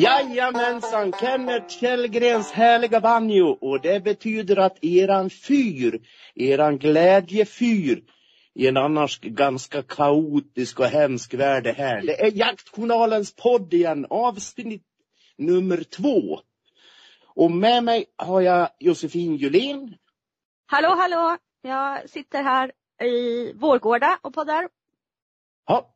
Jajamensan, 0.00 1.12
Kenneth 1.12 1.68
Källgrens 1.68 2.50
härliga 2.50 3.00
banjo 3.00 3.58
och 3.60 3.80
det 3.80 4.04
betyder 4.04 4.56
att 4.56 4.84
eran 4.84 5.30
fyr, 5.30 6.00
eran 6.34 6.78
glädjefyr 6.78 8.02
i 8.54 8.66
en 8.66 8.76
annars 8.76 9.20
ganska 9.20 9.82
kaotisk 9.82 10.80
och 10.80 10.86
hemsk 10.86 11.34
värld 11.34 11.64
det 11.64 11.72
här. 11.72 12.02
Det 12.02 12.22
är 12.22 12.32
Jaktjournalens 12.36 13.36
podd 13.36 13.74
igen, 13.74 14.06
avsnitt 14.10 14.86
nummer 15.36 15.82
två. 15.82 16.40
Och 17.26 17.50
med 17.50 17.84
mig 17.84 18.04
har 18.16 18.40
jag 18.40 18.68
Josefin 18.78 19.36
Julin. 19.36 19.96
Hallå, 20.66 20.88
hallå! 20.88 21.36
Jag 21.62 22.10
sitter 22.10 22.42
här 22.42 22.72
i 23.06 23.52
Vårgårda 23.52 24.18
och 24.22 24.34
poddar. 24.34 24.68
Ja. 25.66 25.94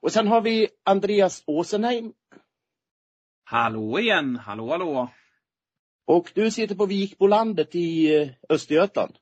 Och 0.00 0.12
sen 0.12 0.28
har 0.28 0.40
vi 0.40 0.68
Andreas 0.84 1.42
Åsenheim. 1.46 2.12
Hallå 3.54 3.98
igen, 3.98 4.36
hallå 4.36 4.70
hallå. 4.70 5.08
Och 6.06 6.30
du 6.34 6.50
sitter 6.50 6.74
på 6.74 6.86
Vikbolandet 6.86 7.74
i 7.74 8.16
eh, 8.16 8.28
Östergötland. 8.48 9.14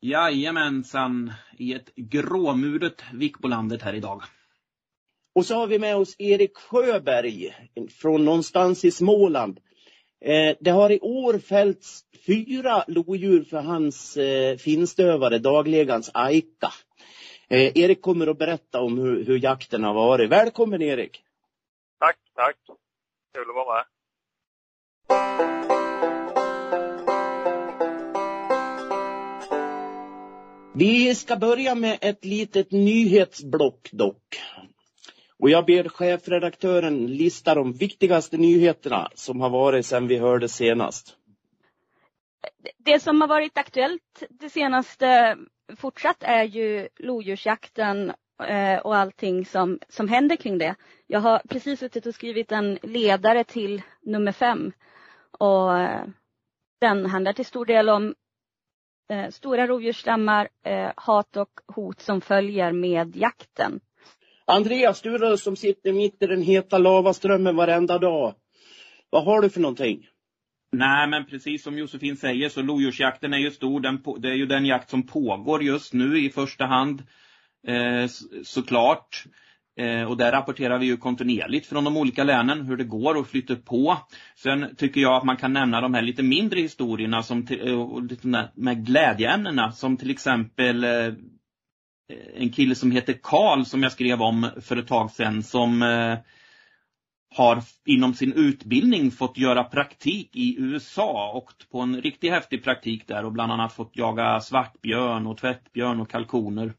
Jajamensan, 0.00 1.32
i 1.58 1.74
ett 1.74 1.94
gråmuret 1.94 3.02
Vikbolandet 3.12 3.82
här 3.82 3.94
idag. 3.94 4.22
Och 5.34 5.46
så 5.46 5.54
har 5.54 5.66
vi 5.66 5.78
med 5.78 5.96
oss 5.96 6.16
Erik 6.18 6.56
Sjöberg 6.56 7.54
från 7.90 8.24
någonstans 8.24 8.84
i 8.84 8.90
Småland. 8.90 9.60
Eh, 10.20 10.56
det 10.60 10.70
har 10.70 10.92
i 10.92 11.00
år 11.00 11.38
fällts 11.38 12.04
fyra 12.26 12.84
lodjur 12.86 13.44
för 13.44 13.60
hans 13.60 14.16
eh, 14.16 14.56
finstövare, 14.56 15.38
daglegans 15.38 16.10
Aika. 16.14 16.72
Erik 17.48 18.02
kommer 18.02 18.26
att 18.26 18.38
berätta 18.38 18.80
om 18.80 18.98
hur, 18.98 19.24
hur 19.24 19.38
jakten 19.38 19.84
har 19.84 19.94
varit. 19.94 20.30
Välkommen 20.30 20.82
Erik! 20.82 21.22
Tack, 21.98 22.16
tack. 22.34 22.56
Kul 23.34 23.50
att 23.50 23.56
vara 23.56 23.74
med. 23.76 23.84
Vi 30.76 31.14
ska 31.14 31.36
börja 31.36 31.74
med 31.74 31.98
ett 32.00 32.24
litet 32.24 32.72
nyhetsblock 32.72 33.88
dock. 33.92 34.40
Och 35.38 35.50
jag 35.50 35.66
ber 35.66 35.88
chefredaktören 35.88 37.06
lista 37.06 37.54
de 37.54 37.72
viktigaste 37.72 38.36
nyheterna 38.36 39.10
som 39.14 39.40
har 39.40 39.50
varit 39.50 39.86
sedan 39.86 40.06
vi 40.06 40.18
hörde 40.18 40.48
senast. 40.48 41.16
Det 42.78 43.00
som 43.00 43.20
har 43.20 43.28
varit 43.28 43.58
aktuellt 43.58 44.22
det 44.30 44.50
senaste 44.50 45.36
fortsatt 45.76 46.22
är 46.22 46.44
ju 46.44 46.88
lodjursjakten 46.96 48.12
eh, 48.48 48.78
och 48.78 48.96
allting 48.96 49.46
som, 49.46 49.78
som 49.88 50.08
händer 50.08 50.36
kring 50.36 50.58
det. 50.58 50.74
Jag 51.14 51.20
har 51.20 51.38
precis 51.48 51.80
suttit 51.80 52.06
och 52.06 52.14
skrivit 52.14 52.52
en 52.52 52.78
ledare 52.82 53.44
till 53.44 53.82
nummer 54.02 54.32
fem. 54.32 54.72
Och 55.38 55.78
eh, 55.78 56.04
den 56.80 57.06
handlar 57.06 57.32
till 57.32 57.46
stor 57.46 57.66
del 57.66 57.88
om 57.88 58.14
eh, 59.10 59.30
stora 59.30 59.66
rovdjursstammar, 59.66 60.48
hat 60.96 61.36
och 61.36 61.48
hot 61.66 62.00
som 62.00 62.20
följer 62.20 62.72
med 62.72 63.16
jakten. 63.16 63.80
Andreas, 64.44 65.02
du 65.02 65.18
då 65.18 65.36
som 65.36 65.56
sitter 65.56 65.92
mitt 65.92 66.22
i 66.22 66.26
den 66.26 66.42
heta 66.42 66.78
lavaströmmen 66.78 67.56
varenda 67.56 67.98
dag. 67.98 68.34
Vad 69.10 69.24
har 69.24 69.40
du 69.40 69.50
för 69.50 69.60
någonting? 69.60 70.06
Nej, 70.72 71.08
men 71.08 71.26
precis 71.26 71.62
som 71.62 71.78
Josefin 71.78 72.16
säger 72.16 72.48
så 72.48 72.62
lodjursjakten 72.62 73.34
är 73.34 73.38
ju 73.38 73.50
stor. 73.50 73.80
Den, 73.80 74.02
det 74.18 74.28
är 74.28 74.34
ju 74.34 74.46
den 74.46 74.66
jakt 74.66 74.90
som 74.90 75.06
pågår 75.06 75.62
just 75.62 75.92
nu 75.92 76.18
i 76.18 76.30
första 76.30 76.64
hand. 76.64 77.02
Eh, 77.66 78.06
såklart. 78.44 79.24
Eh, 79.76 80.02
och 80.02 80.16
där 80.16 80.32
rapporterar 80.32 80.78
vi 80.78 80.86
ju 80.86 80.96
kontinuerligt 80.96 81.66
från 81.66 81.84
de 81.84 81.96
olika 81.96 82.24
länen 82.24 82.66
hur 82.66 82.76
det 82.76 82.84
går 82.84 83.14
och 83.14 83.28
flyter 83.28 83.56
på. 83.56 83.96
Sen 84.36 84.76
tycker 84.76 85.00
jag 85.00 85.14
att 85.14 85.24
man 85.24 85.36
kan 85.36 85.52
nämna 85.52 85.80
de 85.80 85.94
här 85.94 86.02
lite 86.02 86.22
mindre 86.22 86.60
historierna 86.60 87.22
som 87.22 87.46
eh, 87.50 88.44
med 88.54 88.86
glädjeämnena 88.86 89.72
som 89.72 89.96
till 89.96 90.10
exempel 90.10 90.84
eh, 90.84 91.12
en 92.34 92.50
kille 92.50 92.74
som 92.74 92.90
heter 92.90 93.18
Karl 93.22 93.64
som 93.64 93.82
jag 93.82 93.92
skrev 93.92 94.22
om 94.22 94.50
för 94.60 94.76
ett 94.76 94.88
tag 94.88 95.10
sedan 95.10 95.42
som 95.42 95.82
har 97.34 97.62
inom 97.86 98.14
sin 98.14 98.32
utbildning 98.32 99.10
fått 99.10 99.38
göra 99.38 99.64
praktik 99.64 100.36
i 100.36 100.56
USA 100.58 101.32
och 101.34 101.52
på 101.70 101.80
en 101.80 102.00
riktigt 102.00 102.30
häftig 102.30 102.64
praktik 102.64 103.08
där 103.08 103.24
och 103.24 103.32
bland 103.32 103.52
annat 103.52 103.72
fått 103.72 103.96
jaga 103.96 104.40
svartbjörn 104.40 105.26
och 105.26 105.38
tvättbjörn 105.38 106.00
och 106.00 106.10
kalkoner. 106.10 106.72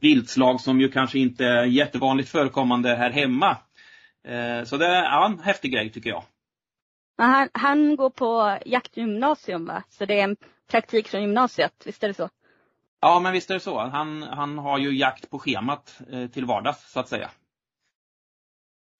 Viltslag 0.00 0.60
som 0.60 0.80
ju 0.80 0.88
kanske 0.88 1.18
inte 1.18 1.44
är 1.44 1.64
jättevanligt 1.64 2.28
förekommande 2.28 2.94
här 2.94 3.10
hemma. 3.10 3.56
Eh, 4.24 4.64
så 4.64 4.76
det 4.76 4.86
är 4.86 5.02
ja, 5.02 5.26
en 5.26 5.38
häftig 5.38 5.72
grej 5.72 5.90
tycker 5.90 6.10
jag. 6.10 6.22
Han, 7.18 7.48
han 7.52 7.96
går 7.96 8.10
på 8.10 8.58
jaktgymnasium 8.66 9.66
va? 9.66 9.82
Så 9.88 10.06
det 10.06 10.20
är 10.20 10.24
en 10.24 10.36
praktik 10.70 11.08
från 11.08 11.20
gymnasiet, 11.20 11.72
visst 11.84 12.04
är 12.04 12.08
det 12.08 12.14
så? 12.14 12.28
Ja, 13.00 13.20
men 13.20 13.32
visst 13.32 13.50
är 13.50 13.54
det 13.54 13.60
så. 13.60 13.78
Han, 13.78 14.22
han 14.22 14.58
har 14.58 14.78
ju 14.78 14.98
jakt 14.98 15.30
på 15.30 15.38
schemat 15.38 16.00
eh, 16.12 16.26
till 16.26 16.44
vardags 16.44 16.92
så 16.92 17.00
att 17.00 17.08
säga. 17.08 17.30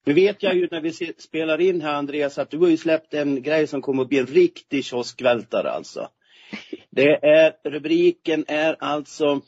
Nu 0.07 0.13
vet 0.13 0.43
jag 0.43 0.55
ju 0.55 0.69
när 0.71 0.81
vi 0.81 0.93
spelar 1.19 1.61
in 1.61 1.81
här 1.81 1.95
Andreas 1.95 2.39
att 2.39 2.51
du 2.51 2.59
har 2.59 2.69
ju 2.69 2.77
släppt 2.77 3.15
en 3.15 3.43
grej 3.43 3.67
som 3.67 3.83
kommer 3.83 4.03
att 4.03 4.09
bli 4.09 4.19
en 4.19 4.27
riktig 4.27 4.85
kioskvältare 4.85 5.71
alltså. 5.71 6.09
Det 6.91 7.27
är, 7.27 7.71
rubriken 7.71 8.45
är 8.49 8.77
alltså 8.79 9.41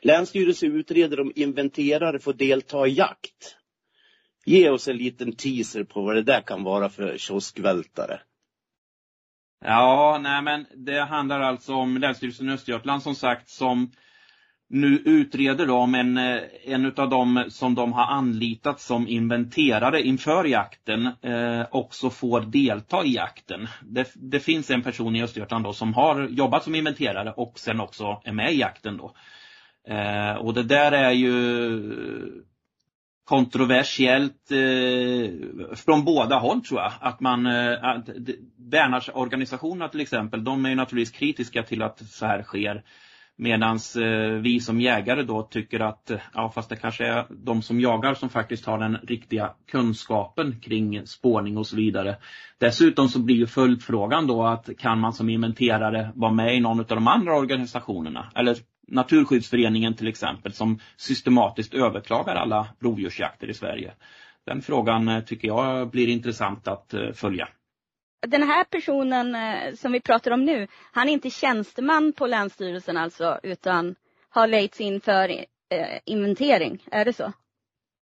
Länsstyrelsen 0.00 0.72
utreder 0.72 1.20
om 1.20 1.32
inventerare 1.34 2.18
får 2.18 2.32
delta 2.32 2.86
i 2.86 2.92
jakt. 2.92 3.56
Ge 4.46 4.70
oss 4.70 4.88
en 4.88 4.96
liten 4.96 5.36
teaser 5.36 5.84
på 5.84 6.02
vad 6.02 6.16
det 6.16 6.22
där 6.22 6.40
kan 6.40 6.62
vara 6.62 6.88
för 6.88 7.18
kioskvältare. 7.18 8.20
Ja, 9.64 10.18
nej 10.22 10.42
men 10.42 10.66
det 10.74 11.00
handlar 11.00 11.40
alltså 11.40 11.74
om 11.74 11.96
Länsstyrelsen 11.96 12.48
i 12.48 12.52
Östergötland 12.52 13.02
som 13.02 13.14
sagt 13.14 13.48
som 13.48 13.90
nu 14.68 15.02
utreder 15.04 15.66
de 15.66 15.94
en, 15.94 16.18
eh, 16.18 16.42
en 16.64 16.92
av 16.96 17.10
dem 17.10 17.44
som 17.48 17.74
de 17.74 17.92
har 17.92 18.04
anlitat 18.04 18.80
som 18.80 19.08
inventerare 19.08 20.02
inför 20.02 20.44
jakten 20.44 21.06
eh, 21.06 21.66
också 21.70 22.10
får 22.10 22.40
delta 22.40 23.04
i 23.04 23.14
jakten. 23.14 23.68
Det, 23.82 24.12
det, 24.14 24.40
finns 24.40 24.70
en 24.70 24.82
person 24.82 25.16
i 25.16 25.22
Östergötland 25.22 25.64
då 25.64 25.72
som 25.72 25.94
har 25.94 26.28
jobbat 26.28 26.64
som 26.64 26.74
inventerare 26.74 27.32
och 27.32 27.58
sen 27.58 27.80
också 27.80 28.20
är 28.24 28.32
med 28.32 28.52
i 28.52 28.58
jakten 28.58 28.96
då. 28.96 29.14
Eh, 29.88 30.36
och 30.36 30.54
det 30.54 30.62
där 30.62 30.92
är 30.92 31.10
ju 31.10 31.34
kontroversiellt 33.24 34.50
eh, 34.50 35.74
från 35.76 36.04
båda 36.04 36.38
håll 36.38 36.60
tror 36.60 36.80
jag. 36.80 36.92
Att 37.00 37.20
man, 37.20 37.46
eh, 37.46 37.98
Bernhardsorganisationerna 38.56 39.88
till 39.88 40.00
exempel, 40.00 40.44
de 40.44 40.64
är 40.64 40.68
ju 40.68 40.74
naturligtvis 40.74 41.18
kritiska 41.18 41.62
till 41.62 41.82
att 41.82 41.98
så 41.98 42.26
här 42.26 42.42
sker. 42.42 42.84
Medan 43.36 43.78
eh, 43.96 44.40
vi 44.40 44.60
som 44.60 44.80
jägare 44.80 45.22
då 45.22 45.42
tycker 45.42 45.80
att, 45.80 46.10
eh, 46.10 46.20
ja 46.34 46.50
fast 46.54 46.68
det 46.68 46.76
kanske 46.76 47.06
är 47.06 47.26
de 47.30 47.62
som 47.62 47.80
jagar 47.80 48.14
som 48.14 48.28
faktiskt 48.28 48.66
har 48.66 48.78
den 48.78 48.96
riktiga 48.96 49.54
kunskapen 49.70 50.60
kring 50.60 51.06
spårning 51.06 51.56
och 51.56 51.66
så 51.66 51.76
vidare. 51.76 52.16
Dessutom 52.58 53.08
så 53.08 53.18
blir 53.18 53.36
ju 53.36 53.46
följdfrågan 53.46 54.26
då 54.26 54.46
att 54.46 54.68
kan 54.78 55.00
man 55.00 55.12
som 55.12 55.28
inventerare 55.28 56.12
vara 56.14 56.32
med 56.32 56.56
i 56.56 56.60
någon 56.60 56.80
av 56.80 56.86
de 56.86 57.08
andra 57.08 57.36
organisationerna? 57.36 58.32
Eller 58.34 58.56
Naturskyddsföreningen 58.88 59.94
till 59.94 60.08
exempel 60.08 60.52
som 60.52 60.78
systematiskt 60.96 61.74
överklagar 61.74 62.34
alla 62.34 62.68
rovdjursjakter 62.80 63.50
i 63.50 63.54
Sverige. 63.54 63.92
Den 64.46 64.62
frågan 64.62 65.08
eh, 65.08 65.20
tycker 65.20 65.48
jag 65.48 65.90
blir 65.90 66.08
intressant 66.08 66.68
att 66.68 66.94
följa. 67.14 67.48
Den 68.26 68.42
här 68.42 68.64
personen 68.64 69.34
eh, 69.34 69.74
som 69.74 69.92
vi 69.92 70.00
pratar 70.00 70.30
om 70.30 70.44
nu, 70.44 70.68
han 70.92 71.08
är 71.08 71.12
inte 71.12 71.30
tjänsteman 71.30 72.12
på 72.12 72.26
Länsstyrelsen 72.26 72.96
alltså 72.96 73.40
utan 73.42 73.94
har 74.28 74.46
lejts 74.46 74.80
in 74.80 75.00
för 75.00 75.44
inventering, 76.04 76.82
är 76.90 77.04
det 77.04 77.12
så? 77.12 77.32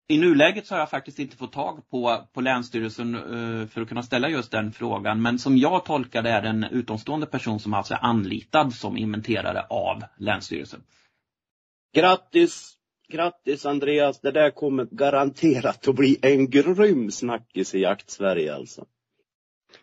I 0.09 0.19
nuläget 0.19 0.67
så 0.67 0.75
har 0.75 0.79
jag 0.79 0.91
faktiskt 0.91 1.19
inte 1.19 1.37
fått 1.37 1.53
tag 1.53 1.91
på, 1.91 2.27
på 2.33 2.41
Länsstyrelsen 2.41 3.15
uh, 3.15 3.67
för 3.67 3.81
att 3.81 3.89
kunna 3.89 4.03
ställa 4.03 4.29
just 4.29 4.51
den 4.51 4.73
frågan. 4.73 5.23
Men 5.23 5.39
som 5.39 5.57
jag 5.59 5.85
tolkar 5.85 6.23
det 6.23 6.31
är 6.31 6.43
det 6.43 6.49
en 6.49 6.65
utomstående 6.65 7.27
person 7.27 7.61
som 7.61 7.75
alltså 7.75 7.95
är 7.95 8.05
anlitad 8.05 8.75
som 8.75 8.97
inventerare 8.97 9.67
av 9.71 10.03
Länsstyrelsen. 10.19 10.83
Grattis! 11.95 12.75
Grattis 13.09 13.67
Andreas! 13.67 14.21
Det 14.21 14.31
där 14.31 14.51
kommer 14.51 14.85
garanterat 14.91 15.89
att 15.89 15.95
bli 15.95 16.19
en 16.23 16.51
grym 16.51 17.11
snackis 17.11 17.75
i 17.75 17.81
jakt-Sverige 17.81 18.55
alltså. 18.55 18.87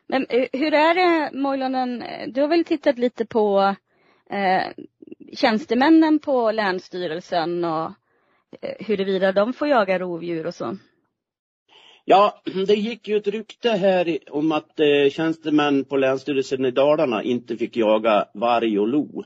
Men 0.07 0.25
eh, 0.29 0.47
hur 0.53 0.73
är 0.73 0.95
det 0.95 1.37
Mojlonen, 1.37 2.03
du 2.27 2.41
har 2.41 2.47
väl 2.47 2.65
tittat 2.65 2.97
lite 2.97 3.25
på 3.25 3.75
eh, 4.29 4.85
tjänstemännen 5.33 6.19
på 6.19 6.51
Länsstyrelsen 6.51 7.65
och 7.65 7.91
eh, 8.61 8.85
huruvida 8.85 9.31
de 9.31 9.53
får 9.53 9.67
jaga 9.67 9.99
rovdjur 9.99 10.47
och 10.47 10.55
så? 10.55 10.77
Ja, 12.05 12.41
det 12.67 12.75
gick 12.75 13.07
ju 13.07 13.17
ett 13.17 13.27
rykte 13.27 13.69
här 13.69 14.17
om 14.29 14.51
att 14.51 14.79
eh, 14.79 15.09
tjänstemän 15.11 15.85
på 15.85 15.97
Länsstyrelsen 15.97 16.65
i 16.65 16.71
Dalarna 16.71 17.23
inte 17.23 17.57
fick 17.57 17.77
jaga 17.77 18.25
varg 18.33 18.79
och 18.79 18.87
lo. 18.87 19.23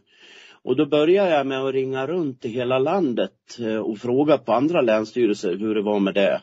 Och 0.64 0.76
då 0.76 0.86
började 0.86 1.30
jag 1.30 1.48
med 1.48 1.64
att 1.64 1.74
ringa 1.74 2.08
runt 2.08 2.46
i 2.46 2.50
hela 2.50 2.80
landet 2.80 3.60
eh, 3.60 3.78
och 3.78 3.98
fråga 3.98 4.38
på 4.38 4.54
andra 4.54 4.82
länsstyrelser 4.82 5.56
hur 5.56 5.76
det 5.76 5.82
var 5.82 6.00
med 6.00 6.14
det. 6.14 6.42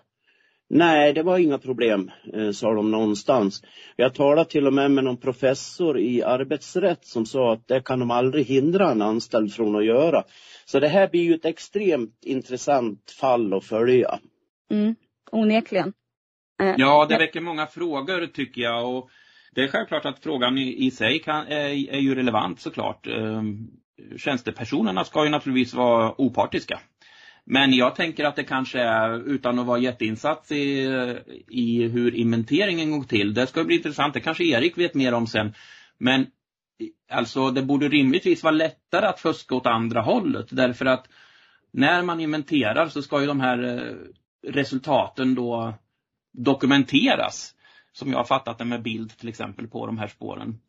Nej, 0.73 1.13
det 1.13 1.23
var 1.23 1.39
inga 1.39 1.59
problem, 1.59 2.11
eh, 2.35 2.51
sa 2.51 2.75
de 2.75 2.91
någonstans. 2.91 3.63
Jag 3.97 4.15
talade 4.15 4.51
till 4.51 4.67
och 4.67 4.73
med 4.73 4.91
med 4.91 5.05
någon 5.05 5.17
professor 5.17 5.99
i 5.99 6.23
arbetsrätt 6.23 7.05
som 7.05 7.27
sa 7.27 7.53
att 7.53 7.69
det 7.69 7.81
kan 7.85 7.99
de 7.99 8.11
aldrig 8.11 8.47
hindra 8.47 8.91
en 8.91 9.03
anställd 9.03 9.55
från 9.55 9.77
att 9.77 9.85
göra. 9.85 10.25
Så 10.65 10.81
det 10.81 10.89
här 10.89 11.09
blir 11.09 11.23
ju 11.23 11.35
ett 11.35 11.45
extremt 11.45 12.25
intressant 12.25 13.11
fall 13.21 13.55
att 13.55 13.65
följa. 13.65 14.19
Mm, 14.71 14.95
onekligen. 15.33 15.93
Eh, 16.63 16.75
Ja, 16.79 17.07
det 17.09 17.19
väcker 17.19 17.41
många 17.41 17.67
frågor 17.67 18.27
tycker 18.27 18.63
jag 18.63 18.97
och 18.97 19.11
det 19.55 19.63
är 19.63 19.69
självklart 19.69 20.05
att 20.05 20.19
frågan 20.23 20.59
i, 20.59 20.87
i 20.87 20.91
sig 20.91 21.19
kan, 21.19 21.47
är, 21.47 21.69
är 21.69 22.01
ju 22.01 22.15
relevant 22.15 22.61
såklart. 22.61 23.07
Ehm, 23.07 23.69
Tjänstepersonerna 24.17 25.05
ska 25.05 25.25
ju 25.25 25.31
naturligtvis 25.31 25.75
vara 25.75 26.21
opartiska. 26.21 26.81
Men 27.53 27.73
jag 27.73 27.95
tänker 27.95 28.25
att 28.25 28.37
det 28.37 28.45
kanske 28.45 28.81
är, 28.81 29.29
utan 29.29 29.59
att 29.59 29.67
vara 29.67 29.79
jätteinsatt 29.79 30.53
i, 30.53 30.89
i 31.49 31.89
hur 31.89 32.15
inventeringen 32.15 32.91
går 32.91 33.05
till, 33.05 33.35
det 33.35 33.47
ska 33.47 33.65
bli 33.65 33.77
intressant, 33.77 34.15
det 34.15 34.21
kanske 34.21 34.45
Erik 34.45 34.79
vet 34.79 34.95
mer 34.95 35.15
om 35.15 35.27
sen. 35.27 35.55
Men 35.99 36.27
alltså 37.11 37.51
det 37.51 37.63
borde 37.63 37.89
rimligtvis 37.89 38.43
vara 38.43 38.55
lättare 38.55 39.07
att 39.07 39.21
fuska 39.21 39.55
åt 39.55 39.67
andra 39.67 40.01
hållet 40.01 40.47
därför 40.51 40.87
att 40.87 41.09
när 41.71 42.03
man 42.03 42.21
inventerar 42.21 42.89
så 42.89 43.03
ska 43.03 43.21
ju 43.21 43.27
de 43.27 43.41
här 43.41 43.63
eh, 43.63 43.97
resultaten 44.53 45.35
då 45.35 45.75
dokumenteras. 46.33 47.55
Som 47.93 48.11
jag 48.11 48.19
har 48.19 48.25
fattat 48.25 48.59
det 48.59 48.65
med 48.65 48.83
bild 48.83 49.19
till 49.19 49.29
exempel 49.29 49.69
på 49.69 49.87
de 49.87 49.99
här 49.99 50.09
spåren. 50.09 50.61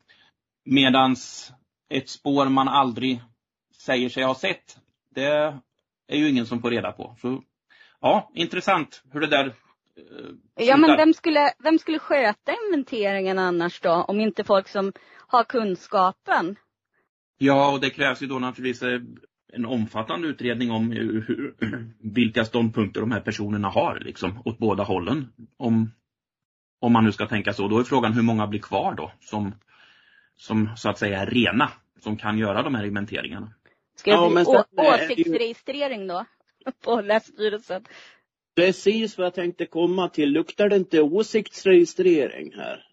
Medans 0.66 1.52
ett 1.90 2.10
spår 2.10 2.50
man 2.50 2.68
aldrig 2.68 3.22
säger 3.78 4.10
sig 4.10 4.24
ha 4.24 4.36
sett, 4.36 4.78
det 5.16 5.60
är 6.12 6.18
ju 6.18 6.30
ingen 6.30 6.46
som 6.46 6.62
får 6.62 6.72
reda 6.72 6.92
på. 6.92 7.16
Så 7.22 7.44
ja, 8.02 8.32
intressant 8.36 9.04
hur 9.12 9.20
det 9.20 9.28
där 9.28 9.46
eh, 9.46 10.66
Ja 10.66 10.78
men 10.78 10.98
vem 10.98 11.14
skulle, 11.14 11.54
vem 11.64 11.80
skulle 11.80 12.00
sköta 12.00 12.52
inventeringen 12.68 13.40
annars 13.40 13.82
då? 13.82 13.92
Om 13.92 14.20
inte 14.20 14.44
folk 14.44 14.68
som 14.68 14.94
har 15.28 15.44
kunskapen? 15.44 16.56
Ja, 17.38 17.72
och 17.72 17.80
det 17.80 17.90
krävs 17.90 18.24
ju 18.24 18.28
då 18.28 18.40
naturligtvis 18.40 18.84
eh, 18.84 19.02
en 19.54 19.66
omfattande 19.66 20.28
utredning 20.28 20.72
om 20.72 20.92
hur, 20.92 21.56
vilka 22.14 22.46
ståndpunkter 22.46 23.02
de 23.02 23.12
här 23.12 23.22
personerna 23.22 23.70
har 23.70 24.00
liksom 24.00 24.42
åt 24.46 24.58
båda 24.58 24.84
hållen. 24.84 25.34
Om, 25.58 25.92
om 26.80 26.94
man 26.94 27.04
nu 27.04 27.12
ska 27.12 27.26
tänka 27.26 27.54
så. 27.54 27.68
Då 27.68 27.80
är 27.80 27.84
frågan 27.84 28.14
hur 28.14 28.22
många 28.22 28.48
blir 28.48 28.60
kvar 28.60 28.94
då 28.94 29.12
som, 29.20 29.56
som 30.36 30.70
så 30.76 30.90
att 30.90 30.98
säga 30.98 31.22
är 31.22 31.26
rena, 31.26 31.70
som 32.00 32.18
kan 32.18 32.38
göra 32.38 32.64
de 32.64 32.76
här 32.76 32.86
inventeringarna. 32.86 33.54
Ska 33.96 34.12
det 34.12 34.18
Ja, 34.18 34.30
bli 34.30 34.46
sen 34.46 34.64
det 34.72 34.84
ju- 34.84 35.04
åsiktsregistrering 35.14 36.08
då? 36.08 36.26
På 36.84 37.02
Länsstyrelsen? 37.02 37.86
Precis 38.56 39.18
vad 39.18 39.26
jag 39.26 39.34
tänkte 39.34 39.66
komma 39.66 40.10
till. 40.10 40.30
Luktar 40.30 40.70
det 40.70 40.76
inte 40.76 41.02
åsiktsregistrering 41.02 42.54
här? 42.56 42.84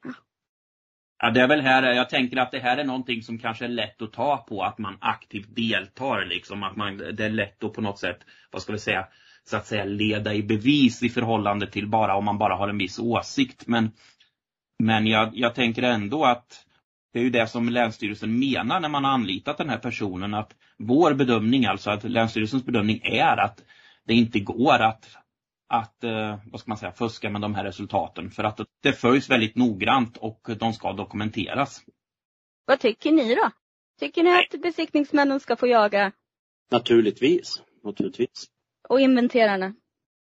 Ja, 1.22 1.30
det 1.30 1.40
är 1.40 1.48
väl 1.48 1.60
här, 1.60 1.82
jag 1.82 2.10
tänker 2.10 2.36
att 2.36 2.50
det 2.50 2.58
här 2.58 2.76
är 2.76 2.84
någonting 2.84 3.22
som 3.22 3.38
kanske 3.38 3.64
är 3.64 3.68
lätt 3.68 4.02
att 4.02 4.12
ta 4.12 4.36
på, 4.36 4.62
att 4.62 4.78
man 4.78 4.98
aktivt 5.00 5.56
deltar 5.56 6.24
liksom, 6.24 6.62
att 6.62 6.76
man, 6.76 6.96
det 6.98 7.24
är 7.24 7.30
lätt 7.30 7.64
att 7.64 7.72
på 7.72 7.80
något 7.80 7.98
sätt, 7.98 8.18
vad 8.50 8.62
ska 8.62 8.72
vi 8.72 8.78
säga, 8.78 9.06
så 9.44 9.56
att 9.56 9.66
säga 9.66 9.84
leda 9.84 10.34
i 10.34 10.42
bevis 10.42 11.02
i 11.02 11.08
förhållande 11.08 11.66
till 11.70 11.86
bara 11.88 12.16
om 12.16 12.24
man 12.24 12.38
bara 12.38 12.54
har 12.54 12.68
en 12.68 12.78
viss 12.78 12.98
åsikt. 12.98 13.66
Men, 13.66 13.90
men 14.78 15.06
jag, 15.06 15.30
jag 15.36 15.54
tänker 15.54 15.82
ändå 15.82 16.24
att 16.24 16.64
det 17.12 17.18
är 17.18 17.22
ju 17.22 17.30
det 17.30 17.46
som 17.46 17.68
Länsstyrelsen 17.68 18.38
menar 18.38 18.80
när 18.80 18.88
man 18.88 19.04
har 19.04 19.12
anlitat 19.12 19.58
den 19.58 19.68
här 19.68 19.78
personen, 19.78 20.34
att 20.34 20.54
vår 20.78 21.14
bedömning, 21.14 21.66
alltså 21.66 21.90
att 21.90 22.04
Länsstyrelsens 22.04 22.64
bedömning 22.64 23.00
är 23.04 23.36
att 23.36 23.64
det 24.04 24.14
inte 24.14 24.40
går 24.40 24.78
att 24.78 25.16
att, 25.68 26.04
eh, 26.04 26.38
vad 26.44 26.60
ska 26.60 26.70
man 26.70 26.78
säga, 26.78 26.92
fuska 26.92 27.30
med 27.30 27.40
de 27.40 27.54
här 27.54 27.64
resultaten. 27.64 28.30
För 28.30 28.44
att 28.44 28.60
det 28.82 28.92
följs 28.92 29.30
väldigt 29.30 29.56
noggrant 29.56 30.16
och 30.16 30.48
de 30.58 30.72
ska 30.72 30.92
dokumenteras. 30.92 31.84
Vad 32.64 32.80
tycker 32.80 33.12
ni 33.12 33.34
då? 33.34 33.50
Tycker 33.98 34.22
ni 34.22 34.30
att 34.30 34.62
besiktningsmännen 34.62 35.40
ska 35.40 35.56
få 35.56 35.66
jaga 35.66 36.12
Naturligtvis. 36.70 37.62
Naturligtvis. 37.84 38.46
och 38.88 39.00
inventerarna? 39.00 39.74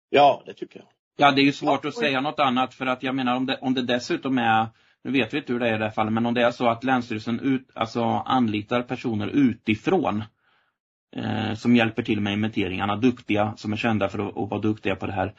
Ja, 0.09 0.43
det 0.45 0.53
tycker 0.53 0.79
jag. 0.79 0.87
Ja, 1.17 1.31
det 1.31 1.41
är 1.41 1.43
ju 1.43 1.53
svårt 1.53 1.85
att 1.85 1.95
säga 1.95 2.21
något 2.21 2.39
annat 2.39 2.73
för 2.73 2.85
att 2.85 3.03
jag 3.03 3.15
menar 3.15 3.35
om 3.35 3.45
det, 3.45 3.57
om 3.61 3.73
det 3.73 3.81
dessutom 3.81 4.37
är, 4.37 4.67
nu 5.03 5.11
vet 5.11 5.33
vi 5.33 5.37
inte 5.37 5.53
hur 5.53 5.59
det 5.59 5.69
är 5.69 5.75
i 5.75 5.77
det 5.77 5.83
här 5.83 5.91
fallet, 5.91 6.13
men 6.13 6.25
om 6.25 6.33
det 6.33 6.43
är 6.43 6.51
så 6.51 6.67
att 6.67 6.83
Länsstyrelsen 6.83 7.39
ut, 7.39 7.69
alltså 7.73 8.03
anlitar 8.03 8.81
personer 8.81 9.27
utifrån 9.27 10.23
eh, 11.15 11.53
som 11.53 11.75
hjälper 11.75 12.03
till 12.03 12.21
med 12.21 12.33
inventeringarna, 12.33 12.95
duktiga, 12.95 13.53
som 13.57 13.73
är 13.73 13.77
kända 13.77 14.09
för 14.09 14.19
att, 14.19 14.37
att 14.37 14.49
vara 14.49 14.61
duktiga 14.61 14.95
på 14.95 15.05
det 15.05 15.13
här. 15.13 15.33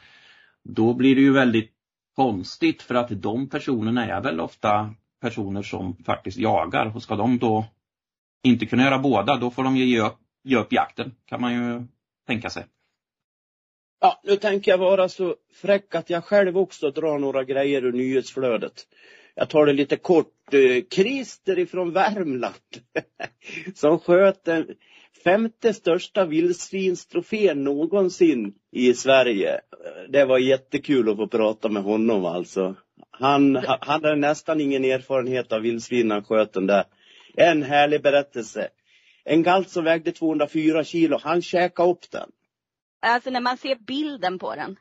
Då 0.63 0.93
blir 0.93 1.15
det 1.15 1.21
ju 1.21 1.33
väldigt 1.33 1.71
konstigt 2.15 2.81
för 2.81 2.95
att 2.95 3.21
de 3.21 3.49
personerna 3.49 4.05
är 4.05 4.21
väl 4.21 4.39
ofta 4.39 4.95
personer 5.21 5.61
som 5.61 5.95
faktiskt 5.95 6.37
jagar 6.37 6.95
och 6.95 7.03
ska 7.03 7.15
de 7.15 7.37
då 7.37 7.65
inte 8.43 8.65
kunna 8.65 8.83
göra 8.83 8.99
båda, 8.99 9.37
då 9.37 9.51
får 9.51 9.63
de 9.63 9.77
ju 9.77 9.85
ge 9.85 10.01
upp, 10.01 10.17
ge 10.43 10.57
upp 10.57 10.73
jakten, 10.73 11.15
kan 11.25 11.41
man 11.41 11.53
ju 11.53 11.87
tänka 12.27 12.49
sig. 12.49 12.65
Ja, 13.99 14.21
nu 14.23 14.35
tänker 14.35 14.71
jag 14.71 14.77
vara 14.77 15.09
så 15.09 15.35
fräck 15.53 15.95
att 15.95 16.09
jag 16.09 16.23
själv 16.23 16.57
också 16.57 16.91
drar 16.91 17.19
några 17.19 17.43
grejer 17.43 17.85
ur 17.85 17.91
nyhetsflödet. 17.91 18.87
Jag 19.35 19.49
tar 19.49 19.65
det 19.65 19.73
lite 19.73 19.95
kort. 19.95 20.33
Krister 20.51 20.81
Christer 20.89 21.59
ifrån 21.59 21.93
Värmland 21.93 22.53
som 23.75 23.99
sköt 23.99 24.43
den 24.43 24.67
femte 25.23 25.73
största 25.73 26.25
vildsvinstrofén 26.25 27.63
någonsin 27.63 28.53
i 28.71 28.93
Sverige. 28.93 29.61
Det 30.09 30.25
var 30.25 30.37
jättekul 30.37 31.09
att 31.09 31.17
få 31.17 31.27
prata 31.27 31.69
med 31.69 31.83
honom 31.83 32.25
alltså. 32.25 32.75
Han, 33.11 33.55
han 33.55 33.77
hade 33.81 34.15
nästan 34.15 34.61
ingen 34.61 34.85
erfarenhet 34.85 35.51
av 35.51 35.61
vildsvin 35.61 36.07
när 36.07 36.15
han 36.15 36.23
sköt 36.23 36.53
den 36.53 36.67
där. 36.67 36.83
En 37.35 37.63
härlig 37.63 38.01
berättelse. 38.01 38.69
En 39.23 39.43
galt 39.43 39.69
som 39.69 39.83
vägde 39.83 40.11
204 40.11 40.83
kilo, 40.83 41.19
han 41.23 41.41
käkade 41.41 41.89
upp 41.89 42.11
den. 42.11 42.31
Alltså 42.99 43.29
när 43.29 43.41
man 43.41 43.57
ser 43.57 43.75
bilden 43.75 44.39
på 44.39 44.55
den. 44.55 44.79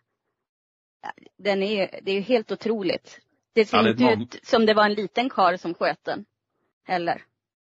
Den 1.38 1.62
är, 1.62 2.00
det 2.02 2.10
är 2.10 2.14
ju 2.14 2.20
helt 2.20 2.52
otroligt. 2.52 3.20
Det 3.52 3.64
ser 3.64 3.76
Ja, 3.78 4.12
inte 4.12 4.36
ut 4.36 4.44
som 4.44 4.66
det 4.66 4.74
var 4.74 4.84
en 4.84 4.94
liten 4.94 5.28
karl 5.28 5.58
som 5.58 5.74
sköt 5.74 6.04
den. 6.04 6.24
Heller. 6.84 7.22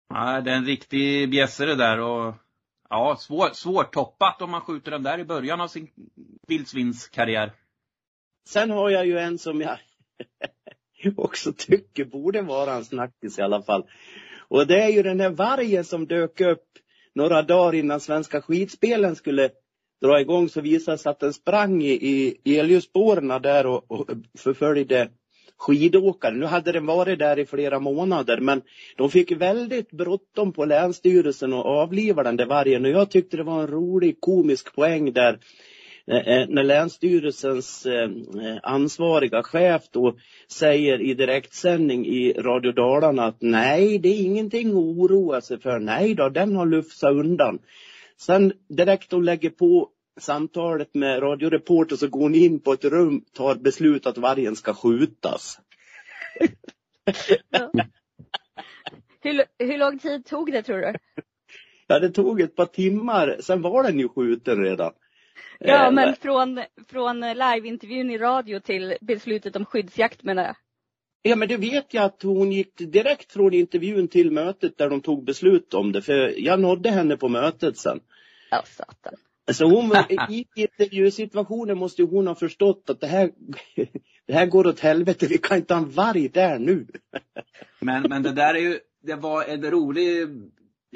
Ja, 0.09 0.41
det 0.41 0.51
är 0.51 0.57
en 0.57 0.67
riktig 0.67 1.31
bjässe 1.31 1.67
det 1.67 1.75
där 1.75 2.01
och 2.01 2.35
ja, 2.91 3.17
svår, 3.21 3.51
svårtoppat 3.53 4.43
om 4.43 4.51
man 4.51 4.61
skjuter 4.61 4.91
den 4.91 5.03
där 5.03 5.19
i 5.19 5.25
början 5.25 5.61
av 5.61 5.69
sin 5.69 5.91
vildsvinskarriär. 6.49 7.53
Sen 8.49 8.71
har 8.71 8.91
jag 8.91 9.07
ju 9.07 9.19
en 9.19 9.39
som 9.39 9.61
jag 9.61 9.79
också 11.17 11.53
tycker 11.53 12.05
borde 12.05 12.43
vara 12.43 12.75
en 12.75 12.85
snackis 12.85 13.39
i 13.39 13.43
alla 13.43 13.63
fall. 13.63 13.85
Och 14.49 14.67
det 14.67 14.83
är 14.83 14.89
ju 14.89 15.03
den 15.03 15.21
här 15.21 15.31
vargen 15.31 15.85
som 15.85 16.07
dök 16.07 16.41
upp 16.41 16.67
några 17.15 17.43
dagar 17.43 17.75
innan 17.75 18.01
Svenska 18.01 18.43
skidspelen 18.43 19.17
skulle 19.17 19.51
dra 20.03 20.21
igång 20.21 20.49
så 20.49 20.61
visade 20.61 20.99
sig 20.99 21.11
att 21.11 21.21
den 21.21 21.33
sprang 21.33 21.83
i, 21.83 22.39
i 22.45 22.59
elljusspåren 22.59 23.29
där 23.29 23.67
och, 23.67 23.91
och 23.91 24.11
förföljde 24.39 25.11
skidåkare. 25.59 26.35
Nu 26.35 26.47
hade 26.47 26.73
den 26.73 26.87
varit 26.87 27.19
där 27.19 27.39
i 27.39 27.47
flera 27.47 27.79
månader 27.79 28.41
men 28.41 28.63
de 28.97 29.11
fick 29.11 29.33
väldigt 29.33 29.91
bråttom 29.91 30.53
på 30.53 30.65
Länsstyrelsen 30.65 31.53
och 31.53 31.67
avliva 31.67 32.23
den 32.23 32.37
där 32.37 32.47
vargen 32.47 32.85
och 32.85 32.91
jag 32.91 33.11
tyckte 33.11 33.37
det 33.37 33.43
var 33.43 33.61
en 33.61 33.67
rolig 33.67 34.21
komisk 34.21 34.75
poäng 34.75 35.13
där 35.13 35.39
eh, 36.07 36.29
eh, 36.29 36.49
när 36.49 36.63
Länsstyrelsens 36.63 37.87
eh, 37.87 38.09
ansvariga 38.63 39.43
chef 39.43 39.83
då 39.91 40.17
säger 40.49 41.01
i 41.01 41.15
direktsändning 41.15 42.07
i 42.07 42.33
Radio 42.33 42.73
Dalarna 42.73 43.25
att 43.25 43.43
nej, 43.43 43.99
det 43.99 44.09
är 44.09 44.25
ingenting 44.25 44.69
att 44.69 44.75
oroa 44.75 45.41
sig 45.41 45.61
för. 45.61 45.79
Nej 45.79 46.15
då, 46.15 46.29
den 46.29 46.57
har 46.57 46.67
lufsat 46.67 47.13
undan. 47.13 47.59
Sen 48.17 48.53
direkt 48.69 49.11
de 49.11 49.23
lägger 49.23 49.51
på 49.51 49.91
samtalet 50.21 50.95
med 50.95 51.23
radioreporter 51.23 51.97
så 51.97 52.09
går 52.09 52.21
hon 52.21 52.35
in 52.35 52.61
på 52.61 52.73
ett 52.73 52.85
rum, 52.85 53.25
tar 53.33 53.55
beslut 53.55 54.07
att 54.07 54.19
vargen 54.19 54.57
ska 54.57 54.75
skjutas. 54.75 55.59
Hur, 59.21 59.45
hur 59.59 59.79
lång 59.79 59.99
tid 59.99 60.27
tog 60.27 60.53
det 60.53 60.63
tror 60.63 60.79
du? 60.79 60.95
Ja, 61.87 61.99
det 61.99 62.11
tog 62.11 62.41
ett 62.41 62.57
par 62.57 62.67
timmar, 62.67 63.37
sen 63.41 63.63
var 63.63 63.83
den 63.83 63.99
ju 63.99 64.09
skjuten 64.09 64.63
redan. 64.63 64.93
Ja 65.59 65.87
Eh, 65.87 65.93
men 65.93 66.17
från, 66.17 66.63
från 66.89 67.21
liveintervjun 67.21 68.11
i 68.11 68.19
radio 68.19 68.61
till 68.61 68.97
beslutet 69.01 69.57
om 69.57 69.65
skyddsjakt 69.65 70.23
menar 70.23 70.43
jag. 70.43 70.57
Ja, 71.23 71.37
men 71.37 71.49
det 71.49 71.57
vet 71.57 71.95
jag 71.95 72.05
att 72.05 72.23
hon 72.23 72.53
gick 72.53 72.79
direkt 72.79 73.33
från 73.33 73.55
intervjun 73.55 74.09
till 74.09 74.31
mötet 74.31 74.79
där 74.79 74.91
de 74.91 75.01
tog 75.01 75.25
beslut 75.25 75.75
om 75.75 75.93
det, 75.93 76.03
för 76.03 76.41
jag 76.41 76.61
nådde 76.61 76.91
henne 76.91 77.17
på 77.17 77.29
mötet 77.29 77.79
sen. 77.79 78.01
Ja 78.51 78.63
satan. 78.67 79.15
Alltså 79.47 79.65
hon, 79.65 79.93
i 80.31 80.47
intervjusituationen 80.55 81.79
måste 81.79 82.03
hon 82.03 82.27
ha 82.27 82.35
förstått 82.35 82.91
att 82.91 83.01
det 83.01 83.07
här, 83.07 83.31
det 84.27 84.33
här 84.33 84.47
går 84.47 84.67
åt 84.67 84.81
helvete, 84.81 85.27
vi 85.27 85.39
kan 85.39 85.57
inte 85.57 85.75
ha 85.75 85.81
en 85.81 85.91
varg 85.91 86.29
där 86.29 86.59
nu. 86.59 86.87
Men, 87.81 88.03
men 88.03 88.23
det 88.23 88.33
där 88.33 88.55
är 88.55 88.59
ju, 88.59 88.79
det 89.03 89.15
var 89.15 89.45
en 89.45 89.71
rolig 89.71 90.29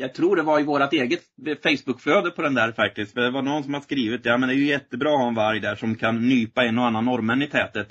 jag 0.00 0.14
tror 0.14 0.36
det 0.36 0.42
var 0.42 0.60
i 0.60 0.64
vårt 0.64 0.92
eget 0.92 1.22
Facebookflöde 1.62 2.30
på 2.30 2.42
den 2.42 2.54
där 2.54 2.72
faktiskt. 2.72 3.14
För 3.14 3.20
det 3.20 3.30
var 3.30 3.42
någon 3.42 3.64
som 3.64 3.74
har 3.74 3.80
skrivit, 3.80 4.20
ja 4.24 4.36
men 4.36 4.48
det 4.48 4.54
är 4.54 4.58
ju 4.58 4.66
jättebra 4.66 5.12
att 5.12 5.18
ha 5.18 5.28
en 5.28 5.34
varg 5.34 5.60
där 5.60 5.74
som 5.76 5.94
kan 5.94 6.28
nypa 6.28 6.64
en 6.64 6.78
och 6.78 6.86
annan 6.86 7.04
norrmän 7.04 7.42
i 7.42 7.46
tätet. 7.46 7.88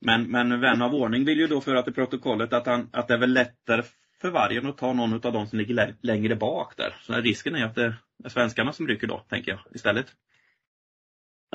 Men, 0.00 0.30
men 0.30 0.60
vän 0.60 0.82
av 0.82 0.94
ordning 0.94 1.24
vill 1.24 1.38
ju 1.38 1.46
då 1.46 1.60
föra 1.60 1.82
till 1.82 1.92
protokollet 1.92 2.52
att, 2.52 2.66
han, 2.66 2.88
att 2.92 3.08
det 3.08 3.14
är 3.14 3.18
väl 3.18 3.32
lättare 3.32 3.82
för 4.20 4.30
vargen 4.30 4.66
att 4.66 4.78
ta 4.78 4.92
någon 4.92 5.12
av 5.12 5.32
dem 5.32 5.46
som 5.46 5.58
ligger 5.58 5.94
längre 6.00 6.36
bak 6.36 6.76
där. 6.76 6.94
Så 7.02 7.12
risken 7.12 7.54
är 7.54 7.64
att 7.64 7.74
det 7.74 7.94
är 8.24 8.28
svenskarna 8.28 8.72
som 8.72 8.88
rycker 8.88 9.06
då, 9.06 9.18
tänker 9.28 9.50
jag, 9.50 9.60
istället. 9.74 10.06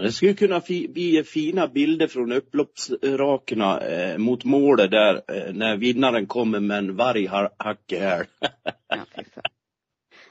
Det 0.02 0.12
skulle 0.12 0.34
kunna 0.34 0.62
bli 0.68 1.24
fina 1.26 1.68
bilder 1.68 2.08
från 2.08 2.32
upploppsrakerna 2.32 3.80
eh, 3.80 4.18
mot 4.18 4.44
målet 4.44 4.92
där 4.92 5.16
eh, 5.16 5.54
när 5.54 5.78
vinnaren 5.78 6.26
kommer 6.26 6.60
med 6.60 6.78
en 6.78 6.96
varg 6.96 7.26
hacke 7.58 8.00
här. 8.00 8.26
ja, 8.88 9.06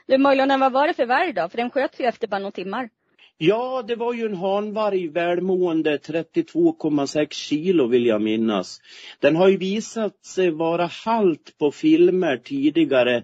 du 0.07 0.17
Mojlonen, 0.17 0.59
vad 0.59 0.71
var 0.71 0.87
det 0.87 0.93
för 0.93 1.05
varg 1.05 1.33
då? 1.33 1.49
För 1.49 1.57
den 1.57 1.69
sköts 1.69 1.99
ju 1.99 2.05
efter 2.05 2.27
bara 2.27 2.39
några 2.39 2.51
timmar. 2.51 2.89
Ja, 3.37 3.83
det 3.87 3.95
var 3.95 4.13
ju 4.13 4.25
en 4.25 4.35
hanvarg, 4.35 5.07
välmående, 5.07 5.97
32,6 5.97 7.27
kilo 7.29 7.87
vill 7.87 8.05
jag 8.05 8.21
minnas. 8.21 8.81
Den 9.19 9.35
har 9.35 9.47
ju 9.47 9.57
visat 9.57 10.25
sig 10.25 10.51
vara 10.51 10.89
halt 11.05 11.57
på 11.57 11.71
filmer 11.71 12.37
tidigare. 12.37 13.23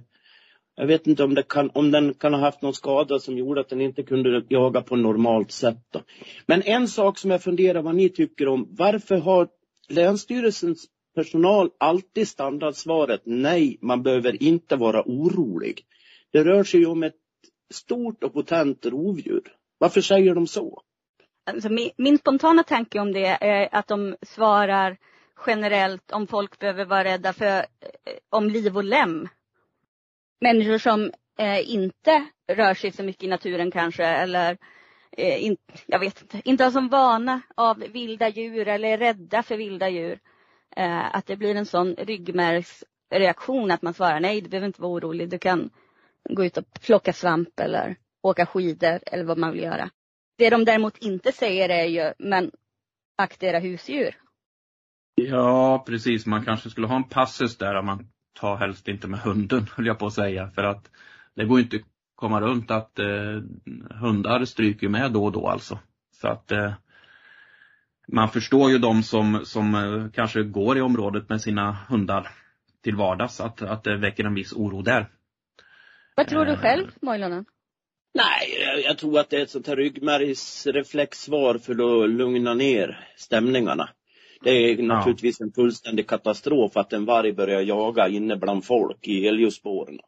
Jag 0.76 0.88
vet 0.88 1.08
inte 1.08 1.24
om, 1.24 1.36
det 1.36 1.44
kan, 1.44 1.70
om 1.74 1.92
den 1.92 2.14
kan 2.14 2.34
ha 2.34 2.42
haft 2.42 2.62
någon 2.62 2.74
skada 2.74 3.20
som 3.20 3.38
gjorde 3.38 3.62
att 3.62 3.70
den 3.70 3.82
inte 3.82 4.04
kunde 4.04 4.44
jaga 4.50 4.82
på 4.82 4.96
normalt 4.96 5.52
sätt. 5.52 5.88
Då. 5.92 6.02
Men 6.46 6.62
en 6.62 6.88
sak 6.88 7.18
som 7.18 7.32
jag 7.32 7.44
funderar 7.44 7.82
vad 7.82 7.96
ni 7.96 8.10
tycker 8.10 8.48
om, 8.48 8.68
varför 8.70 9.18
har 9.18 9.48
Länsstyrelsens 9.90 10.86
personal 11.16 11.70
alltid 11.78 12.28
standardsvaret 12.28 13.22
nej, 13.24 13.78
man 13.82 14.04
behöver 14.04 14.44
inte 14.44 14.76
vara 14.76 15.04
orolig. 15.06 15.86
Det 16.32 16.44
rör 16.44 16.64
sig 16.64 16.80
ju 16.80 16.86
om 16.86 17.04
ett 17.04 17.16
stort 17.74 18.24
och 18.24 18.34
potent 18.34 18.86
rovdjur. 18.86 19.44
Varför 19.78 20.02
säger 20.02 20.36
de 20.36 20.48
så? 20.48 20.82
Alltså, 21.46 21.70
min, 21.70 21.90
min 21.98 22.18
spontana 22.18 22.64
tanke 22.64 23.00
om 23.00 23.14
det 23.14 23.26
är 23.26 23.70
att 23.72 23.88
de 23.88 24.16
svarar 24.22 24.98
generellt 25.48 26.12
om 26.12 26.28
folk 26.28 26.60
behöver 26.60 26.86
vara 26.86 27.04
rädda 27.04 27.34
för 27.34 27.46
eh, 27.46 27.64
om 28.30 28.50
liv 28.50 28.78
och 28.78 28.84
lem. 28.84 29.28
Människor 30.42 30.78
som 30.78 31.12
eh, 31.40 31.74
inte 31.74 32.26
rör 32.48 32.74
sig 32.74 32.92
så 32.92 33.04
mycket 33.04 33.24
i 33.24 33.28
naturen 33.28 33.72
kanske 33.72 34.06
eller 34.06 34.58
eh, 35.12 35.44
in, 35.46 35.58
jag 35.86 36.00
vet 36.00 36.22
inte, 36.22 36.42
inte 36.50 36.64
har 36.64 36.72
som 36.72 36.90
vana 36.90 37.42
av 37.56 37.78
vilda 37.78 38.30
djur 38.30 38.68
eller 38.68 38.90
är 38.90 38.98
rädda 38.98 39.44
för 39.44 39.58
vilda 39.58 39.90
djur. 39.90 40.20
Eh, 40.76 41.16
att 41.16 41.26
det 41.26 41.38
blir 41.38 41.56
en 41.56 41.66
sån 41.66 41.96
ryggmärgsreaktion 41.96 43.72
att 43.72 43.82
man 43.82 43.94
svarar 43.94 44.20
nej, 44.20 44.42
du 44.42 44.50
behöver 44.50 44.68
inte 44.68 44.82
vara 44.82 44.92
orolig, 44.92 45.30
du 45.30 45.40
kan 45.40 45.70
gå 46.30 46.46
ut 46.46 46.58
och 46.58 46.66
plocka 46.86 47.14
svamp 47.14 47.60
eller 47.60 47.96
åka 48.22 48.46
skidor 48.46 49.00
eller 49.06 49.24
vad 49.24 49.38
man 49.38 49.52
vill 49.52 49.64
göra. 49.64 49.90
Det 50.38 50.50
de 50.50 50.66
däremot 50.66 50.98
inte 50.98 51.32
säger 51.32 51.70
är 51.70 51.86
ju, 51.86 52.14
men 52.20 52.52
akta 53.18 53.46
era 53.46 53.60
husdjur. 53.60 54.16
Ja, 55.16 55.84
precis. 55.88 56.26
Man 56.26 56.46
kanske 56.46 56.70
skulle 56.70 56.88
ha 56.88 56.96
en 56.96 57.10
passus 57.10 57.58
där 57.58 57.76
att 57.76 57.86
man 57.86 58.08
tar 58.36 58.58
helst 58.58 58.88
inte 58.88 59.08
med 59.08 59.20
hunden, 59.20 59.68
höll 59.76 59.86
jag 59.86 60.00
på 60.00 60.06
att 60.06 60.14
säga. 60.14 60.52
För 60.56 60.64
att 60.64 60.92
det 61.36 61.46
går 61.46 61.60
inte 61.60 61.80
komma 62.16 62.42
runt 62.42 62.72
att 62.72 63.00
eh, 63.00 63.42
hundar 64.00 64.46
stryker 64.46 64.90
med 64.90 65.12
då 65.12 65.26
och 65.26 65.32
då 65.32 65.48
alltså. 65.48 65.80
Så 66.22 66.28
att 66.28 66.52
eh, 66.52 66.74
man 68.08 68.30
förstår 68.30 68.72
ju 68.72 68.78
de 68.78 69.04
som, 69.04 69.46
som 69.46 69.76
eh, 69.76 70.12
kanske 70.12 70.44
går 70.44 70.78
i 70.78 70.82
området 70.82 71.30
med 71.30 71.42
sina 71.42 71.78
hundar 71.90 72.28
till 72.84 72.96
vardags, 72.96 73.42
att, 73.42 73.62
att 73.62 73.84
det 73.84 73.98
väcker 73.98 74.24
en 74.24 74.34
viss 74.34 74.54
oro 74.54 74.82
där. 74.82 75.08
Vad 76.16 76.28
tror 76.28 76.46
du 76.46 76.52
eh, 76.52 76.60
själv, 76.60 76.88
Mojlonen? 77.02 77.46
Nej, 78.14 78.84
jag 78.86 78.98
tror 78.98 79.20
att 79.20 79.30
det 79.30 79.38
är 79.38 79.44
ett 79.44 79.50
sånt 79.50 79.68
här 79.68 79.76
ryggmärgsreflexsvar 79.76 81.58
för 81.58 81.72
att 81.72 82.10
lugna 82.10 82.54
ner 82.54 83.10
stämningarna. 83.16 83.90
Det 84.46 84.52
är 84.52 84.84
naturligtvis 84.84 85.42
en 85.42 85.52
fullständig 85.52 86.08
katastrof 86.08 86.78
att 86.78 86.94
en 86.94 87.06
varg 87.06 87.34
börjar 87.34 87.62
jaga 87.62 88.08
inne 88.08 88.36
bland 88.36 88.66
folk 88.66 89.08
i 89.08 89.22
helljusspåren. 89.22 90.00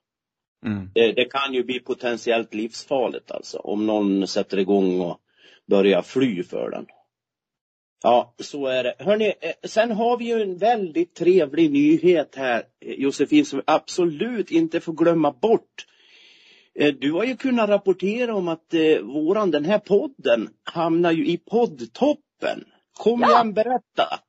Mm. 0.66 0.90
Det, 0.94 1.12
det, 1.12 1.26
kan 1.26 1.54
ju 1.54 1.64
bli 1.64 1.80
potentiellt 1.80 2.54
livsfarligt 2.54 3.32
alltså 3.32 3.58
om 3.58 3.86
någon 3.86 4.28
sätter 4.28 4.60
igång 4.60 5.02
och 5.02 5.20
börjar 5.68 6.02
fly 6.02 6.44
för 6.44 6.70
den. 6.72 6.86
Ja, 8.04 8.36
så 8.40 8.68
är 8.68 8.84
det. 8.84 8.96
Hörrni, 9.00 9.34
eh, 9.42 9.52
sen 9.64 9.92
har 9.92 10.18
vi 10.18 10.26
ju 10.26 10.42
en 10.42 10.58
väldigt 10.58 11.16
trevlig 11.16 11.72
nyhet 11.72 12.36
här, 12.36 12.64
Josefin, 12.82 13.46
som 13.46 13.58
vi 13.58 13.64
absolut 13.68 14.52
inte 14.52 14.80
får 14.80 14.94
glömma 14.94 15.32
bort. 15.32 15.86
Eh, 16.80 16.94
du 16.94 17.12
har 17.12 17.24
ju 17.24 17.36
kunnat 17.36 17.70
rapportera 17.70 18.36
om 18.36 18.48
att 18.48 18.74
eh, 18.74 19.00
våran, 19.02 19.52
den 19.52 19.66
här 19.66 19.80
podden 19.80 20.50
hamnar 20.64 21.12
ju 21.12 21.28
i 21.28 21.38
poddtoppen. 21.38 22.64
Kom 22.94 23.22
ja. 23.22 23.30
igen, 23.30 23.54
berätta. 23.54 24.20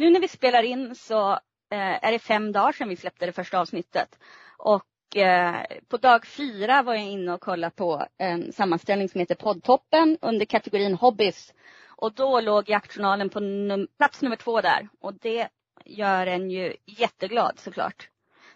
Nu 0.00 0.10
när 0.10 0.20
vi 0.20 0.28
spelar 0.28 0.62
in 0.62 0.94
så 0.94 1.32
eh, 1.70 2.04
är 2.04 2.12
det 2.12 2.18
fem 2.18 2.52
dagar 2.52 2.72
sedan 2.72 2.88
vi 2.88 2.96
släppte 2.96 3.26
det 3.26 3.32
första 3.32 3.60
avsnittet. 3.60 4.18
Och 4.58 5.16
eh, 5.16 5.64
på 5.88 5.96
dag 5.96 6.26
fyra 6.26 6.82
var 6.82 6.94
jag 6.94 7.04
inne 7.04 7.32
och 7.32 7.40
kollade 7.40 7.76
på 7.76 8.06
en 8.18 8.52
sammanställning 8.52 9.08
som 9.08 9.20
heter 9.20 9.34
Poddtoppen 9.34 10.18
under 10.20 10.46
kategorin 10.46 10.94
Hobbys. 10.94 11.54
Och 11.96 12.14
då 12.14 12.40
låg 12.40 12.68
Jaktjournalen 12.68 13.28
på 13.28 13.40
num 13.40 13.88
plats 13.98 14.22
nummer 14.22 14.36
två 14.36 14.60
där. 14.60 14.88
Och 15.00 15.14
det 15.14 15.48
gör 15.84 16.26
en 16.26 16.50
ju 16.50 16.76
jätteglad 16.86 17.58
såklart. 17.58 18.08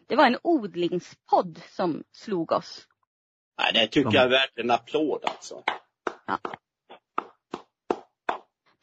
Det 0.07 0.17
var 0.17 0.27
en 0.27 0.39
odlingspodd 0.43 1.63
som 1.69 2.05
slog 2.13 2.53
oss. 2.53 2.87
Nej, 3.59 3.73
det 3.73 3.87
tycker 3.87 4.15
jag 4.15 4.25
är 4.25 4.31
värt 4.31 4.59
en 4.59 4.71
applåd 4.71 5.25
alltså. 5.25 5.63
Ja. 6.27 6.39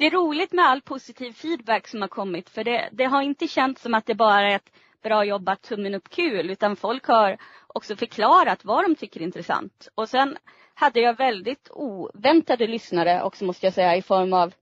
Det 0.01 0.08
är 0.08 0.12
roligt 0.12 0.53
med 0.53 0.65
all 0.65 0.81
positiv 0.81 1.34
feedback 1.34 1.88
som 1.88 2.01
har 2.01 2.08
kommit 2.08 2.50
för 2.50 2.63
det, 2.63 2.89
det 2.91 3.03
har 3.03 3.22
inte 3.22 3.48
känts 3.48 3.81
som 3.81 3.93
att 3.93 4.05
det 4.05 4.15
bara 4.15 4.51
är 4.51 4.55
ett 4.55 4.72
bra 5.03 5.25
jobbat, 5.25 5.62
tummen 5.62 5.96
upp 5.96 6.10
kul 6.10 6.50
utan 6.50 6.75
folk 6.75 7.05
har 7.05 7.38
också 7.67 7.96
förklarat 7.96 8.65
vad 8.65 8.84
de 8.84 8.96
tycker 8.96 9.20
är 9.20 9.24
intressant. 9.24 9.88
Och 9.96 10.10
sen 10.10 10.38
hade 10.74 11.00
jag 11.00 11.17
väldigt 11.17 11.67
oväntade 11.72 12.67
lyssnare 12.67 13.24
också 13.24 13.46
måste 13.46 13.65
jag 13.65 13.74
säga 13.74 13.96
i 13.96 14.01
form 14.01 14.34
av 14.34 14.53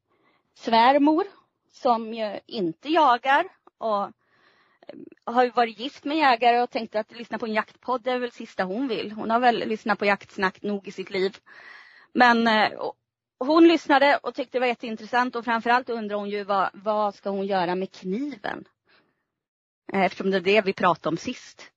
svärmor 0.55 1.23
som 1.71 2.13
ju 2.13 2.39
inte 2.45 2.89
jagar 2.89 3.45
och 3.77 4.03
eh, 4.03 4.09
har 5.23 5.43
ju 5.43 5.49
varit 5.49 5.79
gift 5.79 6.05
med 6.05 6.17
jägare 6.17 6.61
och 6.61 6.69
tänkte 6.69 6.99
att 6.99 7.11
lyssna 7.11 7.37
på 7.37 7.45
en 7.45 7.53
jaktpodd 7.53 8.07
är 8.07 8.19
väl 8.19 8.31
sista 8.31 8.63
hon 8.63 8.87
vill. 8.87 9.11
Hon 9.11 9.29
har 9.29 9.39
väl 9.39 9.57
lyssnat 9.67 9.99
på 9.99 10.05
jaktsnack 10.05 10.61
nog 10.61 10.87
i 10.87 10.91
sitt 10.91 11.09
liv. 11.09 11.37
Men 12.13 12.47
eh, 12.47 12.69
hon 13.39 13.67
lyssnade 13.67 14.19
och 14.23 14.35
tyckte 14.35 14.57
det 14.57 14.59
var 14.59 14.67
jätteintressant 14.67 15.35
och 15.35 15.45
framförallt 15.45 15.89
undrar 15.89 16.17
hon 16.17 16.29
ju 16.29 16.43
vad, 16.43 16.69
vad 16.73 17.15
ska 17.15 17.29
hon 17.29 17.47
göra 17.47 17.75
med 17.75 17.91
kniven? 17.91 18.67
Eh, 19.93 20.01
eftersom 20.01 20.31
det 20.31 20.37
är 20.37 20.41
det 20.41 20.61
vi 20.61 20.73
pratade 20.73 21.09
om 21.09 21.17
sist. 21.17 21.71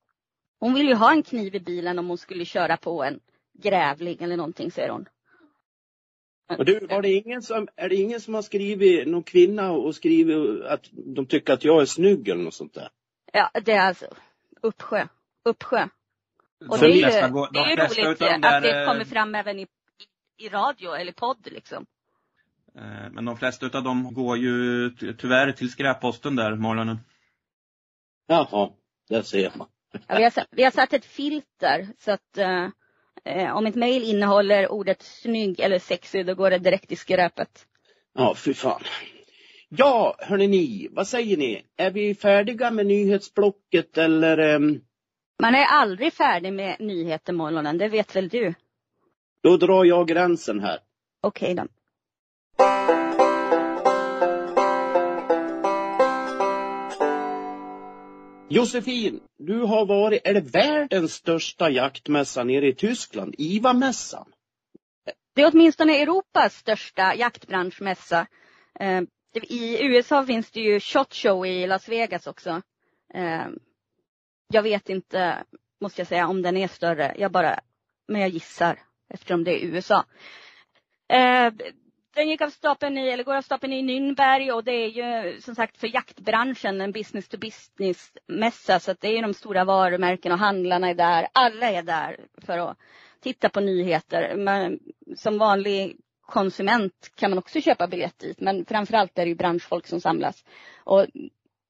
Hon 0.60 0.74
vill 0.74 0.88
ju 0.88 0.94
ha 0.94 1.12
en 1.12 1.22
kniv 1.22 1.54
i 1.54 1.60
bilen 1.60 1.98
om 1.98 2.08
hon 2.08 2.18
skulle 2.18 2.44
köra 2.44 2.76
på 2.76 3.04
en 3.04 3.20
grävling 3.58 4.16
eller 4.20 4.36
någonting 4.36 4.70
säger 4.70 4.88
hon. 4.88 5.08
Och 6.58 6.64
du, 6.64 6.86
var 6.86 7.02
det 7.02 7.12
ingen 7.12 7.42
som, 7.42 7.68
är 7.76 7.88
det 7.88 7.94
ingen 7.94 8.20
som 8.20 8.34
har 8.34 8.42
skrivit, 8.42 9.08
någon 9.08 9.22
kvinna 9.22 9.72
och 9.72 9.94
skrivit 9.94 10.64
att 10.64 10.88
de 10.92 11.26
tycker 11.26 11.52
att 11.52 11.64
jag 11.64 11.82
är 11.82 11.86
snygg 11.86 12.28
eller 12.28 12.44
något 12.44 12.54
sånt 12.54 12.74
där? 12.74 12.88
Ja, 13.32 13.50
det 13.64 13.72
är 13.72 13.86
alltså 13.86 14.06
Uppsjö. 14.60 15.06
Uppsjö. 15.44 15.88
Och 16.68 16.78
det 16.78 16.86
är 16.86 16.88
ju, 16.88 17.00
det 17.00 17.08
är 17.58 17.70
ju 17.70 17.76
roligt 17.76 18.18
där, 18.18 18.56
att 18.56 18.62
det 18.62 18.86
kommer 18.86 19.04
fram 19.04 19.34
även 19.34 19.58
i, 19.58 19.66
i, 20.44 20.48
radio 20.48 20.92
eller 20.92 21.12
podd 21.12 21.48
liksom. 21.50 21.86
Eh, 22.74 23.10
men 23.10 23.24
de 23.24 23.36
flesta 23.36 23.78
av 23.78 23.84
dem 23.84 24.14
går 24.14 24.38
ju 24.38 24.90
tyvärr 25.18 25.52
till 25.52 25.70
skräpposten 25.70 26.36
där, 26.36 26.56
morgonen. 26.56 26.98
Jaha, 28.26 28.70
där 29.08 29.22
ser 29.22 29.52
man. 29.54 29.68
Ja, 30.06 30.16
vi, 30.16 30.22
har, 30.22 30.32
vi 30.50 30.64
har 30.64 30.70
satt 30.70 30.92
ett 30.92 31.04
filter 31.04 31.88
så 31.98 32.12
att 32.12 32.38
uh, 32.38 33.56
om 33.56 33.66
ett 33.66 33.74
mejl 33.74 34.02
innehåller 34.02 34.72
ordet 34.72 35.02
snygg 35.02 35.60
eller 35.60 35.78
sexig 35.78 36.26
då 36.26 36.34
går 36.34 36.50
det 36.50 36.58
direkt 36.58 36.92
i 36.92 36.96
skräpet. 36.96 37.66
Ja, 38.14 38.34
fy 38.34 38.54
fan. 38.54 38.82
Ja, 39.68 40.16
hörni 40.18 40.46
ni, 40.46 40.88
vad 40.90 41.08
säger 41.08 41.36
ni? 41.36 41.62
Är 41.76 41.90
vi 41.90 42.14
färdiga 42.14 42.70
med 42.70 42.86
nyhetsblocket 42.86 43.98
eller? 43.98 44.54
Um... 44.54 44.80
Man 45.38 45.54
är 45.54 45.64
aldrig 45.64 46.12
färdig 46.12 46.52
med 46.52 46.76
nyheter 46.80 47.32
morgonen, 47.32 47.78
det 47.78 47.88
vet 47.88 48.16
väl 48.16 48.28
du? 48.28 48.54
Då 49.42 49.56
drar 49.56 49.84
jag 49.84 50.08
gränsen 50.08 50.60
här. 50.60 50.78
Okej 51.20 51.52
okay, 51.52 51.54
då. 51.54 51.68
Josefin, 58.48 59.20
du 59.38 59.60
har 59.60 59.86
varit, 59.86 60.20
är 60.24 60.34
det 60.34 60.40
världens 60.40 61.14
största 61.14 61.70
jaktmässa 61.70 62.44
nere 62.44 62.68
i 62.68 62.74
Tyskland, 62.74 63.34
IVA-mässan? 63.38 64.32
Det 65.34 65.42
är 65.42 65.50
åtminstone 65.52 66.02
Europas 66.02 66.54
största 66.54 67.14
jaktbranschmässa. 67.14 68.26
Eh, 68.80 69.02
i 69.34 69.84
USA 69.84 70.26
finns 70.26 70.50
det 70.50 70.60
ju 70.60 70.80
Shot 70.80 71.14
Show 71.14 71.46
i 71.46 71.66
Las 71.66 71.88
Vegas 71.88 72.26
också. 72.26 72.62
Eh, 73.14 73.46
jag 74.48 74.62
vet 74.62 74.88
inte 74.88 75.44
måste 75.80 76.00
jag 76.00 76.08
säga, 76.08 76.28
om 76.28 76.42
den 76.42 76.56
är 76.56 76.68
större. 76.68 77.14
Jag 77.18 77.32
bara, 77.32 77.60
men 78.08 78.20
jag 78.20 78.30
gissar 78.30 78.78
eftersom 79.12 79.44
det 79.44 79.64
är 79.64 79.66
USA. 79.66 80.04
Eh, 81.08 81.52
den 82.14 82.28
gick 82.28 82.40
av 82.40 82.50
stapeln 82.50 82.98
i, 82.98 83.08
eller 83.08 83.24
går 83.24 83.34
av 83.34 83.42
stapeln 83.42 83.72
i 83.72 83.82
Nürnberg 83.82 84.50
och 84.50 84.64
det 84.64 84.72
är 84.72 84.88
ju 84.88 85.40
som 85.40 85.54
sagt 85.54 85.76
för 85.76 85.94
jaktbranschen 85.94 86.80
en 86.80 86.92
business 86.92 87.28
to 87.28 87.38
business 87.38 88.12
mässa 88.26 88.80
så 88.80 88.90
att 88.90 89.00
det 89.00 89.18
är 89.18 89.22
de 89.22 89.34
stora 89.34 89.64
varumärkena 89.64 90.34
och 90.34 90.38
handlarna 90.38 90.88
är 90.88 90.94
där. 90.94 91.28
Alla 91.32 91.70
är 91.70 91.82
där 91.82 92.20
för 92.38 92.58
att 92.58 92.78
titta 93.20 93.48
på 93.48 93.60
nyheter. 93.60 94.36
Men 94.36 94.78
som 95.16 95.38
vanlig 95.38 95.96
konsument 96.26 97.10
kan 97.14 97.30
man 97.30 97.38
också 97.38 97.60
köpa 97.60 97.86
biljett 97.86 98.18
dit 98.18 98.40
men 98.40 98.64
framförallt 98.64 99.18
är 99.18 99.24
det 99.24 99.28
ju 99.28 99.34
branschfolk 99.34 99.86
som 99.86 100.00
samlas. 100.00 100.44
Och 100.84 101.06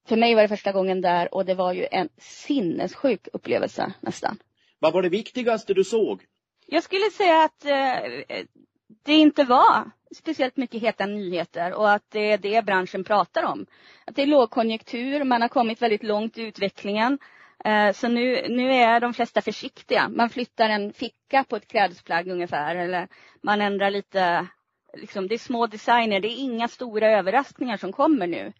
för 0.08 0.16
mig 0.16 0.34
var 0.34 0.42
det 0.42 0.48
första 0.48 0.72
gången 0.72 1.00
där 1.00 1.34
och 1.34 1.44
det 1.44 1.54
var 1.54 1.72
ju 1.72 1.86
en 1.90 2.08
sinnessjuk 2.18 3.28
upplevelse 3.32 3.92
nästan. 4.00 4.38
Vad 4.78 4.92
var 4.92 5.02
det 5.02 5.08
viktigaste 5.08 5.74
du 5.74 5.84
såg? 5.84 6.22
Jag 6.72 6.82
skulle 6.82 7.10
säga 7.10 7.42
att 7.42 7.64
eh, 7.64 8.44
det 9.02 9.12
inte 9.12 9.44
var 9.44 9.90
speciellt 10.16 10.56
mycket 10.56 10.82
heta 10.82 11.06
nyheter 11.06 11.74
och 11.74 11.90
att 11.90 12.10
det 12.10 12.32
är 12.32 12.38
det 12.38 12.64
branschen 12.64 13.04
pratar 13.04 13.42
om. 13.42 13.66
Att 14.04 14.16
det 14.16 14.22
är 14.22 14.26
lågkonjunktur, 14.26 15.24
man 15.24 15.42
har 15.42 15.48
kommit 15.48 15.82
väldigt 15.82 16.02
långt 16.02 16.38
i 16.38 16.42
utvecklingen. 16.42 17.18
Eh, 17.64 17.92
så 17.92 18.08
nu, 18.08 18.46
nu 18.48 18.72
är 18.72 19.00
de 19.00 19.14
flesta 19.14 19.42
försiktiga. 19.42 20.08
Man 20.08 20.30
flyttar 20.30 20.68
en 20.68 20.92
ficka 20.92 21.44
på 21.44 21.56
ett 21.56 21.68
klädesplagg 21.68 22.28
ungefär 22.28 22.76
eller 22.76 23.08
man 23.40 23.60
ändrar 23.60 23.90
lite, 23.90 24.46
liksom, 24.96 25.28
det 25.28 25.34
är 25.34 25.38
små 25.38 25.66
designer, 25.66 26.20
det 26.20 26.28
är 26.28 26.40
inga 26.40 26.68
stora 26.68 27.10
överraskningar 27.10 27.76
som 27.76 27.92
kommer 27.92 28.26
nu. 28.26 28.52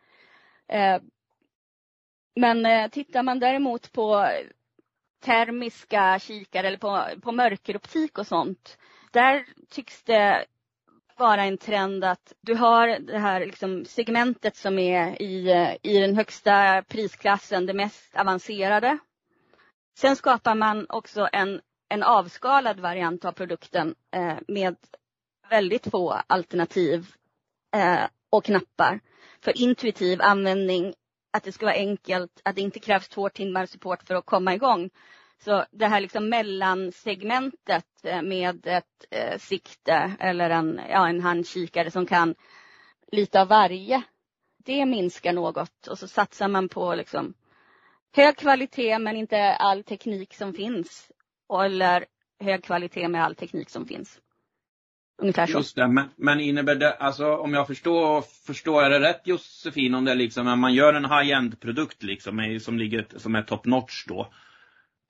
Eh, 0.68 1.00
men 2.36 2.66
eh, 2.66 2.88
tittar 2.88 3.22
man 3.22 3.38
däremot 3.40 3.92
på 3.92 4.28
termiska 5.22 6.18
kikare 6.18 6.66
eller 6.66 6.78
på, 6.78 7.06
på 7.22 7.32
mörkeroptik 7.32 8.18
och 8.18 8.26
sånt. 8.26 8.78
Där 9.12 9.44
tycks 9.70 10.02
det 10.02 10.44
vara 11.16 11.44
en 11.44 11.58
trend 11.58 12.04
att 12.04 12.32
du 12.40 12.54
har 12.54 12.98
det 12.98 13.18
här 13.18 13.40
liksom 13.40 13.84
segmentet 13.84 14.56
som 14.56 14.78
är 14.78 15.22
i, 15.22 15.76
i 15.82 15.98
den 15.98 16.16
högsta 16.16 16.82
prisklassen, 16.88 17.66
det 17.66 17.74
mest 17.74 18.16
avancerade. 18.16 18.98
Sen 19.98 20.16
skapar 20.16 20.54
man 20.54 20.86
också 20.88 21.28
en, 21.32 21.60
en 21.88 22.02
avskalad 22.02 22.80
variant 22.80 23.24
av 23.24 23.32
produkten 23.32 23.94
eh, 24.10 24.36
med 24.48 24.76
väldigt 25.50 25.90
få 25.90 26.20
alternativ 26.26 27.06
eh, 27.76 28.04
och 28.30 28.44
knappar 28.44 29.00
för 29.40 29.58
intuitiv 29.58 30.22
användning. 30.22 30.94
Att 31.34 31.44
det 31.44 31.52
ska 31.52 31.66
vara 31.66 31.76
enkelt, 31.76 32.40
att 32.44 32.56
det 32.56 32.62
inte 32.62 32.80
krävs 32.80 33.08
två 33.08 33.28
timmar 33.28 33.66
support 33.66 34.02
för 34.02 34.14
att 34.14 34.26
komma 34.26 34.54
igång. 34.54 34.90
Så 35.44 35.64
det 35.70 35.86
här 35.86 36.00
liksom 36.00 36.28
mellansegmentet 36.28 38.04
eh, 38.04 38.22
med 38.22 38.66
ett 38.66 39.04
eh, 39.10 39.38
sikte 39.38 40.12
eller 40.20 40.50
en, 40.50 40.80
ja, 40.90 41.08
en 41.08 41.20
handkikare 41.20 41.90
som 41.90 42.06
kan 42.06 42.34
lite 43.12 43.40
av 43.40 43.48
varje. 43.48 44.02
Det 44.64 44.86
minskar 44.86 45.32
något 45.32 45.86
och 45.86 45.98
så 45.98 46.08
satsar 46.08 46.48
man 46.48 46.68
på 46.68 46.94
liksom 46.94 47.34
hög 48.16 48.36
kvalitet 48.36 48.98
men 48.98 49.16
inte 49.16 49.54
all 49.54 49.84
teknik 49.84 50.34
som 50.34 50.54
finns. 50.54 51.10
Eller 51.64 52.06
hög 52.40 52.64
kvalitet 52.64 53.08
med 53.08 53.24
all 53.24 53.34
teknik 53.34 53.70
som 53.70 53.86
finns. 53.86 54.20
Ungefär 55.18 55.46
så. 55.46 55.58
Just 55.58 55.76
det, 55.76 55.88
men, 55.88 56.08
men 56.16 56.40
innebär 56.40 56.74
det, 56.74 56.92
alltså 56.92 57.36
om 57.36 57.54
jag 57.54 57.66
förstår, 57.66 58.22
förstår 58.46 58.82
jag 58.82 58.92
det 58.92 59.00
rätt 59.00 59.20
Josefin, 59.24 59.94
om 59.94 60.04
det 60.04 60.10
är 60.10 60.16
liksom, 60.16 60.44
när 60.44 60.56
man 60.56 60.74
gör 60.74 60.94
en 60.94 61.04
high-end 61.04 61.60
produkt 61.60 62.02
liksom, 62.02 62.58
som 62.60 62.78
ligger, 62.78 63.06
som 63.16 63.34
är 63.34 63.42
top 63.42 63.66
notch 63.66 64.04
då. 64.06 64.32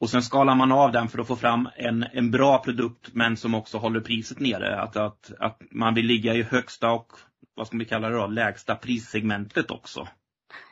Och 0.01 0.11
sen 0.11 0.23
skalar 0.23 0.55
man 0.55 0.73
av 0.73 0.93
den 0.93 1.09
för 1.09 1.19
att 1.19 1.27
få 1.27 1.37
fram 1.37 1.69
en, 1.77 2.07
en 2.13 2.31
bra 2.31 2.59
produkt 2.59 3.15
men 3.15 3.37
som 3.37 3.55
också 3.55 3.79
håller 3.79 4.01
priset 4.01 4.41
nere. 4.41 4.81
Att, 4.81 4.97
att, 4.97 5.33
att 5.39 5.63
man 5.71 5.95
vill 5.95 6.07
ligga 6.07 6.35
i 6.35 6.43
högsta 6.43 6.91
och, 6.91 7.13
vad 7.55 7.67
ska 7.67 7.77
vi 7.77 7.85
kalla 7.85 8.09
det 8.09 8.17
då, 8.17 8.27
lägsta 8.27 8.75
prissegmentet 8.75 9.71
också. 9.71 10.09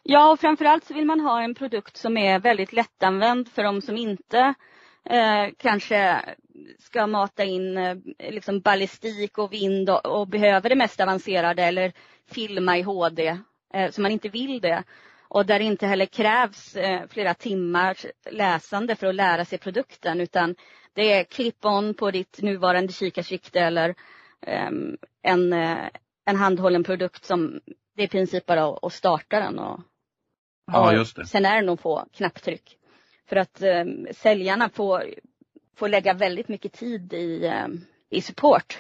Ja, 0.02 0.32
och 0.32 0.40
framförallt 0.40 0.84
så 0.84 0.94
vill 0.94 1.06
man 1.06 1.20
ha 1.20 1.42
en 1.42 1.54
produkt 1.54 1.96
som 1.96 2.16
är 2.16 2.40
väldigt 2.40 2.72
lättanvänd 2.72 3.48
för 3.48 3.62
de 3.62 3.80
som 3.80 3.96
inte 3.96 4.54
eh, 5.04 5.48
kanske 5.58 6.24
ska 6.78 7.06
mata 7.06 7.44
in 7.44 7.76
eh, 7.76 7.96
liksom 8.18 8.60
ballistik 8.60 9.38
och 9.38 9.52
vind 9.52 9.90
och, 9.90 10.06
och, 10.06 10.28
behöver 10.28 10.68
det 10.68 10.74
mest 10.76 11.00
avancerade 11.00 11.62
eller 11.62 11.92
filma 12.30 12.78
i 12.78 12.82
HD. 12.82 13.38
Eh, 13.74 13.90
så 13.90 14.00
man 14.00 14.12
inte 14.12 14.28
vill 14.28 14.60
det 14.60 14.84
och 15.28 15.46
där 15.46 15.58
det 15.58 15.64
inte 15.64 15.86
heller 15.86 16.06
krävs 16.06 16.76
eh, 16.76 17.06
flera 17.08 17.34
timmars 17.34 18.06
läsande 18.30 18.96
för 18.96 19.06
att 19.06 19.14
lära 19.14 19.44
sig 19.44 19.58
produkten 19.58 20.20
utan 20.20 20.54
det 20.94 21.12
är 21.12 21.24
clip-on 21.24 21.94
på 21.94 22.10
ditt 22.10 22.42
nuvarande 22.42 22.92
kikarsikte 22.92 23.60
eller 23.60 23.94
ehm, 24.46 24.96
en, 25.22 25.52
eh, 25.52 25.88
en 26.24 26.36
handhållen 26.36 26.84
produkt 26.84 27.24
som 27.24 27.60
det 27.96 28.02
är 28.02 28.06
i 28.06 28.08
princip 28.08 28.46
bara 28.46 28.76
att 28.82 28.92
starta 28.92 29.40
den 29.40 29.58
och, 29.58 29.80
ja, 30.72 30.92
just 30.92 31.16
det. 31.16 31.26
sen 31.26 31.44
är 31.44 31.60
det 31.60 31.66
nog 31.66 31.80
få 31.80 32.04
knapptryck. 32.12 32.76
För 33.30 33.36
att 33.36 33.62
eh, 33.62 33.84
säljarna 34.10 34.68
får, 34.68 35.14
får 35.76 35.88
lägga 35.88 36.14
väldigt 36.14 36.48
mycket 36.48 36.72
tid 36.72 37.12
i, 37.12 37.46
eh, 37.46 37.66
i 38.10 38.20
support. 38.20 38.78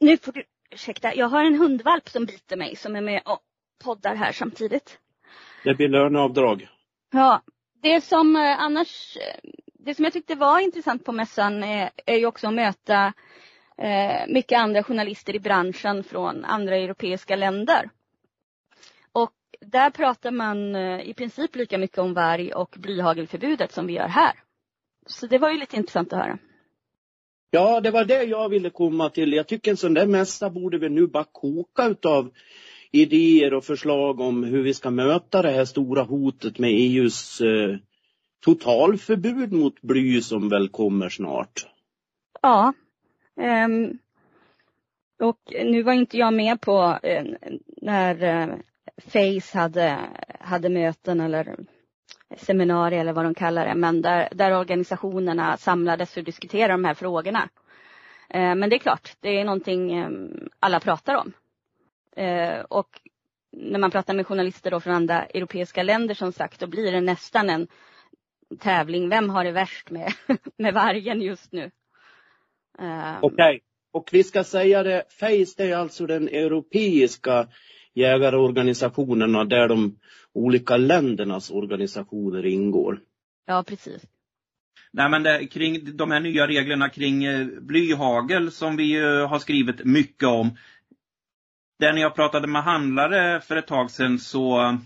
Nu 0.00 0.16
får 0.16 0.32
du, 0.32 0.44
ursäkta, 0.70 1.14
jag 1.14 1.28
har 1.28 1.44
en 1.44 1.54
hundvalp 1.54 2.08
som 2.08 2.24
biter 2.24 2.56
mig 2.56 2.76
som 2.76 2.96
är 2.96 3.00
med 3.00 3.22
och 3.24 3.40
poddar 3.84 4.14
här 4.14 4.32
samtidigt. 4.32 4.98
Det 5.64 5.74
blir 5.74 5.88
löneavdrag. 5.88 6.68
Ja, 7.12 7.42
det 7.82 8.00
som 8.00 8.36
eh, 8.36 8.60
annars, 8.60 9.16
eh, 9.16 9.50
det 9.74 9.94
som 9.94 10.04
jag 10.04 10.12
tyckte 10.12 10.34
var 10.34 10.60
intressant 10.60 11.04
på 11.04 11.12
mässan 11.12 11.64
är, 11.64 11.90
är 12.06 12.16
ju 12.16 12.26
också 12.26 12.46
att 12.46 12.54
möta 12.54 13.12
eh, 13.78 14.26
mycket 14.28 14.58
andra 14.58 14.82
journalister 14.82 15.36
i 15.36 15.40
branschen 15.40 16.04
från 16.04 16.44
andra 16.44 16.76
europeiska 16.76 17.36
länder. 17.36 17.90
Där 19.60 19.90
pratar 19.90 20.30
man 20.30 20.74
eh, 20.74 21.00
i 21.00 21.14
princip 21.14 21.56
lika 21.56 21.78
mycket 21.78 21.98
om 21.98 22.14
varg 22.14 22.52
och 22.52 22.76
blyhagelförbudet 22.78 23.72
som 23.72 23.86
vi 23.86 23.92
gör 23.92 24.08
här. 24.08 24.32
Så 25.06 25.26
det 25.26 25.38
var 25.38 25.50
ju 25.50 25.58
lite 25.58 25.76
intressant 25.76 26.12
att 26.12 26.18
höra. 26.18 26.38
Ja, 27.50 27.80
det 27.80 27.90
var 27.90 28.04
det 28.04 28.22
jag 28.22 28.48
ville 28.48 28.70
komma 28.70 29.10
till. 29.10 29.32
Jag 29.32 29.46
tycker 29.46 29.70
en 29.70 29.76
sån 29.76 29.94
där 29.94 30.06
mässa 30.06 30.50
borde 30.50 30.78
vi 30.78 30.88
nu 30.88 31.06
bara 31.06 31.24
koka 31.32 31.86
utav 31.86 32.30
idéer 32.90 33.54
och 33.54 33.64
förslag 33.64 34.20
om 34.20 34.44
hur 34.44 34.62
vi 34.62 34.74
ska 34.74 34.90
möta 34.90 35.42
det 35.42 35.50
här 35.50 35.64
stora 35.64 36.02
hotet 36.02 36.58
med 36.58 36.70
EUs 36.70 37.40
eh, 37.40 37.76
totalförbud 38.44 39.52
mot 39.52 39.82
bly 39.82 40.22
som 40.22 40.48
väl 40.48 40.68
kommer 40.68 41.08
snart. 41.08 41.66
Ja. 42.42 42.72
Um, 43.66 43.98
och 45.20 45.40
nu 45.64 45.82
var 45.82 45.92
inte 45.92 46.18
jag 46.18 46.34
med 46.34 46.60
på 46.60 46.98
uh, 47.04 47.52
när 47.82 48.48
uh, 48.48 48.54
Face 49.02 49.58
hade, 49.58 49.98
hade 50.40 50.68
möten 50.68 51.20
eller 51.20 51.56
seminarier 52.36 53.00
eller 53.00 53.12
vad 53.12 53.24
de 53.24 53.34
kallar 53.34 53.66
det, 53.66 53.74
men 53.74 54.02
där, 54.02 54.28
där 54.32 54.58
organisationerna 54.58 55.56
samlades 55.56 56.12
för 56.12 56.20
att 56.20 56.26
diskutera 56.26 56.72
de 56.72 56.84
här 56.84 56.94
frågorna. 56.94 57.48
Eh, 58.28 58.54
men 58.54 58.70
det 58.70 58.76
är 58.76 58.78
klart, 58.78 59.16
det 59.20 59.40
är 59.40 59.44
någonting 59.44 59.98
eh, 59.98 60.10
alla 60.60 60.80
pratar 60.80 61.14
om. 61.14 61.32
Eh, 62.16 62.60
och 62.60 63.00
när 63.52 63.78
man 63.78 63.90
pratar 63.90 64.14
med 64.14 64.26
journalister 64.26 64.70
då 64.70 64.80
från 64.80 64.94
andra 64.94 65.24
europeiska 65.24 65.82
länder 65.82 66.14
som 66.14 66.32
sagt, 66.32 66.60
då 66.60 66.66
blir 66.66 66.92
det 66.92 67.00
nästan 67.00 67.50
en 67.50 67.66
tävling. 68.58 69.08
Vem 69.08 69.30
har 69.30 69.44
det 69.44 69.52
värst 69.52 69.90
med, 69.90 70.12
med 70.56 70.74
vargen 70.74 71.20
just 71.20 71.52
nu? 71.52 71.70
Okej, 72.78 73.18
okay. 73.22 73.60
och 73.92 74.08
vi 74.12 74.24
ska 74.24 74.44
säga 74.44 74.82
det, 74.82 75.04
FACE 75.08 75.54
det 75.56 75.64
är 75.64 75.76
alltså 75.76 76.06
den 76.06 76.28
europeiska 76.28 77.48
jägarorganisationerna 77.96 79.44
där 79.44 79.68
de 79.68 79.98
olika 80.32 80.76
ländernas 80.76 81.50
organisationer 81.50 82.46
ingår. 82.46 83.00
Ja, 83.46 83.64
precis. 83.66 84.06
Nej 84.92 85.10
men 85.10 85.22
det, 85.22 85.46
kring 85.46 85.96
de 85.96 86.10
här 86.10 86.20
nya 86.20 86.46
reglerna 86.46 86.88
kring 86.88 87.24
eh, 87.24 87.46
blyhagel 87.46 88.52
som 88.52 88.76
vi 88.76 88.96
har 89.26 89.38
skrivit 89.38 89.84
mycket 89.84 90.28
om. 90.28 90.50
Där 91.78 91.92
när 91.92 92.00
jag 92.00 92.14
pratade 92.14 92.46
med 92.46 92.62
handlare 92.62 93.40
för 93.40 93.56
ett 93.56 93.66
tag 93.66 93.90
sedan 93.90 94.18
så, 94.18 94.78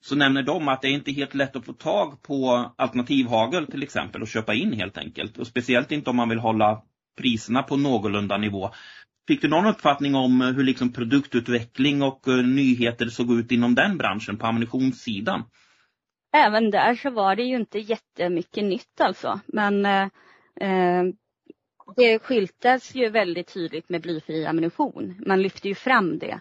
så 0.00 0.14
nämner 0.14 0.42
de 0.42 0.68
att 0.68 0.82
det 0.82 0.88
är 0.88 0.92
inte 0.92 1.12
helt 1.12 1.34
lätt 1.34 1.56
att 1.56 1.64
få 1.64 1.72
tag 1.72 2.22
på 2.22 2.72
alternativhagel 2.76 3.66
till 3.66 3.82
exempel 3.82 4.22
och 4.22 4.28
köpa 4.28 4.54
in 4.54 4.72
helt 4.72 4.98
enkelt. 4.98 5.38
Och 5.38 5.46
speciellt 5.46 5.92
inte 5.92 6.10
om 6.10 6.16
man 6.16 6.28
vill 6.28 6.38
hålla 6.38 6.82
priserna 7.18 7.62
på 7.62 7.76
någorlunda 7.76 8.36
nivå. 8.36 8.70
Fick 9.28 9.42
du 9.42 9.48
någon 9.48 9.66
uppfattning 9.66 10.14
om 10.14 10.40
eh, 10.40 10.48
hur 10.48 10.64
liksom 10.64 10.92
produktutveckling 10.92 12.02
och 12.02 12.28
eh, 12.28 12.36
nyheter 12.36 13.06
såg 13.06 13.38
ut 13.38 13.52
inom 13.52 13.74
den 13.74 13.98
branschen 13.98 14.36
på 14.36 14.46
ammunitionssidan? 14.46 15.42
Även 16.32 16.70
där 16.70 16.94
så 16.94 17.10
var 17.10 17.36
det 17.36 17.42
ju 17.42 17.56
inte 17.56 17.78
jättemycket 17.78 18.64
nytt 18.64 19.00
alltså. 19.00 19.40
Men 19.46 19.86
eh, 19.86 20.08
eh 20.60 21.04
det 21.96 22.18
skyltas 22.18 22.94
ju 22.94 23.08
väldigt 23.08 23.54
tydligt 23.54 23.88
med 23.88 24.02
blyfri 24.02 24.46
ammunition. 24.46 25.14
Man 25.26 25.42
lyfter 25.42 25.68
ju 25.68 25.74
fram 25.74 26.18
det. 26.18 26.40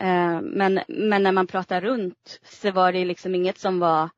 Eh, 0.00 0.40
men, 0.40 0.80
men 0.88 1.22
när 1.22 1.32
man 1.32 1.46
pratar 1.46 1.80
runt 1.80 2.40
så 2.42 2.70
var 2.70 2.92
det 2.92 3.04
liksom 3.04 3.34
inget 3.34 3.58
som 3.58 3.78
var 3.78 4.10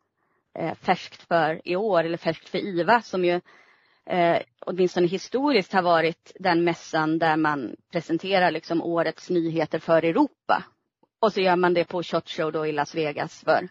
eh, 0.59 0.75
färskt 0.75 1.23
för 1.23 1.61
i 1.65 1.77
år, 1.77 2.05
eller 2.05 2.19
färskt 2.19 2.49
för 2.49 2.59
IVA 2.59 3.03
som 3.03 3.25
ju 3.25 3.41
eh, 4.11 4.43
åtminstone 4.61 5.07
historiskt 5.07 5.73
har 5.73 5.83
varit 5.83 6.33
den 6.41 6.65
mässan 6.65 7.19
där 7.19 7.37
man 7.37 7.77
presenterar 7.93 8.51
liksom 8.51 8.83
årets 8.83 9.31
nyheter 9.31 9.79
för 9.79 10.05
Europa. 10.05 10.65
Och 11.21 11.33
så 11.33 11.41
gör 11.41 11.57
man 11.57 11.75
det 11.75 11.85
på 11.85 12.03
Shot 12.03 12.29
Show 12.29 12.53
då 12.53 12.67
i 12.67 12.73
Las 12.73 12.95
Vegas 12.95 13.41
för 13.45 13.69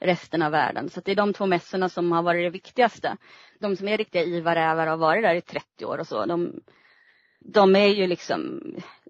resten 0.00 0.42
av 0.42 0.52
världen. 0.52 0.90
Så 0.90 1.00
det 1.00 1.12
är 1.12 1.16
de 1.16 1.32
två 1.32 1.46
mässorna 1.46 1.88
som 1.88 2.12
har 2.12 2.22
varit 2.22 2.46
det 2.46 2.50
viktigaste. 2.50 3.16
De 3.60 3.76
som 3.76 3.88
är 3.88 3.96
riktiga 3.96 4.22
IVA-rävar 4.22 4.86
har 4.86 4.96
varit 4.96 5.22
där 5.22 5.34
i 5.34 5.40
30 5.40 5.84
år 5.84 5.98
och 5.98 6.06
så. 6.06 6.26
De, 6.26 6.60
de 7.40 7.76
är 7.76 7.88
ju 7.88 8.06
liksom 8.06 8.60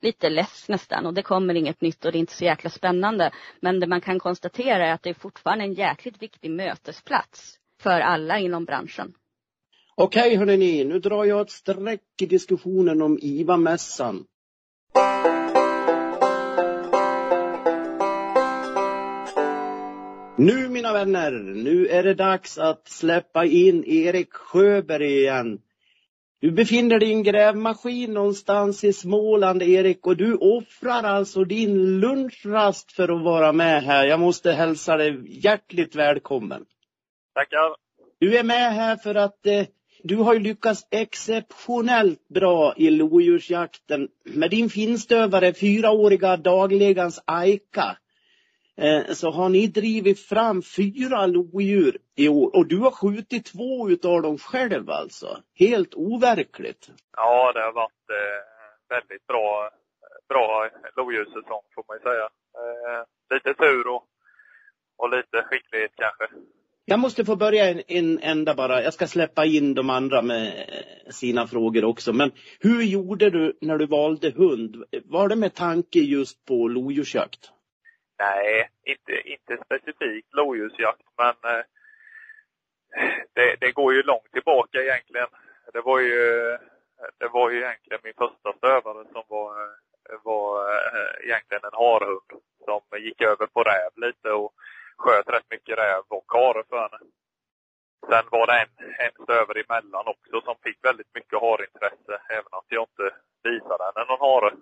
lite 0.02 0.30
less 0.30 0.68
nästan 0.68 1.06
och 1.06 1.14
det 1.14 1.22
kommer 1.22 1.54
inget 1.54 1.80
nytt 1.80 2.04
och 2.04 2.12
det 2.12 2.18
är 2.18 2.20
inte 2.20 2.32
så 2.32 2.44
jäkla 2.44 2.70
spännande. 2.70 3.30
Men 3.60 3.80
det 3.80 3.86
man 3.86 4.00
kan 4.00 4.18
konstatera 4.18 4.86
är 4.86 4.92
att 4.92 5.02
det 5.02 5.10
är 5.10 5.14
fortfarande 5.14 5.64
en 5.64 5.74
jäkligt 5.74 6.22
viktig 6.22 6.50
mötesplats 6.50 7.58
för 7.80 8.00
alla 8.00 8.38
inom 8.38 8.64
branschen. 8.64 9.14
Okej 10.00 10.36
hörni, 10.36 10.84
nu 10.84 10.98
drar 10.98 11.24
jag 11.24 11.40
ett 11.40 11.50
streck 11.50 12.22
i 12.22 12.26
diskussionen 12.26 13.02
om 13.02 13.18
IVA-mässan. 13.22 14.24
Nu 20.36 20.68
mina 20.68 20.92
vänner, 20.92 21.30
nu 21.54 21.86
är 21.86 22.02
det 22.02 22.14
dags 22.14 22.58
att 22.58 22.88
släppa 22.88 23.44
in 23.44 23.84
Erik 23.84 24.32
Sjöberg 24.32 25.18
igen. 25.18 25.60
Du 26.40 26.50
befinner 26.50 26.98
dig 26.98 27.08
i 27.08 27.12
en 27.12 27.22
grävmaskin 27.22 28.14
någonstans 28.14 28.84
i 28.84 28.92
Småland, 28.92 29.62
Erik, 29.62 30.06
och 30.06 30.16
du 30.16 30.34
offrar 30.34 31.02
alltså 31.02 31.44
din 31.44 32.00
lunchrast 32.00 32.92
för 32.92 33.16
att 33.16 33.24
vara 33.24 33.52
med 33.52 33.82
här. 33.82 34.06
Jag 34.06 34.20
måste 34.20 34.52
hälsa 34.52 34.96
dig 34.96 35.42
hjärtligt 35.44 35.94
välkommen. 35.96 36.64
Tackar. 37.34 37.76
Du 38.20 38.36
är 38.38 38.44
med 38.44 38.74
här 38.74 38.96
för 38.96 39.14
att 39.14 39.46
eh, 39.46 39.66
du 40.02 40.16
har 40.16 40.34
ju 40.34 40.40
lyckats 40.40 40.86
exceptionellt 40.90 42.28
bra 42.28 42.74
i 42.76 42.90
lodjursjakten 42.90 44.08
med 44.24 44.50
din 44.50 44.70
finstövare, 44.70 45.54
fyraåriga 45.54 46.36
dagligans 46.36 47.22
Aika. 47.24 47.96
Eh, 48.76 49.14
så 49.14 49.30
har 49.30 49.48
ni 49.48 49.66
drivit 49.66 50.20
fram 50.20 50.62
fyra 50.62 51.26
lodjur 51.26 51.98
i 52.14 52.28
år 52.28 52.56
och 52.56 52.66
du 52.66 52.78
har 52.78 52.90
skjutit 52.90 53.46
två 53.46 53.90
utav 53.90 54.22
dem 54.22 54.38
själv 54.38 54.90
alltså. 54.90 55.42
Helt 55.54 55.94
overkligt. 55.94 56.90
Ja, 57.16 57.52
det 57.52 57.60
har 57.60 57.72
varit 57.72 58.10
eh, 58.10 58.96
väldigt 58.96 59.26
bra, 59.26 59.70
bra 60.28 60.70
lodjurssäsong 60.96 61.62
får 61.74 61.84
man 61.88 61.96
ju 61.96 62.02
säga. 62.02 62.28
Eh, 62.62 63.04
lite 63.34 63.54
tur 63.54 63.88
och, 63.88 64.04
och 64.96 65.10
lite 65.10 65.42
skicklighet 65.42 65.92
kanske. 65.96 66.28
Jag 66.90 67.00
måste 67.00 67.24
få 67.24 67.36
börja 67.36 67.64
en, 67.70 67.82
en 67.86 68.18
enda 68.18 68.54
bara. 68.54 68.82
Jag 68.82 68.94
ska 68.94 69.06
släppa 69.06 69.44
in 69.44 69.74
de 69.74 69.90
andra 69.90 70.22
med 70.22 70.46
eh, 70.46 71.10
sina 71.10 71.46
frågor 71.46 71.84
också. 71.84 72.12
Men 72.12 72.32
hur 72.60 72.82
gjorde 72.82 73.30
du 73.30 73.58
när 73.60 73.78
du 73.78 73.86
valde 73.86 74.30
hund? 74.30 74.84
Var 75.04 75.28
det 75.28 75.36
med 75.36 75.54
tanke 75.54 75.98
just 75.98 76.44
på 76.44 76.68
lodjursjakt? 76.68 77.50
Nej, 78.18 78.70
inte, 78.84 79.12
inte 79.12 79.64
specifikt 79.64 80.34
lodjursjakt, 80.34 81.02
men 81.18 81.52
eh, 81.52 81.64
det, 83.34 83.56
det 83.60 83.72
går 83.72 83.94
ju 83.94 84.02
långt 84.02 84.32
tillbaka 84.32 84.82
egentligen. 84.82 85.28
Det 85.72 85.80
var 85.80 86.00
ju, 86.00 86.56
det 87.18 87.28
var 87.32 87.50
ju 87.50 87.58
egentligen 87.58 88.00
min 88.04 88.18
första 88.18 88.52
stövare 88.58 89.04
som 89.12 89.22
var, 89.28 89.50
eh, 89.60 90.16
var 90.24 90.70
eh, 90.72 91.26
egentligen 91.26 91.64
en 91.64 91.78
harhund 91.82 92.30
som 92.64 92.80
gick 93.00 93.20
över 93.22 93.46
på 93.46 93.62
räv 93.62 93.92
lite 93.96 94.30
och 94.30 94.52
sköt 94.98 95.28
rätt 95.28 95.50
mycket 95.50 95.78
räv 95.78 96.02
och 96.08 96.24
hare 96.26 96.62
för 96.68 96.80
henne. 96.82 96.98
Sen 98.08 98.24
var 98.30 98.46
det 98.46 98.60
en, 98.62 98.72
en 99.06 99.24
stövare 99.24 99.60
emellan 99.60 100.06
också 100.06 100.40
som 100.40 100.56
fick 100.62 100.84
väldigt 100.84 101.14
mycket 101.14 101.40
harintresse, 101.40 102.14
även 102.30 102.52
att 102.58 102.68
jag 102.68 102.82
inte 102.82 103.16
visade 103.42 103.84
henne 103.84 104.04
någon 104.08 104.20
hare. 104.28 104.52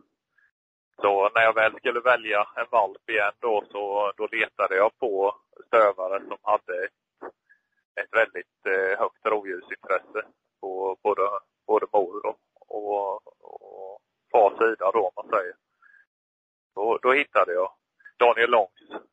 Så 1.00 1.30
när 1.34 1.42
jag 1.42 1.54
väl 1.54 1.76
skulle 1.78 2.00
välja 2.00 2.48
en 2.56 2.66
valp 2.70 3.10
igen 3.10 3.32
då, 3.40 3.64
så 3.72 4.12
då 4.16 4.28
letade 4.32 4.76
jag 4.76 4.98
på 4.98 5.36
stövare 5.66 6.20
som 6.28 6.38
hade 6.42 6.84
ett, 6.84 7.00
ett 8.00 8.12
väldigt 8.12 8.60
eh, 8.68 8.98
högt 8.98 9.26
rovdjursintresse 9.26 10.22
på 10.60 10.96
både, 11.02 11.22
både 11.66 11.86
mor 11.92 12.26
och, 12.26 12.38
och, 12.68 13.12
och 13.42 14.00
fars 14.32 14.58
sida 14.58 14.90
då, 14.92 15.00
om 15.06 15.12
man 15.16 15.38
säger. 15.38 15.54
Då, 16.74 16.98
då 17.02 17.12
hittade 17.12 17.52
jag 17.52 17.70
Daniel 18.18 18.50
Långs 18.50 19.06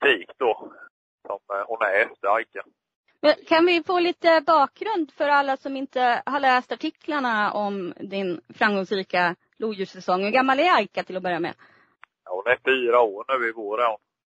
tik 0.00 0.30
då, 0.38 0.72
som 1.26 1.40
eh, 1.56 1.64
hon 1.66 1.82
är 1.82 2.06
efter 2.06 2.36
Ajka. 2.36 2.62
Kan 3.48 3.66
vi 3.66 3.82
få 3.86 3.98
lite 3.98 4.42
bakgrund 4.46 5.12
för 5.12 5.28
alla 5.28 5.56
som 5.56 5.76
inte 5.76 6.22
har 6.26 6.40
läst 6.40 6.72
artiklarna 6.72 7.52
om 7.52 7.94
din 8.00 8.40
framgångsrika 8.54 9.36
lodjurssäsong. 9.58 10.24
Hur 10.24 10.30
gammal 10.30 10.60
är 10.60 10.76
Ajka 10.76 11.02
till 11.02 11.16
att 11.16 11.22
börja 11.22 11.40
med? 11.40 11.54
Ja, 12.24 12.30
hon 12.34 12.52
är 12.52 12.58
fyra 12.64 13.00
år 13.00 13.24
nu 13.28 13.48
i 13.48 13.52
vår 13.52 13.78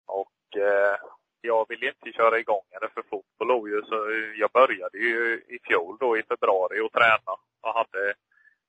Och 0.08 0.58
eh, 0.58 0.96
jag 1.42 1.66
ville 1.70 1.88
inte 1.88 2.12
köra 2.12 2.40
igång 2.40 2.66
henne 2.72 2.88
för 2.94 3.04
fort 3.10 3.26
på 3.38 3.44
lodjur 3.44 3.82
så 3.82 3.96
jag 4.36 4.52
började 4.52 4.98
ju 4.98 5.44
i 5.48 5.60
fjol 5.64 5.98
då 6.00 6.18
i 6.18 6.24
februari 6.24 6.80
och 6.80 6.92
träna 6.92 7.34
och 7.62 7.74
hade 7.74 8.14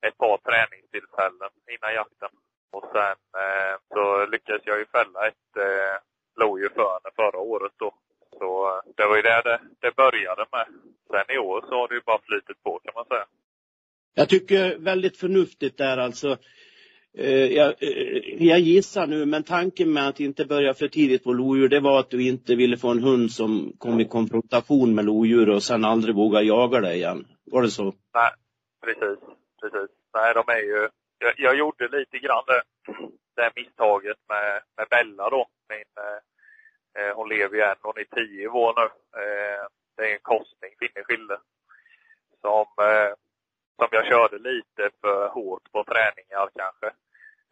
ett 0.06 0.18
par 0.18 0.38
träningstillfällen 0.38 1.52
innan 1.74 1.94
jakten. 1.94 2.32
Och 2.72 2.84
sen 2.92 3.18
eh, 3.42 3.74
så 3.94 4.26
lyckades 4.26 4.62
jag 4.64 4.78
ju 4.78 4.86
fälla 4.86 5.28
ett 5.28 5.50
eh, 5.56 5.96
lodjur 6.40 6.72
för 6.74 6.88
henne 6.94 7.10
förra 7.16 7.38
året 7.38 7.72
då. 7.76 7.90
Så 8.38 8.48
eh, 8.68 8.80
det 8.96 9.06
var 9.08 9.16
ju 9.16 9.22
det, 9.22 9.42
det 9.44 9.60
det 9.80 9.96
började 9.96 10.44
med. 10.52 10.66
Sen 11.10 11.36
i 11.36 11.38
år 11.38 11.64
så 11.68 11.74
har 11.74 11.88
det 11.88 11.94
ju 11.94 12.00
bara 12.06 12.20
flytit 12.28 12.62
på 12.62 12.80
kan 12.84 12.92
man 12.94 13.04
säga. 13.04 13.26
Jag 14.14 14.28
tycker 14.28 14.78
väldigt 14.78 15.16
förnuftigt 15.16 15.78
där 15.78 15.96
alltså. 15.98 16.36
Eh, 17.18 17.46
jag, 17.46 17.68
eh, 17.82 18.46
jag 18.46 18.60
gissar 18.60 19.06
nu, 19.06 19.26
men 19.26 19.42
tanken 19.42 19.92
med 19.92 20.08
att 20.08 20.20
inte 20.20 20.44
börja 20.44 20.74
för 20.74 20.88
tidigt 20.88 21.24
på 21.24 21.32
lodjur, 21.32 21.68
det 21.68 21.80
var 21.80 22.00
att 22.00 22.10
du 22.10 22.22
inte 22.22 22.54
ville 22.54 22.76
få 22.76 22.88
en 22.88 23.02
hund 23.02 23.30
som 23.32 23.72
kom 23.78 24.00
i 24.00 24.04
konfrontation 24.04 24.94
med 24.94 25.04
lodjur 25.04 25.48
och 25.48 25.62
sen 25.62 25.84
aldrig 25.84 26.14
vågar 26.14 26.40
jaga 26.40 26.80
dig 26.80 26.96
igen. 26.96 27.26
Var 27.44 27.62
det 27.62 27.70
så? 27.70 27.84
Nej, 28.14 28.32
precis. 28.84 29.18
Precis. 29.60 29.90
Nej, 30.14 30.34
de 30.34 30.44
är 30.52 30.62
ju... 30.62 30.88
Jag, 31.18 31.34
jag 31.36 31.58
gjorde 31.58 31.88
lite 31.98 32.18
grann 32.18 32.44
det, 32.46 32.62
det 33.36 33.52
misstaget 33.56 34.18
med, 34.28 34.62
med 34.76 34.88
Bella 34.88 35.30
då. 35.30 35.48
Min, 35.68 36.04
eh, 36.04 37.02
eh 37.02 37.16
hon 37.16 37.28
lever 37.28 37.56
ju 37.56 37.62
än, 37.62 37.76
hon 37.82 37.98
är 37.98 38.04
tio 38.04 38.48
år 38.48 38.74
nu. 38.76 38.84
Eh, 39.20 39.66
det 39.96 40.10
är 40.10 40.14
en 40.14 40.20
korsning, 40.22 40.72
Finneskilde. 40.78 41.38
Som, 42.40 42.66
eh, 42.80 43.12
som 43.78 43.88
jag 43.90 44.06
körde 44.06 44.38
lite 44.38 44.90
för 45.00 45.28
hårt 45.28 45.72
på 45.72 45.84
träningar 45.84 46.48
kanske. 46.54 46.86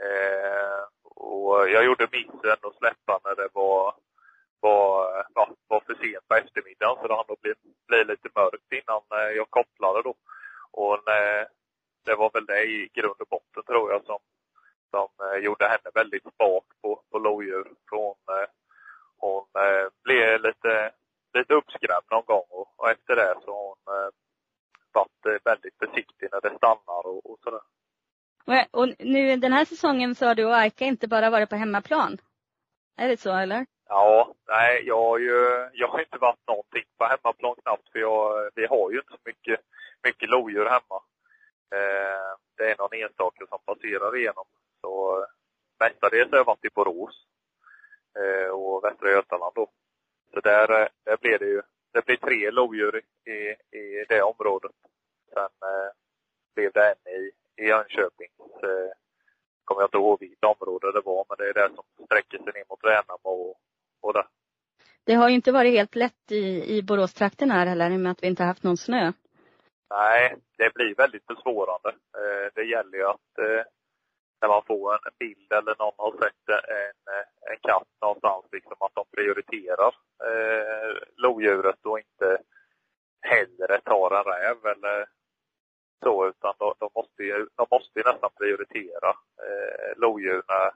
Eh, 0.07 0.83
och 1.05 1.71
jag 1.71 1.85
gjorde 1.85 2.09
missen 2.13 2.59
att 2.63 2.77
släppa 2.79 3.21
när 3.25 3.35
det 3.35 3.49
var, 3.53 3.95
var, 4.61 5.25
ja, 5.35 5.51
var 5.69 5.81
för 5.81 5.95
sent 5.95 6.29
på 6.29 6.35
eftermiddagen 6.35 6.97
så 7.01 7.09
det 7.09 7.15
hann 7.15 7.37
bli, 7.43 7.55
bli 7.87 8.05
lite 8.05 8.29
mörkt 8.35 8.73
innan 8.73 9.03
eh, 9.21 9.37
jag 9.37 9.51
kopplade 9.51 10.03
då. 10.03 10.15
Och 10.71 11.03
när, 11.07 11.49
det 12.05 12.15
var 12.15 12.31
väl 12.35 12.47
det 12.47 12.63
i 12.65 12.91
grund 12.95 13.21
och 13.21 13.27
botten 13.31 13.63
tror 13.63 13.93
jag 13.93 14.05
som, 14.05 14.19
som 14.91 15.09
eh, 15.27 15.39
gjorde 15.45 15.65
henne 15.69 15.91
väldigt 15.95 16.23
spak 16.35 16.65
på, 16.83 17.03
på 17.11 17.19
lodjur. 17.19 17.67
Hon, 17.91 18.17
eh, 18.37 18.49
hon 19.19 19.45
eh, 19.65 19.89
blev 20.05 20.41
lite, 20.43 20.91
lite 21.35 21.55
uppskrämd 21.55 22.05
någon 22.11 22.25
gång 22.27 22.47
och, 22.49 22.69
och 22.77 22.91
efter 22.91 23.17
det 23.17 23.35
så 23.45 23.51
har 23.51 23.69
hon 23.69 24.11
varit 24.93 25.45
väldigt 25.45 25.79
försiktig 25.79 26.29
när 26.33 26.41
det 26.41 26.57
stannar 26.57 27.07
och, 27.07 27.31
och 27.31 27.39
sådär. 27.45 27.61
Och 28.71 28.89
nu 28.99 29.37
den 29.37 29.53
här 29.53 29.65
säsongen 29.65 30.15
så 30.15 30.27
har 30.27 30.35
du 30.35 30.45
och 30.45 30.57
Aika 30.57 30.85
inte 30.85 31.09
bara 31.09 31.31
varit 31.31 31.51
på 31.51 31.57
hemmaplan. 31.57 32.19
Är 32.97 33.09
det 33.09 33.17
så 33.17 33.33
eller? 33.33 33.67
Ja, 33.89 34.35
nej, 34.49 34.83
jag 34.87 35.03
har 35.03 35.19
ju, 35.19 35.69
jag 35.73 35.89
har 35.89 36.01
inte 36.01 36.19
varit 36.19 36.47
någonting 36.47 36.85
på 36.99 37.05
hemmaplan 37.05 37.55
knappt 37.63 37.89
för 37.93 37.99
jag, 37.99 38.51
vi 38.55 38.67
har 38.67 38.91
ju 38.91 38.97
inte 38.99 39.11
så 39.13 39.19
mycket, 39.25 39.61
mycket 40.05 40.29
lodjur 40.29 40.65
hemma. 40.65 40.99
Eh, 41.75 42.31
det 42.57 42.71
är 42.71 42.77
någon 42.79 43.03
enstaka 43.03 43.47
som 43.47 43.59
passerar 43.67 44.17
igenom. 44.17 44.45
Så 44.81 45.27
mestadels 45.81 46.31
har 46.31 46.39
jag 46.39 46.45
varit 46.45 46.65
i 46.65 46.75
Borås 46.75 47.27
eh, 48.19 48.51
och 48.51 48.85
Västra 48.85 49.11
Götaland 49.11 49.55
då. 49.55 49.71
Så 50.35 50.41
där, 50.41 50.83
eh, 50.83 50.89
där 51.05 51.17
blir 51.17 51.39
det 51.39 51.47
ju, 51.47 51.63
det 51.93 52.07
blir 52.07 52.17
tre 52.17 52.51
lodjur 52.51 53.03
i, 53.25 53.39
i 53.79 54.05
det 54.09 54.23
området. 54.23 54.77
Sen 55.35 55.43
eh, 55.43 55.91
blev 56.55 56.73
det 56.73 56.89
en 56.91 57.13
i, 57.13 57.31
i 57.63 57.69
Jönköping. 57.69 58.31
Så, 58.39 58.67
eh, 58.67 58.91
kommer 59.65 59.83
jag 59.83 59.89
inte 59.89 59.97
ihåg 59.97 60.21
vilket 60.21 60.45
område 60.45 60.93
det 60.93 61.01
var, 61.05 61.25
men 61.29 61.37
det 61.39 61.49
är 61.49 61.55
det 61.55 61.75
som 61.75 61.85
sträcker 62.05 62.39
sig 62.39 62.53
ner 62.55 62.65
mot 62.69 62.85
Värnamo 62.85 63.31
och, 63.31 63.57
och 64.01 64.13
där. 64.13 64.27
Det 65.05 65.15
har 65.15 65.29
ju 65.29 65.35
inte 65.35 65.53
varit 65.53 65.73
helt 65.73 65.95
lätt 65.95 66.33
i, 66.33 66.77
i 66.77 66.83
Boråstrakten 66.83 67.51
här 67.51 67.67
heller, 67.67 67.91
i 67.91 67.97
och 67.97 68.01
med 68.01 68.13
att 68.13 68.23
vi 68.23 68.27
inte 68.27 68.45
haft 68.45 68.63
någon 68.63 68.77
snö. 68.77 69.13
Nej, 69.91 70.37
det 70.57 70.75
blir 70.75 70.95
väldigt 70.95 71.27
försvårande. 71.27 71.89
Eh, 71.89 72.53
det 72.55 72.65
gäller 72.65 72.99
ju 72.99 73.05
att, 73.05 73.39
eh, 73.39 73.65
när 74.41 74.49
man 74.49 74.63
får 74.67 74.93
en 74.95 75.15
bild 75.19 75.53
eller 75.53 75.75
någon 75.79 75.95
har 75.97 76.13
sett 76.13 76.49
en, 76.49 77.01
en 77.51 77.59
katt 77.63 77.89
någonstans, 78.01 78.45
liksom 78.53 78.77
att 78.81 78.95
de 78.95 79.05
prioriterar 79.17 79.93
eh, 80.29 80.97
lodjuret 81.17 81.87
och 81.87 81.99
inte 81.99 82.39
hellre 83.21 83.81
tar 83.81 84.11
en 84.19 84.25
räv 84.25 84.67
eller 84.67 85.07
så, 86.05 86.29
utan 86.29 86.55
de, 86.59 86.75
de 86.79 86.91
måste 86.95 87.23
ju, 87.23 87.47
de 87.57 87.67
måste 87.71 87.99
ju 87.99 88.05
nästan 88.05 88.31
prioritera 88.39 89.11
eh, 89.45 89.91
lodjur 89.97 90.43
när, 90.49 90.71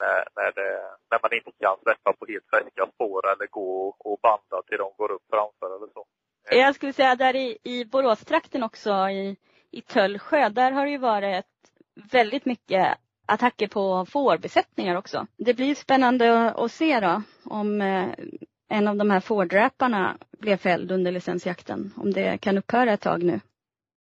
när, 0.00 0.24
när, 0.36 0.52
det, 0.52 0.70
när 1.10 1.18
man 1.22 1.32
inte 1.32 1.50
kan 1.60 1.76
släppa 1.82 2.12
på 2.12 2.26
helt 2.28 2.50
färska 2.50 2.86
spår 2.94 3.32
eller 3.32 3.46
gå 3.46 3.96
och 3.98 4.18
banda 4.22 4.62
till 4.66 4.78
de 4.78 4.92
går 4.96 5.10
upp 5.12 5.26
framför 5.30 5.76
eller 5.76 5.92
så. 5.92 6.06
Eh, 6.50 6.58
jag 6.58 6.74
skulle 6.74 6.92
säga 6.92 7.16
där 7.16 7.36
i, 7.36 7.58
i 7.62 7.84
Boråstrakten 7.84 8.62
också, 8.62 8.90
i, 8.90 9.36
i 9.70 9.80
Töllsjö, 9.82 10.48
där 10.48 10.72
har 10.72 10.84
det 10.84 10.90
ju 10.90 10.98
varit 10.98 11.46
väldigt 11.96 12.44
mycket 12.44 12.98
attacker 13.26 13.68
på 13.68 14.06
fårbesättningar 14.06 14.96
också. 14.96 15.26
Det 15.36 15.54
blir 15.54 15.74
spännande 15.74 16.50
att 16.50 16.72
se 16.72 17.00
då 17.00 17.22
om 17.44 17.80
eh, 17.80 18.08
en 18.68 18.88
av 18.88 18.96
de 18.96 19.10
här 19.10 19.20
fårdräparna 19.20 20.16
blev 20.38 20.56
fälld 20.56 20.92
under 20.92 21.12
licensjakten. 21.12 21.92
Om 21.96 22.12
det 22.12 22.38
kan 22.38 22.58
upphöra 22.58 22.92
ett 22.92 23.00
tag 23.00 23.22
nu. 23.22 23.40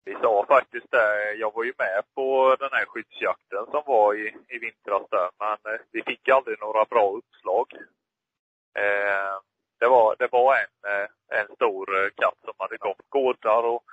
Vi 0.05 0.13
sa 0.21 0.45
faktiskt 0.47 0.91
det, 0.91 1.33
jag 1.33 1.53
var 1.53 1.63
ju 1.63 1.73
med 1.77 2.03
på 2.15 2.55
den 2.59 2.69
här 2.71 2.85
skyddsjakten 2.85 3.65
som 3.71 3.83
var 3.85 4.13
i, 4.13 4.35
i 4.47 4.57
vintras 4.59 5.09
där, 5.09 5.29
men 5.39 5.73
eh, 5.73 5.79
vi 5.91 6.03
fick 6.03 6.29
aldrig 6.29 6.59
några 6.59 6.85
bra 6.85 7.11
uppslag. 7.11 7.67
Eh, 8.79 9.35
det 9.79 9.87
var, 9.87 10.15
det 10.19 10.27
var 10.31 10.55
en, 10.55 10.91
eh, 10.91 11.39
en 11.39 11.55
stor 11.55 12.09
katt 12.21 12.39
som 12.45 12.53
hade 12.57 12.77
gått 12.77 13.09
gårdar 13.09 13.63
och 13.63 13.83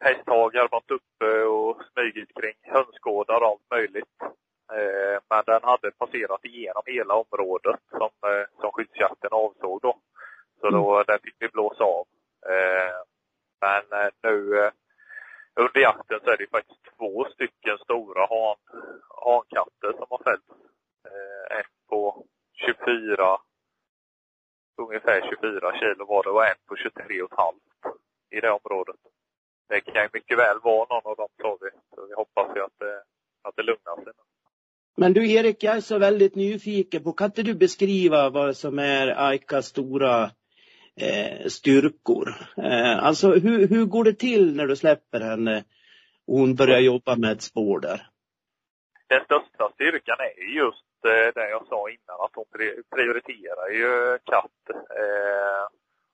hästhagar 0.00 0.68
varit 0.70 0.90
uppe 0.90 1.42
och 1.42 1.82
smugit 1.92 2.30
kring 2.40 2.72
hönsgårdar 3.12 3.40
och 3.40 3.48
allt 3.48 3.70
möjligt. 3.70 4.08
Eh, 4.72 5.20
men 5.30 5.42
den 5.46 5.62
hade 5.62 5.90
passerat 5.90 6.44
igenom 6.44 6.82
hela 6.86 7.14
området 7.14 7.80
som, 7.90 8.10
eh, 8.30 8.60
som 8.60 8.72
skyddsjakten 8.72 9.30
avsåg 9.32 9.80
då. 9.82 9.98
Så 10.60 10.70
då, 10.70 10.94
mm. 10.94 11.04
den 11.06 11.18
fick 11.22 11.36
vi 11.38 11.48
blåsa 11.48 11.84
av. 11.84 12.06
Men 13.60 14.10
nu 14.22 14.70
under 15.54 15.80
jakten 15.80 16.20
så 16.24 16.30
är 16.30 16.36
det 16.36 16.50
faktiskt 16.50 16.96
två 16.98 17.24
stycken 17.24 17.78
stora 17.78 18.26
han, 18.30 18.56
hankatter 19.24 19.92
som 19.92 20.06
har 20.10 20.22
fällts. 20.24 20.48
En 21.50 21.64
på 21.88 22.24
24 22.52 23.38
ungefär 24.76 25.20
24 25.20 25.78
kilo 25.78 26.04
var 26.04 26.22
det 26.22 26.30
och 26.30 26.46
en 26.46 26.56
på 26.66 26.74
23,5 26.74 27.54
i 28.30 28.40
det 28.40 28.50
området. 28.50 29.00
Det 29.72 29.80
kan 29.80 30.02
ju 30.02 30.08
mycket 30.12 30.38
väl 30.38 30.58
vara 30.62 30.86
någon 30.90 31.10
av 31.10 31.16
dem 31.16 31.28
sa 31.40 31.58
vi. 31.60 31.70
Så 31.94 32.06
vi 32.06 32.14
hoppas 32.14 32.56
ju 32.56 32.62
att 32.62 32.78
det, 32.78 33.02
att 33.42 33.56
det 33.56 33.62
lugnar 33.62 33.96
sig. 34.04 34.12
Men 35.02 35.12
du 35.12 35.32
Erik, 35.32 35.62
jag 35.62 35.76
är 35.76 35.80
så 35.80 35.98
väldigt 35.98 36.34
nyfiken 36.34 37.02
på, 37.02 37.12
kan 37.12 37.26
inte 37.26 37.42
du 37.42 37.54
beskriva 37.54 38.30
vad 38.30 38.56
som 38.56 38.78
är 38.78 39.28
Aikas 39.28 39.66
stora 39.66 40.30
eh, 41.00 41.46
styrkor? 41.48 42.34
Eh, 42.56 43.04
alltså 43.04 43.32
hur, 43.32 43.68
hur 43.68 43.84
går 43.84 44.04
det 44.04 44.14
till 44.14 44.56
när 44.56 44.66
du 44.66 44.76
släpper 44.76 45.20
henne 45.20 45.64
och 46.26 46.38
hon 46.38 46.54
börjar 46.54 46.78
jobba 46.78 47.16
med 47.16 47.32
ett 47.32 47.42
spår 47.42 47.80
där? 47.80 48.08
Den 49.08 49.24
största 49.24 49.70
styrkan 49.74 50.16
är 50.20 50.56
just 50.56 50.84
Eh, 51.04 51.32
det 51.34 51.50
jag 51.50 51.66
sa 51.66 51.90
innan, 51.90 52.20
att 52.20 52.34
hon 52.34 52.44
prioriterar 52.90 53.68
ju 53.68 54.18
katt. 54.24 54.64
Eh, 54.70 55.66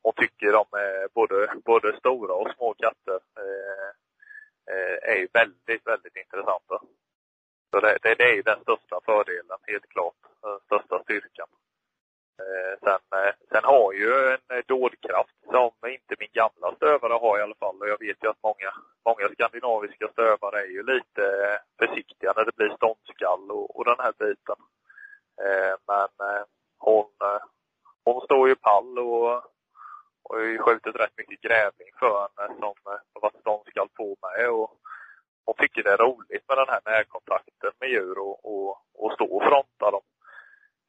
och 0.03 0.17
tycker 0.17 0.53
de 0.53 0.67
är 0.73 1.09
både, 1.15 1.49
både 1.65 1.97
stora 1.97 2.35
och 2.35 2.51
små 2.57 2.75
katter 2.75 3.21
eh, 3.45 3.91
eh, 4.75 5.15
är 5.15 5.29
väldigt, 5.33 5.87
väldigt 5.87 6.17
intressanta. 6.17 6.81
Så 7.71 7.81
det, 7.81 7.99
det, 8.03 8.15
det 8.15 8.39
är 8.39 8.43
den 8.43 8.63
största 8.63 9.01
fördelen, 9.05 9.59
helt 9.63 9.89
klart. 9.89 10.21
Den 10.43 10.61
största 10.61 11.03
styrkan. 11.03 11.49
Eh, 12.43 12.79
sen, 12.85 13.21
eh, 13.21 13.35
sen 13.53 13.65
har 13.65 13.93
ju 13.93 14.13
en 14.33 14.63
dådkraft 14.67 15.37
som 15.51 15.73
inte 15.91 16.15
min 16.19 16.33
gamla 16.33 16.77
stövare 16.77 17.13
har 17.13 17.39
i 17.39 17.43
alla 17.43 17.55
fall. 17.55 17.81
Och 17.81 17.89
jag 17.89 18.01
vet 18.01 18.23
ju 18.23 18.29
att 18.29 18.43
många, 18.43 18.71
många 19.05 19.29
skandinaviska 19.29 20.09
stövare 20.09 20.61
är 20.61 20.71
ju 20.77 20.83
lite 20.83 21.25
försiktiga 21.79 22.28
när 22.39 22.45
det 22.45 22.57
blir 22.57 22.77
ståndskall 22.77 23.51
och, 23.51 23.77
och 23.77 23.85
den 23.85 24.01
här 24.05 24.15
biten. 24.23 24.61
Eh, 25.45 25.75
men 25.91 26.11
eh, 26.29 26.45
hon, 26.79 27.11
eh, 27.29 27.43
hon 28.05 28.21
står 28.21 28.49
ju 28.49 28.55
pall 28.55 28.99
och, 28.99 29.33
och 30.27 30.35
har 30.37 30.59
skjutit 30.65 31.01
rätt 31.03 31.19
mycket 31.21 31.41
grävling 31.41 31.93
för 32.01 32.17
henne 32.23 32.55
som 32.61 32.75
eh, 32.93 33.01
har 33.13 33.21
varit 33.27 33.41
ståndskall 33.41 33.89
på 34.01 34.17
mig. 34.25 34.49
Och 34.49 34.71
hon 35.47 35.55
tycker 35.59 35.83
det 35.83 35.93
är 35.93 36.05
roligt 36.09 36.45
med 36.49 36.59
den 36.59 36.69
här 36.69 36.83
närkontakten 36.85 37.73
med 37.81 37.91
djur 37.91 38.19
och, 38.19 38.37
och, 38.53 38.71
och 38.95 39.13
stå 39.13 39.27
och 39.37 39.43
fronta 39.43 39.91
dem. 39.91 40.07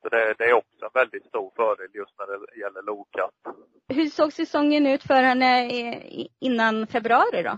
Så 0.01 0.09
det, 0.09 0.33
det, 0.37 0.45
är 0.49 0.53
också 0.53 0.85
en 0.85 0.99
väldigt 1.01 1.25
stor 1.25 1.51
fördel 1.55 1.89
just 1.93 2.13
när 2.19 2.27
det 2.27 2.59
gäller 2.61 2.81
lokatt. 2.81 3.39
Hur 3.87 4.05
såg 4.05 4.33
säsongen 4.33 4.87
ut 4.87 5.03
för 5.03 5.21
henne 5.29 5.69
innan 6.39 6.87
februari 6.87 7.43
då? 7.43 7.57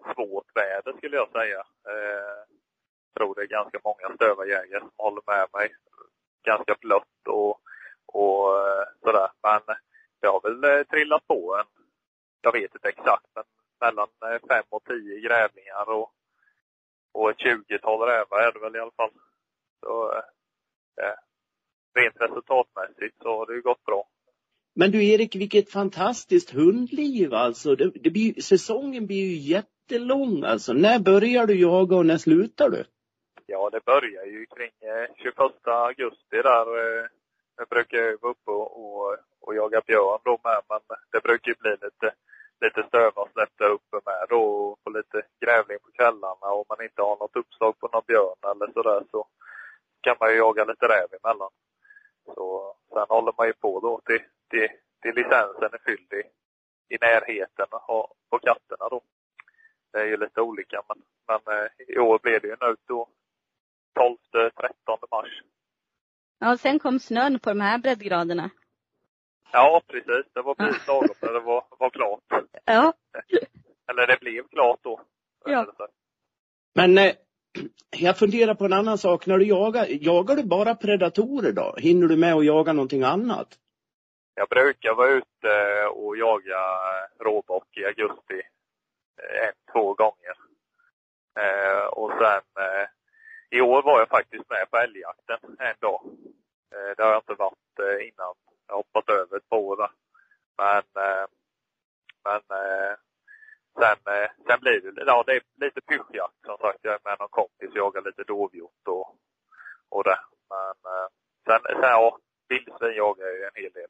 Men 24.91 24.99
du 24.99 25.07
Erik, 25.07 25.35
vilket 25.35 25.71
fantastiskt 25.71 26.49
hundliv 26.49 27.33
alltså. 27.33 27.75
Det, 27.75 27.91
det 28.03 28.09
blir, 28.09 28.41
säsongen 28.41 29.07
blir 29.07 29.23
ju 29.25 29.35
jättelång 29.53 30.43
alltså. 30.43 30.73
När 30.73 30.99
börjar 30.99 31.47
du 31.47 31.55
jaga 31.59 31.95
och 31.95 32.05
när 32.05 32.17
slutar 32.17 32.69
du? 32.69 32.83
Ja, 33.45 33.69
det 33.69 33.85
börjar 33.85 34.25
ju 34.25 34.45
kring 34.45 34.75
eh, 34.89 35.07
21 35.17 35.35
augusti 35.63 36.37
där. 36.49 36.67
Eh, 36.79 37.05
jag 37.57 37.67
brukar 37.67 38.21
vara 38.21 38.31
uppe 38.31 38.51
och, 38.51 38.69
och, 38.81 39.17
och 39.41 39.55
jaga 39.55 39.81
björn 39.87 40.19
då 40.23 40.39
med, 40.43 40.61
men 40.69 40.79
det 41.11 41.23
brukar 41.23 41.51
ju 41.51 41.55
bli 41.59 41.71
lite, 41.71 42.07
lite 42.61 42.87
stövarsläpp 42.87 43.53
där 43.57 43.69
uppe 43.69 43.97
med 44.05 44.25
då 44.29 44.43
och 44.43 44.79
få 44.83 44.89
lite 44.89 45.21
grävling 45.41 45.77
på 45.83 45.91
kvällarna. 45.91 46.47
Om 46.59 46.65
man 46.69 46.83
inte 46.83 47.01
har 47.01 47.17
något 47.17 47.35
uppslag 47.35 47.79
på 47.79 47.89
någon 47.93 48.07
björn 48.07 48.39
eller 48.51 48.73
sådär 48.73 49.03
så 49.11 49.27
kan 50.01 50.15
man 50.19 50.29
ju 50.31 50.37
jaga 50.37 50.63
lite 50.65 50.85
räv 50.85 51.07
emellan. 51.19 51.51
Så 52.35 52.75
sen 52.93 53.05
håller 53.09 53.33
man 53.37 53.47
ju 53.47 53.53
på 53.53 53.79
då 53.79 54.01
till 54.05 54.23
till, 54.51 54.67
till 55.01 55.15
licensen 55.15 55.69
är 55.73 55.81
fylld 55.85 56.13
i, 56.13 56.23
i 56.95 56.97
närheten 57.01 57.67
och 57.71 58.17
på 58.29 58.39
katterna 58.39 58.89
då. 58.89 59.01
Det 59.91 59.99
är 59.99 60.05
ju 60.05 60.17
lite 60.17 60.41
olika 60.41 60.81
men, 60.87 60.97
men 61.27 61.57
eh, 61.57 61.95
i 61.95 61.99
år 61.99 62.19
blev 62.23 62.41
det 62.41 62.47
ju 62.47 62.55
nu 62.61 62.75
då 62.87 63.09
12-13 63.99 64.51
mars. 65.11 65.41
Ja, 66.39 66.51
och 66.51 66.59
sen 66.59 66.79
kom 66.79 66.99
snön 66.99 67.39
på 67.39 67.49
de 67.49 67.61
här 67.61 67.77
breddgraderna. 67.77 68.49
Ja, 69.51 69.81
precis. 69.87 70.25
Det 70.33 70.41
var 70.41 70.55
precis 70.55 70.87
lagom 70.87 71.15
när 71.21 71.33
det 71.33 71.39
var, 71.39 71.63
var 71.79 71.89
klart. 71.89 72.23
Ja. 72.65 72.93
Eller 73.89 74.07
det 74.07 74.19
blev 74.19 74.47
klart 74.47 74.79
då. 74.83 75.01
Ja. 75.45 75.73
Men 76.75 76.97
eh, 76.97 77.13
jag 77.97 78.17
funderar 78.17 78.55
på 78.55 78.65
en 78.65 78.73
annan 78.73 78.97
sak. 78.97 79.25
När 79.25 79.37
du 79.37 79.45
jagar, 79.45 79.87
jagar 79.89 80.35
du 80.35 80.43
bara 80.43 80.75
predatorer 80.75 81.51
då? 81.51 81.75
Hinner 81.77 82.07
du 82.07 82.17
med 82.17 82.33
att 82.33 82.45
jaga 82.45 82.73
någonting 82.73 83.03
annat? 83.03 83.57
Jag 84.35 84.49
brukar 84.49 84.93
vara 84.93 85.09
ute 85.09 85.85
och 85.85 86.17
jaga 86.17 86.59
råbock 87.19 87.77
i 87.77 87.85
augusti 87.85 88.41
eh, 89.21 89.47
en, 89.47 89.53
två 89.73 89.93
gånger. 89.93 90.35
Eh, 91.39 91.85
och 91.85 92.11
sen 92.11 92.65
eh, 92.65 92.87
i 93.49 93.61
år 93.61 93.81
var 93.81 93.99
jag 93.99 94.09
faktiskt 94.09 94.49
med 94.49 94.71
på 94.71 94.77
älgjakten 94.77 95.39
en 95.59 95.75
dag. 95.79 96.01
Eh, 96.73 96.95
det 96.97 97.03
har 97.03 97.11
jag 97.11 97.21
inte 97.21 97.33
varit 97.33 97.79
eh, 97.79 98.07
innan. 98.07 98.35
Jag 98.67 98.73
har 98.73 98.77
hoppat 98.77 99.09
över 99.09 99.37
ett 99.37 99.49
par 99.49 99.57
år 99.57 99.89
Men, 100.57 101.03
eh, 101.05 101.25
men 102.23 102.41
eh, 102.59 102.95
sen, 103.79 104.13
eh, 104.15 104.29
sen 104.47 104.59
blir 104.59 104.81
det, 104.81 105.03
ja, 105.05 105.23
det 105.27 105.35
är 105.35 105.41
lite 105.55 105.81
pyschjakt 105.81 106.45
som 106.45 106.57
sagt. 106.57 106.79
Jag 106.81 106.93
är 106.93 107.09
med 107.09 107.19
någon 107.19 107.29
kompis 107.29 107.69
och 107.69 107.77
jagar 107.77 108.01
lite 108.01 108.23
dovhjort 108.23 108.87
och, 108.87 109.15
och 109.89 110.03
det. 110.03 110.19
Men 110.49 110.75
sen, 111.45 111.61
sen 111.63 111.81
ja, 111.81 112.19
vildsvin 112.49 112.95
jagar 112.95 113.25
jag 113.25 113.35
ju 113.35 113.43
en 113.43 113.63
hel 113.63 113.71
del. 113.71 113.89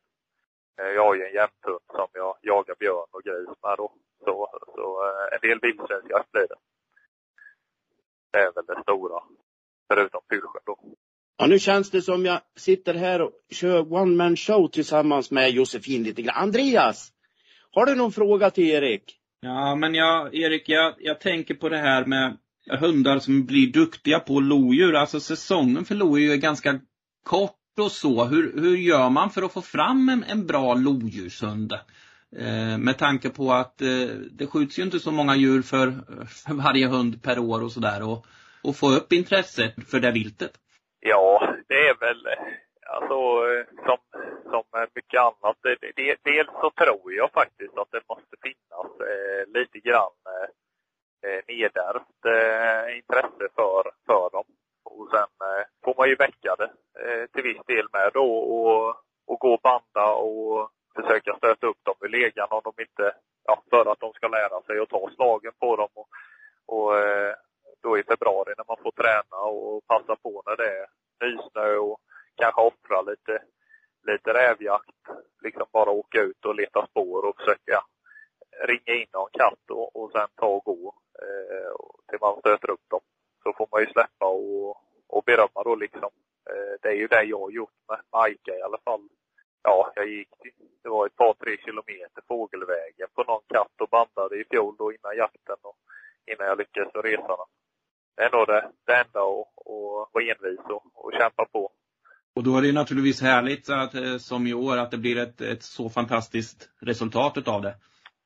Eh, 0.80 0.92
jag 0.96 1.04
har 1.04 1.16
ju 1.16 1.24
en 1.24 1.34
jämthund 1.34 1.86
som 1.96 2.08
jag 2.14 2.38
jagar 2.42 2.76
björn 2.80 3.10
och 3.12 3.24
gris 3.24 3.58
med 3.64 3.78
då. 3.78 3.94
Så, 4.26 4.48
så 4.76 4.86
eh, 5.08 5.36
en 5.36 5.42
del 5.50 5.60
vildsvinsjakt 5.62 6.32
blir 6.32 6.48
det. 6.52 6.60
Det 8.32 8.40
är 8.40 8.52
väl 8.56 8.66
det 8.66 8.82
stora. 8.84 9.24
Förutom 9.88 10.22
pyrschen 10.30 10.62
då. 10.66 10.78
Ja, 11.38 11.48
nu 11.48 11.60
känns 11.60 11.92
det 11.92 12.02
som 12.02 12.26
jag 12.26 12.42
sitter 12.56 12.94
här 12.94 13.22
och 13.22 13.32
kör 13.50 13.94
one 13.94 14.16
man 14.16 14.36
show 14.36 14.68
tillsammans 14.68 15.32
med 15.32 15.52
Josefin 15.52 16.04
lite 16.04 16.22
grann. 16.22 16.44
Andreas! 16.44 17.12
Har 17.72 17.86
du 17.86 17.96
någon 17.96 18.12
fråga 18.12 18.50
till 18.50 18.70
Erik? 18.70 19.18
Ja, 19.40 19.76
men 19.76 19.96
jag, 19.96 20.36
Erik, 20.36 20.70
jag, 20.70 20.94
jag 20.98 21.20
tänker 21.20 21.54
på 21.54 21.70
det 21.70 21.78
här 21.78 22.06
med 22.06 22.38
hundar 22.80 23.20
som 23.20 23.46
blir 23.46 23.72
duktiga 23.72 24.20
på 24.20 24.40
lodjur. 24.40 24.96
Alltså 24.96 25.20
säsongen 25.20 25.86
för 25.86 25.96
lodjur 25.96 26.34
är 26.34 26.38
ganska 26.38 26.80
kort 27.24 27.61
och 27.80 27.92
så. 27.92 28.26
Hur, 28.26 28.62
hur 28.62 28.78
gör 28.78 29.10
man 29.10 29.30
för 29.30 29.42
att 29.42 29.54
få 29.54 29.62
fram 29.62 30.10
en, 30.10 30.24
en 30.24 30.48
bra 30.48 30.74
lodjurshund? 30.74 31.74
Eh, 32.38 32.78
med 32.78 32.98
tanke 32.98 33.30
på 33.30 33.52
att 33.52 33.82
eh, 33.82 34.08
det 34.32 34.48
skjuts 34.48 34.80
ju 34.80 34.84
inte 34.84 35.00
så 35.00 35.12
många 35.12 35.36
djur 35.36 35.62
för, 35.62 35.86
för 36.26 36.54
varje 36.54 36.88
hund 36.88 37.24
per 37.24 37.40
år 37.40 37.64
och 37.64 37.72
sådär. 37.72 38.04
Och, 38.10 38.26
och 38.64 38.76
få 38.76 38.90
upp 38.90 39.14
intresset 39.14 39.74
för 39.92 40.00
det 40.00 40.12
viltet. 40.12 40.52
Ja, 41.00 41.56
det 41.68 41.88
är 41.90 42.00
väl 42.00 42.28
alltså 42.96 43.18
som, 43.86 43.98
som 44.52 44.64
mycket 44.96 45.20
annat. 45.20 45.58
Det, 45.64 45.76
det, 45.96 46.18
dels 46.24 46.52
så 46.62 46.72
tror 46.72 47.14
jag 47.14 47.32
faktiskt 47.32 47.78
att 47.78 47.92
det 47.92 48.02
måste 48.10 48.36
finnas 48.48 48.90
eh, 49.12 49.60
lite 49.60 49.80
grann 49.80 50.18
eh, 50.36 50.50
eh 51.30 51.42
nedärvt 51.48 52.22
eh, 52.36 52.98
intresse 52.98 53.46
för, 53.56 53.84
för 54.06 54.30
dem. 54.36 54.46
Och 54.98 55.10
sen 55.12 55.32
eh, 55.50 55.64
får 55.84 55.96
man 55.98 56.10
ju 56.10 56.16
väcka 56.16 56.56
det 56.56 56.72
eh, 57.04 57.26
till 57.34 57.44
viss 57.44 57.66
del 57.68 57.88
med 57.94 58.12
då 58.14 58.30
och, 58.36 58.96
och 59.28 59.40
gå 59.40 59.54
och 59.54 59.62
banda 59.62 60.14
och 60.14 60.70
försöka 60.96 61.38
stöta 61.38 61.68
upp 61.68 61.84
dem 61.84 61.96
ur 62.02 62.10
legan 62.10 62.48
om 62.52 62.62
de 62.64 62.82
inte, 62.82 63.16
ja, 63.48 63.64
för 63.70 63.92
att 63.92 64.00
de 64.00 64.14
ska 64.14 64.28
lära 64.28 64.62
sig 64.62 64.80
att 64.80 64.90
ta 64.90 65.10
slagen 65.16 65.54
på 65.60 65.76
dem. 65.76 65.90
Och, 65.94 66.10
och 66.66 66.98
eh, 66.98 67.36
då 67.84 67.98
i 67.98 68.04
februari 68.04 68.54
när 68.58 68.66
man 68.68 68.84
får 68.84 68.92
träna 68.92 69.38
och 69.44 69.88
passa 69.88 70.16
på 70.16 70.44
när 70.46 70.58
det 70.58 70.70
är 70.80 70.88
nysnö 71.26 71.76
och 71.76 72.00
kanske 72.36 72.62
offra 72.62 73.02
lite, 73.02 73.44
lite 74.08 74.34
rävjakt. 74.34 75.02
Liksom 75.44 75.66
bara 75.74 75.92
åka 75.92 76.22
ut 76.22 76.46
och 76.46 76.56
leta 76.56 76.88
spår 76.88 77.26
och 77.26 77.38
försöka 77.38 77.84
ringa 78.68 79.00
in 79.02 79.08
någon 79.14 79.30
katt 79.32 79.72
och, 79.72 79.96
och 79.96 80.12
sen 80.12 80.28
ta 80.36 80.48
och 80.48 80.64
gå 80.64 80.96
eh, 81.22 81.76
till 82.10 82.20
man 82.22 82.40
stöter 82.40 82.72
upp 82.72 82.90
dem. 82.90 83.02
Så 83.44 83.54
får 83.58 83.68
man 83.72 83.82
ju 83.82 83.88
släppa 83.88 84.26
och, 84.26 84.70
och 85.08 85.24
berömma 85.26 85.64
då 85.64 85.76
liksom. 85.76 86.12
Eh, 86.50 86.74
det 86.82 86.90
är 86.90 87.00
ju 87.04 87.08
det 87.08 87.24
jag 87.24 87.40
har 87.40 87.52
gjort 87.52 87.78
med, 87.90 88.00
med 88.12 88.22
Aika 88.22 88.52
i 88.58 88.62
alla 88.62 88.78
fall. 88.86 89.04
Ja, 89.64 89.92
jag 89.96 90.08
gick, 90.08 90.30
det 90.84 90.90
var 90.90 91.06
ett 91.06 91.16
par, 91.16 91.34
tre 91.34 91.58
kilometer 91.66 92.22
fågelvägen 92.28 93.08
på 93.16 93.24
någon 93.24 93.42
katt 93.54 93.76
och 93.82 93.90
bandade 93.90 94.36
i 94.42 94.44
fjol 94.52 94.76
då 94.78 94.94
innan 94.94 95.18
jakten 95.18 95.60
och 95.62 95.78
innan 96.32 96.48
jag 96.48 96.58
lyckades 96.58 96.96
resa 96.96 97.36
den. 97.42 97.50
Det 98.16 98.24
är 98.24 98.32
nog 98.38 98.48
det, 98.48 98.72
det 98.86 98.96
enda 98.96 99.22
och, 99.22 99.48
och 99.72 100.10
vara 100.14 100.24
envis 100.24 100.66
och, 100.76 100.86
och 100.94 101.12
kämpa 101.20 101.46
på. 101.46 101.72
Och 102.36 102.44
då 102.44 102.58
är 102.58 102.62
det 102.62 102.72
naturligtvis 102.72 103.22
härligt 103.22 103.70
att, 103.70 103.94
eh, 103.96 104.18
som 104.18 104.48
i 104.48 104.54
år, 104.54 104.78
att 104.78 104.92
det 104.92 104.98
blir 104.98 105.18
ett, 105.18 105.42
ett 105.42 105.64
så 105.64 105.90
fantastiskt 105.90 106.70
resultat 106.80 107.38
utav 107.38 107.62
det. 107.62 107.76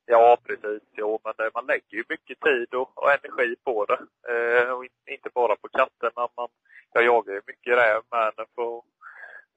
Ja, 0.08 0.38
precis. 0.44 0.84
Jo, 0.91 1.20
men 1.24 1.46
eh, 1.46 1.52
man 1.54 1.65
lägger 1.65 1.98
ju 1.98 2.04
mycket 2.10 2.39
tid 2.39 2.74
och, 2.74 3.04
och 3.04 3.12
energi 3.12 3.56
på 3.63 3.86
det. 3.86 4.00
Eh, 4.34 4.72
och 4.72 4.86
inte 5.06 5.30
bara 5.34 5.56
på 5.56 5.68
katterna. 5.68 6.28
Man, 6.38 6.50
jag 6.94 7.04
jagar 7.06 7.34
ju 7.34 7.41
mycket 7.48 7.78
räv 7.78 8.02
med 8.12 8.34
den 8.38 8.46
för 8.56 8.78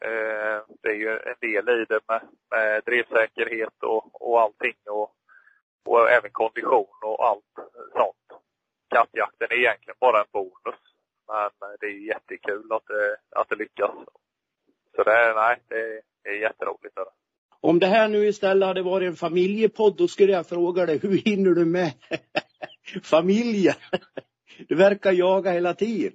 eh, 0.05 0.63
det 0.83 0.89
är 0.89 0.95
ju 0.95 1.19
en 1.19 1.35
del 1.41 1.69
i 1.69 1.85
det 1.85 2.01
med, 2.09 2.23
med 2.51 2.83
drevsäkerhet 2.85 3.83
och, 3.83 4.23
och 4.29 4.41
allting 4.41 4.77
och, 4.87 5.13
och 5.85 6.11
även 6.11 6.31
kondition 6.31 6.99
och 7.03 7.27
allt 7.27 7.55
sånt. 7.93 8.43
Kattjakten 8.91 9.49
är 9.51 9.59
egentligen 9.59 9.97
bara 10.01 10.21
en 10.21 10.33
bonus. 10.33 10.81
Men 11.29 11.77
det 11.81 11.87
är 11.87 11.91
ju 11.91 12.07
jättekul 12.07 12.73
att 12.73 12.87
det, 12.87 13.17
att 13.31 13.49
det 13.49 13.57
lyckas. 13.57 13.91
Så 14.97 15.03
det 15.03 15.13
är, 15.13 15.35
nej, 15.35 15.57
det 15.69 16.31
är 16.31 16.35
jätteroligt. 16.35 16.95
Det. 16.95 17.05
Om 17.61 17.79
det 17.79 17.87
här 17.87 18.09
nu 18.09 18.27
istället 18.27 18.67
hade 18.67 18.83
varit 18.83 19.09
en 19.09 19.17
familjepodd, 19.17 19.97
då 19.97 20.09
skulle 20.09 20.33
jag 20.33 20.47
fråga 20.47 20.87
dig, 20.87 20.99
hur 20.99 21.17
hinner 21.17 21.51
du 21.51 21.65
med 21.65 21.93
familjen? 23.03 23.75
Du 24.69 24.75
verkar 24.75 25.13
jaga 25.13 25.51
hela 25.51 25.75
tiden. 25.75 26.13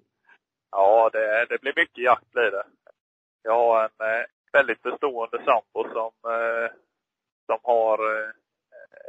Ja, 0.71 1.09
det, 1.13 1.45
det 1.49 1.61
blir 1.61 1.73
mycket 1.75 2.03
jakt 2.03 2.31
blir 2.31 2.51
det. 2.51 2.63
Jag 3.43 3.53
har 3.53 3.83
en 3.83 4.19
eh, 4.19 4.25
väldigt 4.53 4.81
förstående 4.81 5.37
sambo 5.37 5.93
som, 5.93 6.31
eh, 6.31 6.71
som 7.45 7.59
har 7.63 7.97
eh, 7.97 8.29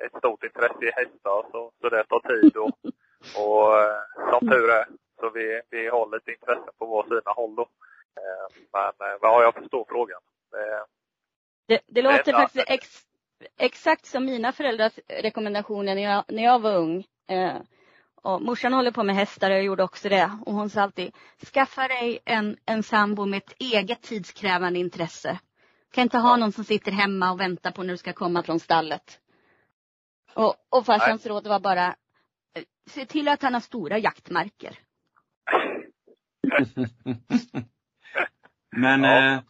ett 0.07 0.19
stort 0.19 0.45
intresse 0.45 0.85
i 0.85 0.91
hästar, 0.91 1.47
så, 1.53 1.73
så 1.81 1.89
det 1.89 2.05
tar 2.05 2.21
tid. 2.21 2.57
Och, 2.57 2.79
och 3.45 3.79
eh, 3.79 4.01
som 4.31 4.49
tur 4.49 4.71
är, 4.71 4.87
så 5.21 5.31
vi, 5.31 5.61
vi 5.71 5.89
har 5.89 6.17
lite 6.17 6.31
intresse 6.31 6.71
på 6.79 6.87
vår 6.87 7.03
sina 7.03 7.33
håll 7.33 7.55
då. 7.55 7.63
Eh, 8.21 8.47
men 8.73 9.09
eh, 9.09 9.17
vad 9.21 9.33
har 9.33 9.43
jag 9.43 9.55
förstår 9.55 9.87
frågan? 9.89 10.21
Det, 11.67 11.81
det 11.87 12.03
låter 12.03 12.33
faktiskt 12.33 12.65
ex, 12.69 13.03
exakt 13.59 14.07
som 14.07 14.25
mina 14.25 14.53
föräldrars 14.53 14.99
rekommendationer 15.09 15.95
när 15.95 16.03
jag, 16.03 16.25
när 16.29 16.43
jag 16.43 16.59
var 16.59 16.77
ung. 16.77 17.05
Eh, 17.29 17.57
och 18.23 18.43
morsan 18.43 18.73
håller 18.73 18.91
på 18.91 19.03
med 19.03 19.17
hästar 19.17 19.51
och 19.51 19.57
jag 19.57 19.65
gjorde 19.65 19.83
också 19.83 20.09
det. 20.09 20.39
Och 20.47 20.55
hon 20.55 20.71
sa 20.71 20.83
alltid, 20.83 21.13
skaffa 21.55 21.89
dig 21.89 22.19
en, 22.25 22.57
en 22.67 22.83
sambo 22.83 23.27
med 23.27 23.37
ett 23.37 23.55
eget 23.59 24.03
tidskrävande 24.03 24.79
intresse. 24.79 25.39
Kan 25.93 26.03
inte 26.03 26.19
ha 26.19 26.37
någon 26.37 26.53
som 26.53 26.65
sitter 26.65 26.93
hemma 26.93 27.33
och 27.33 27.41
väntar 27.41 27.71
på 27.71 27.83
när 27.83 27.91
du 27.91 27.97
ska 27.97 28.13
komma 28.13 28.43
från 28.43 28.61
stallet. 28.61 29.21
Och, 30.35 30.55
och 30.69 30.87
farsans 30.87 31.27
råd 31.27 31.47
var 31.47 31.61
bara, 31.61 31.87
eh, 31.87 32.63
se 32.91 33.07
till 33.07 33.29
att 33.29 33.43
han 33.43 33.55
har 33.55 33.61
stora 33.61 33.99
jaktmarker. 33.99 34.79
Men 38.77 39.03
ja. 39.03 39.35
eh, 39.35 39.41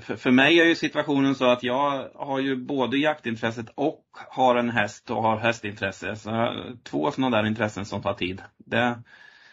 för, 0.00 0.16
för 0.16 0.30
mig 0.30 0.60
är 0.60 0.64
ju 0.64 0.74
situationen 0.74 1.34
så 1.34 1.44
att 1.44 1.62
jag 1.62 2.08
har 2.14 2.38
ju 2.38 2.56
både 2.56 2.98
jaktintresset 2.98 3.66
och 3.74 4.04
har 4.12 4.56
en 4.56 4.70
häst 4.70 5.10
och 5.10 5.22
har 5.22 5.36
hästintresse. 5.36 6.16
Så 6.16 6.54
två 6.82 7.10
sådana 7.10 7.36
där 7.36 7.48
intressen 7.48 7.84
som 7.84 8.02
tar 8.02 8.14
tid. 8.14 8.42
Det, 8.58 9.02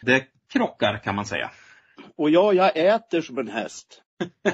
det 0.02 0.26
krockar 0.54 0.98
kan 0.98 1.16
man 1.16 1.26
säga. 1.26 1.52
Och 2.18 2.30
ja, 2.30 2.54
jag 2.54 2.78
äter 2.78 3.22
som 3.22 3.38
en 3.38 3.50
häst. 3.50 4.02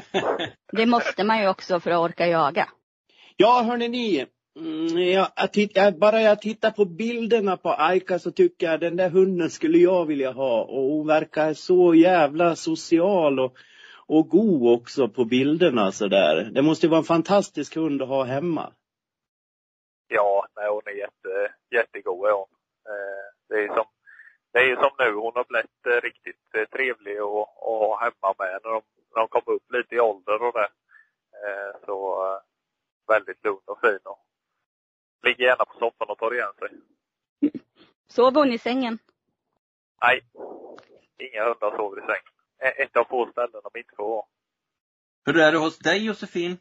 det 0.71 0.85
måste 0.85 1.23
man 1.23 1.41
ju 1.41 1.47
också 1.47 1.79
för 1.79 1.91
att 1.91 1.99
orka 1.99 2.27
jaga. 2.27 2.69
Ja, 3.37 3.63
hörni 3.63 3.87
ni. 3.87 4.25
Mm, 4.59 4.97
jag, 4.97 5.27
jag, 5.73 5.99
bara 5.99 6.21
jag 6.21 6.41
tittar 6.41 6.71
på 6.71 6.85
bilderna 6.85 7.57
på 7.57 7.73
Aika 7.73 8.19
så 8.19 8.31
tycker 8.31 8.71
jag 8.71 8.79
den 8.79 8.95
där 8.95 9.09
hunden 9.09 9.49
skulle 9.49 9.77
jag 9.77 10.05
vilja 10.05 10.31
ha. 10.31 10.61
Och 10.61 10.83
hon 10.83 11.07
verkar 11.07 11.53
så 11.53 11.95
jävla 11.95 12.55
social 12.55 13.39
och 13.39 13.57
och 14.09 14.29
god 14.29 14.79
också 14.79 15.09
på 15.09 15.25
bilderna 15.25 15.91
sådär. 15.91 16.49
Det 16.51 16.61
måste 16.61 16.85
ju 16.85 16.89
vara 16.89 16.97
en 16.97 17.03
fantastisk 17.15 17.75
hund 17.75 18.01
att 18.01 18.07
ha 18.07 18.23
hemma. 18.23 18.73
Ja, 20.07 20.47
nej, 20.55 20.69
hon 20.69 20.81
är 20.85 20.91
jätte, 20.91 21.53
jättegod 21.71 22.27
är 22.27 22.31
hon. 22.31 22.47
Eh, 22.85 23.25
det 23.49 23.55
är 23.63 23.67
som, 23.67 23.85
det 24.53 24.59
är 24.59 24.75
som 24.75 24.91
nu, 24.99 25.13
hon 25.13 25.31
har 25.35 25.45
blivit 25.49 25.85
eh, 25.85 26.01
riktigt 26.01 26.55
eh, 26.55 26.65
trevlig 26.65 27.17
att, 27.17 27.25
att 27.25 27.79
ha 27.85 27.99
hemma 27.99 28.35
med 28.37 28.59
när 28.63 28.71
de, 28.71 28.81
när 29.15 29.21
de 29.21 29.27
kommer 29.27 29.51
upp 29.55 29.71
lite 29.71 29.95
i 29.95 29.99
ålder 29.99 30.43
och 30.43 30.53
det. 30.53 30.69
Så 31.85 32.23
väldigt 33.07 33.43
lugn 33.43 33.61
och 33.65 33.81
fin 33.81 33.99
och 34.03 34.25
ligger 35.23 35.45
gärna 35.45 35.65
på 35.65 35.73
soffan 35.79 36.09
och 36.09 36.17
tar 36.17 36.33
igen 36.33 36.53
sig. 36.59 36.69
Sover 38.07 38.41
hon 38.41 38.51
i 38.51 38.57
sängen? 38.57 38.97
Nej, 40.01 40.21
inga 41.17 41.43
hundar 41.43 41.77
sover 41.77 41.97
i 41.97 42.01
sängen 42.01 42.38
ett 42.59 42.97
av 42.97 43.03
få 43.03 43.31
ställen 43.31 43.61
de 43.73 43.79
inte 43.79 43.95
får 43.95 44.09
vara. 44.09 44.25
Hur 45.25 45.37
är 45.37 45.51
det 45.51 45.57
hos 45.57 45.79
dig 45.79 46.05
Josefin? 46.05 46.57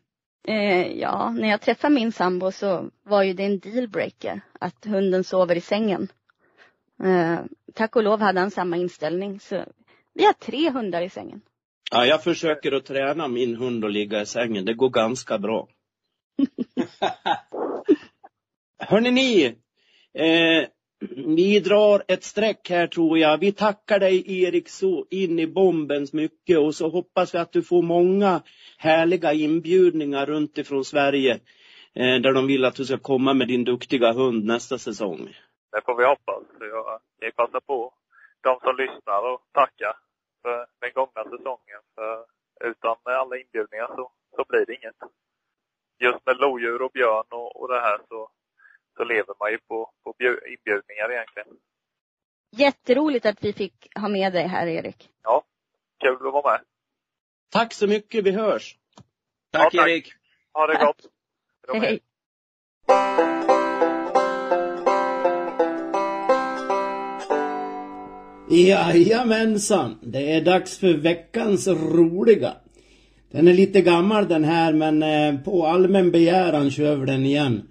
Eh, 0.48 0.98
ja, 0.98 1.30
när 1.30 1.48
jag 1.48 1.60
träffade 1.60 1.94
min 1.94 2.12
sambo 2.12 2.52
så 2.52 2.90
var 3.02 3.22
ju 3.22 3.32
det 3.32 3.44
en 3.44 3.58
dealbreaker 3.58 4.40
att 4.60 4.84
hunden 4.84 5.24
sover 5.24 5.56
i 5.56 5.60
sängen. 5.60 6.08
Eh, 7.04 7.38
tack 7.74 7.96
och 7.96 8.02
lov 8.02 8.20
hade 8.20 8.40
han 8.40 8.50
samma 8.50 8.76
inställning 8.76 9.40
så 9.40 9.64
vi 10.14 10.24
har 10.24 10.32
tre 10.32 10.70
hundar 10.70 11.02
i 11.02 11.10
sängen. 11.10 11.40
Ja, 11.90 12.06
jag 12.06 12.22
försöker 12.22 12.72
att 12.72 12.84
träna 12.84 13.28
min 13.28 13.56
hund 13.56 13.84
att 13.84 13.92
ligga 13.92 14.20
i 14.20 14.26
sängen. 14.26 14.64
Det 14.64 14.74
går 14.74 14.90
ganska 14.90 15.38
bra. 15.38 15.68
Hörrni 18.78 19.10
ni, 19.10 19.44
eh, 20.14 20.68
vi 21.36 21.60
drar 21.60 22.02
ett 22.08 22.24
streck 22.24 22.70
här 22.70 22.86
tror 22.86 23.18
jag. 23.18 23.38
Vi 23.38 23.52
tackar 23.52 23.98
dig 23.98 24.42
Erik 24.42 24.68
så 24.68 25.06
in 25.10 25.38
i 25.38 25.46
bombens 25.46 26.12
mycket 26.12 26.58
och 26.58 26.74
så 26.74 26.88
hoppas 26.88 27.34
vi 27.34 27.38
att 27.38 27.52
du 27.52 27.62
får 27.62 27.82
många 27.82 28.42
härliga 28.78 29.32
inbjudningar 29.32 30.26
runt 30.26 30.58
ifrån 30.58 30.84
Sverige 30.84 31.34
eh, 31.94 32.16
där 32.22 32.32
de 32.32 32.46
vill 32.46 32.64
att 32.64 32.74
du 32.74 32.84
ska 32.84 32.98
komma 32.98 33.34
med 33.34 33.48
din 33.48 33.64
duktiga 33.64 34.12
hund 34.12 34.44
nästa 34.44 34.78
säsong. 34.78 35.36
Det 35.72 35.80
får 35.84 35.96
vi 35.96 36.04
hoppas. 36.04 36.44
Jag 37.20 37.34
kan 37.34 37.46
passa 37.46 37.60
på 37.60 37.94
de 38.40 38.60
som 38.60 38.76
lyssnar 38.76 39.32
och 39.32 39.40
tacka 39.52 39.96
för 40.42 40.66
den 40.80 40.90
gångna 40.94 41.24
säsongen. 41.24 41.80
För 41.94 42.24
utan 42.64 42.96
alla 43.04 43.36
inbjudningar 43.36 43.86
så, 43.86 44.10
så 44.36 44.44
blir 44.48 44.66
det 44.66 44.74
inget. 44.74 44.96
Just 46.00 46.26
med 46.26 46.36
lodjur 46.36 46.82
och 46.82 46.90
björn 46.90 47.26
och, 47.30 47.60
och 47.60 47.68
det 47.68 47.80
här 47.80 48.00
så 48.08 48.30
så 48.98 49.04
lever 49.04 49.34
man 49.40 49.50
ju 49.50 49.58
på, 49.58 49.90
på 50.04 50.14
inbjudningar 50.20 51.12
egentligen. 51.12 51.48
Jätteroligt 52.50 53.26
att 53.26 53.44
vi 53.44 53.52
fick 53.52 53.88
ha 53.94 54.08
med 54.08 54.32
dig 54.32 54.46
här 54.46 54.66
Erik. 54.66 55.10
Ja, 55.22 55.44
kul 56.00 56.26
att 56.26 56.32
vara 56.32 56.52
med. 56.52 56.60
Tack 57.52 57.74
så 57.74 57.86
mycket, 57.86 58.24
vi 58.24 58.30
hörs. 58.30 58.76
Tack, 59.50 59.74
ja, 59.74 59.80
tack. 59.80 59.88
Erik. 59.88 60.12
Ha 60.52 60.66
det 60.66 60.84
gott. 60.86 61.06
Hej. 61.72 61.80
hej. 61.80 62.00
Jajamensan, 68.50 69.98
det 70.02 70.32
är 70.32 70.40
dags 70.40 70.78
för 70.78 70.94
veckans 70.94 71.68
roliga. 71.68 72.56
Den 73.30 73.48
är 73.48 73.52
lite 73.52 73.80
gammal 73.80 74.28
den 74.28 74.44
här 74.44 74.72
men 74.72 75.02
eh, 75.02 75.40
på 75.44 75.66
allmän 75.66 76.10
begäran 76.10 76.70
kör 76.70 76.96
vi 76.96 77.06
den 77.06 77.24
igen. 77.24 77.68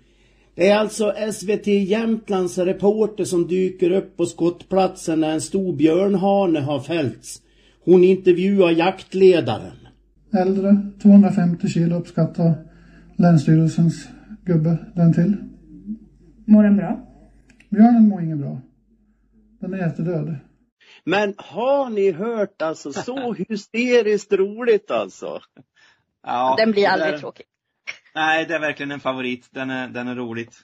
Det 0.58 0.70
är 0.70 0.78
alltså 0.78 1.14
SVT 1.34 1.68
Jämtlands 1.68 2.58
reporter 2.58 3.24
som 3.26 3.48
dyker 3.48 3.92
upp 3.92 4.18
på 4.18 4.26
skottplatsen 4.26 5.20
när 5.22 5.30
en 5.34 5.42
stor 5.42 5.74
björnhane 5.76 6.60
har 6.60 6.80
fällts. 6.80 7.42
Hon 7.86 8.04
intervjuar 8.04 8.72
jaktledaren. 8.72 9.78
Äldre, 10.42 10.78
250 11.02 11.68
kilo 11.68 11.96
uppskattar 11.96 12.54
Länsstyrelsens 13.18 14.08
gubbe 14.46 14.78
den 14.96 15.14
till. 15.14 15.34
Mår 16.46 16.64
den 16.64 16.78
bra? 16.78 17.00
Björnen 17.70 18.08
mår 18.08 18.22
inget 18.22 18.38
bra. 18.38 18.62
Den 19.62 19.74
är 19.74 19.78
jättedöd. 19.78 20.36
Men 21.04 21.34
har 21.38 21.90
ni 21.90 22.12
hört 22.12 22.62
alltså 22.62 22.94
så 22.94 23.34
hysteriskt 23.50 24.34
roligt 24.34 24.92
alltså? 24.92 25.40
Ja, 26.24 26.56
Den 26.58 26.72
blir 26.72 26.88
aldrig 26.88 27.14
där- 27.14 27.20
tråkig. 27.20 27.46
Nej, 28.18 28.46
det 28.46 28.56
är 28.56 28.60
verkligen 28.60 28.92
en 28.92 29.00
favorit. 29.00 29.48
Den 29.52 29.70
är, 29.70 29.88
den 29.88 30.08
är 30.08 30.16
roligt. 30.16 30.56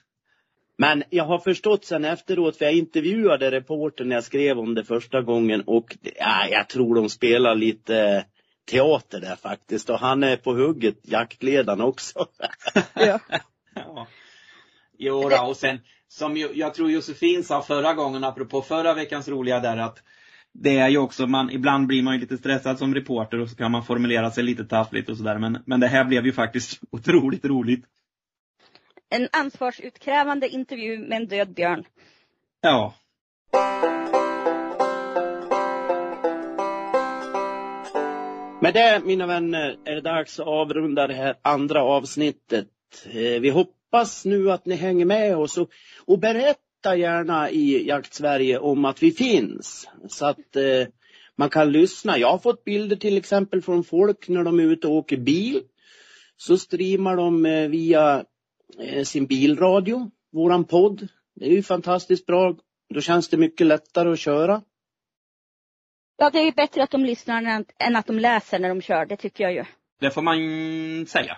Men 0.78 1.02
jag 1.10 1.24
har 1.24 1.38
förstått 1.38 1.84
sen 1.84 2.04
efteråt, 2.04 2.56
för 2.56 2.64
jag 2.64 2.74
intervjuade 2.74 3.50
reportern 3.50 4.08
när 4.08 4.16
jag 4.16 4.24
skrev 4.24 4.58
om 4.58 4.74
det 4.74 4.84
första 4.84 5.22
gången 5.22 5.60
och 5.60 5.96
ja, 6.02 6.46
jag 6.50 6.68
tror 6.68 6.94
de 6.94 7.08
spelar 7.08 7.54
lite 7.54 8.24
teater 8.70 9.20
där 9.20 9.36
faktiskt. 9.36 9.90
Och 9.90 9.98
han 9.98 10.22
är 10.22 10.36
på 10.36 10.52
hugget, 10.54 10.98
jaktledaren 11.02 11.80
också. 11.80 12.26
Ja. 12.94 13.20
Ja. 13.74 14.06
Jo 14.98 15.28
då, 15.28 15.42
och 15.42 15.56
sen 15.56 15.80
som 16.08 16.36
jag 16.36 16.74
tror 16.74 16.90
Josefin 16.90 17.44
sa 17.44 17.62
förra 17.62 17.94
gången, 17.94 18.24
apropå 18.24 18.62
förra 18.62 18.94
veckans 18.94 19.28
roliga 19.28 19.60
där, 19.60 19.76
att 19.76 20.02
det 20.54 20.78
är 20.78 20.88
ju 20.88 20.98
också, 20.98 21.26
man, 21.26 21.50
ibland 21.50 21.86
blir 21.86 22.02
man 22.02 22.14
ju 22.14 22.20
lite 22.20 22.38
stressad 22.38 22.78
som 22.78 22.94
reporter 22.94 23.40
och 23.40 23.50
så 23.50 23.56
kan 23.56 23.70
man 23.70 23.84
formulera 23.84 24.30
sig 24.30 24.44
lite 24.44 24.64
taffligt 24.64 25.08
och 25.08 25.16
sådär. 25.16 25.38
Men, 25.38 25.58
men 25.66 25.80
det 25.80 25.86
här 25.86 26.04
blev 26.04 26.26
ju 26.26 26.32
faktiskt 26.32 26.80
otroligt 26.90 27.44
roligt. 27.44 27.84
En 29.10 29.28
ansvarsutkrävande 29.32 30.48
intervju 30.48 30.98
med 30.98 31.16
en 31.16 31.26
död 31.26 31.54
björn. 31.54 31.84
Ja. 32.60 32.94
Med 38.60 38.74
det 38.74 39.02
mina 39.04 39.26
vänner 39.26 39.76
är 39.84 39.94
det 39.94 40.00
dags 40.00 40.40
att 40.40 40.46
avrunda 40.46 41.06
det 41.06 41.14
här 41.14 41.34
andra 41.42 41.82
avsnittet. 41.82 42.68
Eh, 43.06 43.40
Vi 43.40 43.50
hoppas 43.50 44.24
nu 44.24 44.50
att 44.52 44.66
ni 44.66 44.74
hänger 44.74 45.04
med 45.04 45.36
oss 45.36 45.58
och, 45.58 45.70
och 46.06 46.18
berätta 46.84 46.96
gärna 46.96 47.50
i 47.50 47.88
Jaktsverige 47.88 48.58
om 48.58 48.84
att 48.84 49.02
vi 49.02 49.10
finns. 49.10 49.88
Så 50.08 50.26
att 50.26 50.56
eh, 50.56 50.88
man 51.36 51.50
kan 51.50 51.72
lyssna. 51.72 52.18
Jag 52.18 52.30
har 52.30 52.38
fått 52.38 52.64
bilder 52.64 52.96
till 52.96 53.16
exempel 53.16 53.62
från 53.62 53.84
folk 53.84 54.28
när 54.28 54.44
de 54.44 54.60
är 54.60 54.64
ute 54.64 54.86
och 54.86 54.94
åker 54.94 55.16
bil. 55.16 55.62
Så 56.36 56.58
streamar 56.58 57.16
de 57.16 57.46
eh, 57.46 57.68
via 57.68 58.24
eh, 58.78 59.04
sin 59.04 59.26
bilradio, 59.26 60.10
våran 60.32 60.64
podd. 60.64 61.08
Det 61.34 61.46
är 61.46 61.50
ju 61.50 61.62
fantastiskt 61.62 62.26
bra. 62.26 62.56
Då 62.94 63.00
känns 63.00 63.28
det 63.28 63.36
mycket 63.36 63.66
lättare 63.66 64.12
att 64.12 64.18
köra. 64.18 64.62
Ja, 66.16 66.30
det 66.30 66.38
är 66.38 66.44
ju 66.44 66.52
bättre 66.52 66.82
att 66.82 66.90
de 66.90 67.04
lyssnar 67.04 67.42
än, 67.42 67.64
än 67.78 67.96
att 67.96 68.06
de 68.06 68.18
läser 68.18 68.58
när 68.58 68.68
de 68.68 68.82
kör, 68.82 69.06
det 69.06 69.16
tycker 69.16 69.44
jag 69.44 69.52
ju. 69.54 69.64
Det 70.00 70.10
får 70.10 70.22
man 70.22 71.06
säga. 71.06 71.36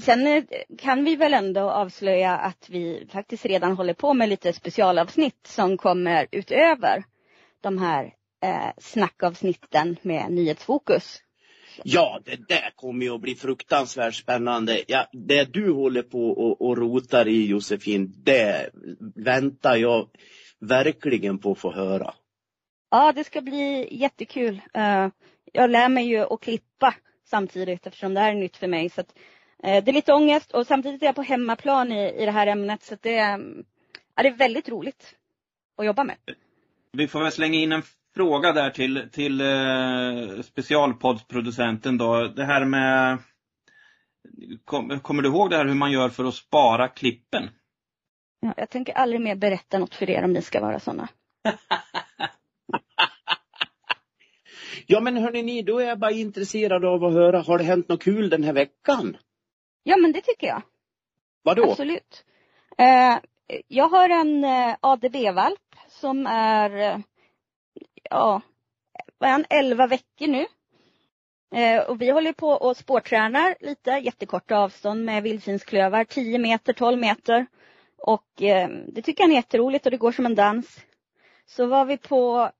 Sen 0.00 0.26
eh, 0.26 0.44
kan 0.78 1.04
vi 1.04 1.16
väl 1.16 1.34
ändå 1.34 1.70
avslöja 1.70 2.36
att 2.36 2.68
vi 2.70 3.06
faktiskt 3.12 3.46
redan 3.46 3.76
håller 3.76 3.94
på 3.94 4.14
med 4.14 4.28
lite 4.28 4.52
specialavsnitt 4.52 5.46
som 5.46 5.76
kommer 5.78 6.26
utöver 6.30 7.04
de 7.60 7.78
här 7.78 8.14
eh, 8.42 8.72
snackavsnitten 8.78 9.96
med 10.02 10.32
nyhetsfokus. 10.32 11.22
Ja, 11.84 12.20
det 12.24 12.48
där 12.48 12.72
kommer 12.76 13.06
ju 13.06 13.14
att 13.14 13.20
bli 13.20 13.34
fruktansvärt 13.34 14.14
spännande. 14.14 14.82
Ja, 14.86 15.08
det 15.12 15.44
du 15.44 15.72
håller 15.72 16.02
på 16.02 16.30
och, 16.30 16.62
och 16.62 16.78
rotar 16.78 17.28
i 17.28 17.46
Josefin, 17.46 18.14
det 18.16 18.70
väntar 19.16 19.76
jag 19.76 20.08
verkligen 20.60 21.38
på 21.38 21.52
att 21.52 21.58
få 21.58 21.72
höra. 21.72 22.14
Ja, 22.90 23.12
det 23.12 23.24
ska 23.24 23.40
bli 23.40 23.88
jättekul. 23.90 24.60
Eh, 24.74 25.08
jag 25.52 25.70
lär 25.70 25.88
mig 25.88 26.06
ju 26.06 26.18
att 26.18 26.40
klippa 26.40 26.94
samtidigt 27.24 27.86
eftersom 27.86 28.14
det 28.14 28.20
här 28.20 28.30
är 28.30 28.34
nytt 28.34 28.56
för 28.56 28.66
mig. 28.66 28.90
Så 28.90 29.02
det 29.62 29.88
är 29.88 29.92
lite 29.92 30.12
ångest 30.12 30.50
och 30.52 30.66
samtidigt 30.66 31.02
är 31.02 31.06
jag 31.06 31.14
på 31.14 31.22
hemmaplan 31.22 31.92
i, 31.92 32.08
i 32.22 32.24
det 32.24 32.30
här 32.32 32.46
ämnet. 32.46 32.82
Så 32.82 32.96
det, 33.00 33.18
är- 33.18 33.64
ja, 34.14 34.22
det 34.22 34.28
är 34.28 34.36
väldigt 34.36 34.68
roligt 34.68 35.14
att 35.76 35.86
jobba 35.86 36.04
med. 36.04 36.16
Vi 36.92 37.08
får 37.08 37.22
väl 37.22 37.32
slänga 37.32 37.58
in 37.58 37.72
en 37.72 37.82
fråga 38.14 38.52
där 38.52 38.70
till, 38.70 39.08
till 39.12 39.40
eh, 39.40 40.42
specialpoddsproducenten 40.42 41.98
då. 41.98 42.26
Det 42.28 42.44
här 42.44 42.64
med 42.64 43.18
kom, 44.64 45.00
Kommer 45.00 45.22
du 45.22 45.28
ihåg 45.28 45.50
det 45.50 45.56
här 45.56 45.66
hur 45.66 45.74
man 45.74 45.92
gör 45.92 46.08
för 46.08 46.24
att 46.24 46.34
spara 46.34 46.88
klippen? 46.88 47.50
Ja, 48.40 48.54
jag 48.56 48.70
tänker 48.70 48.92
aldrig 48.92 49.20
mer 49.20 49.34
berätta 49.36 49.78
något 49.78 49.94
för 49.94 50.10
er 50.10 50.24
om 50.24 50.32
ni 50.32 50.42
ska 50.42 50.60
vara 50.60 50.80
sådana. 50.80 51.08
Ja, 54.86 55.00
men 55.00 55.16
hörni 55.16 55.42
ni, 55.42 55.62
då 55.62 55.78
är 55.78 55.88
jag 55.88 55.98
bara 55.98 56.10
intresserad 56.10 56.84
av 56.84 57.04
att 57.04 57.12
höra, 57.12 57.40
har 57.42 57.58
det 57.58 57.64
hänt 57.64 57.88
något 57.88 58.02
kul 58.02 58.30
den 58.30 58.44
här 58.44 58.52
veckan? 58.52 59.16
Ja, 59.82 59.96
men 59.96 60.12
det 60.12 60.20
tycker 60.20 60.46
jag. 60.46 60.62
Vadå? 61.42 61.70
Absolut. 61.70 62.24
Eh, 62.78 63.18
jag 63.68 63.88
har 63.88 64.08
en 64.08 64.44
eh, 64.44 64.76
ADB-valp 64.80 65.76
som 65.88 66.26
är, 66.26 66.76
eh, 66.76 66.98
ja, 68.10 68.40
vad 69.18 69.28
är 69.28 69.32
han, 69.32 69.44
11 69.50 69.86
veckor 69.86 70.26
nu. 70.26 70.46
Eh, 71.54 71.82
och 71.82 72.02
vi 72.02 72.10
håller 72.10 72.32
på 72.32 72.48
och 72.48 72.76
spårtränar 72.76 73.56
lite, 73.60 73.90
jättekorta 73.90 74.58
avstånd 74.58 75.04
med 75.04 75.22
vildsvinsklövar, 75.22 76.04
10 76.04 76.38
meter, 76.38 76.72
12 76.72 76.98
meter. 76.98 77.46
Och 77.98 78.42
eh, 78.42 78.68
det 78.88 79.02
tycker 79.02 79.24
han 79.24 79.30
är 79.30 79.36
jätteroligt 79.36 79.86
och 79.86 79.90
det 79.90 79.96
går 79.96 80.12
som 80.12 80.26
en 80.26 80.34
dans. 80.34 80.80
Så 81.46 81.66
var 81.66 81.84
vi 81.84 81.98
på 81.98 82.50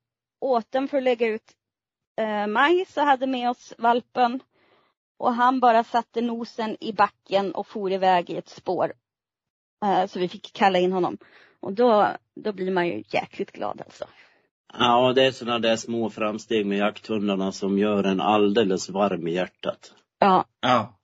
åten 0.40 0.88
för 0.88 0.96
att 0.96 1.02
lägga 1.02 1.26
ut 1.26 1.52
eh, 2.16 2.46
majs 2.46 2.96
och 2.96 3.02
hade 3.02 3.26
med 3.26 3.50
oss 3.50 3.74
valpen. 3.78 4.42
Och 5.18 5.34
han 5.34 5.60
bara 5.60 5.84
satte 5.84 6.20
nosen 6.20 6.76
i 6.80 6.92
backen 6.92 7.52
och 7.52 7.66
for 7.66 7.92
iväg 7.92 8.30
i 8.30 8.36
ett 8.36 8.48
spår. 8.48 8.92
Eh, 9.84 10.06
Så 10.06 10.18
vi 10.18 10.28
fick 10.28 10.52
kalla 10.52 10.78
in 10.78 10.92
honom. 10.92 11.18
Och 11.60 11.72
då, 11.72 12.08
då 12.36 12.52
blir 12.52 12.70
man 12.70 12.86
ju 12.86 13.02
jäkligt 13.08 13.52
glad 13.52 13.80
alltså. 13.80 14.04
Ja, 14.78 15.12
det 15.12 15.22
är 15.26 15.30
sådana 15.30 15.58
där 15.58 15.76
små 15.76 16.10
framsteg 16.10 16.66
med 16.66 16.78
jakthundarna 16.78 17.52
som 17.52 17.78
gör 17.78 18.04
en 18.04 18.20
alldeles 18.20 18.88
varm 18.90 19.28
i 19.28 19.32
hjärtat. 19.34 19.94
Ja, 20.18 20.44
Ja. 20.60 20.98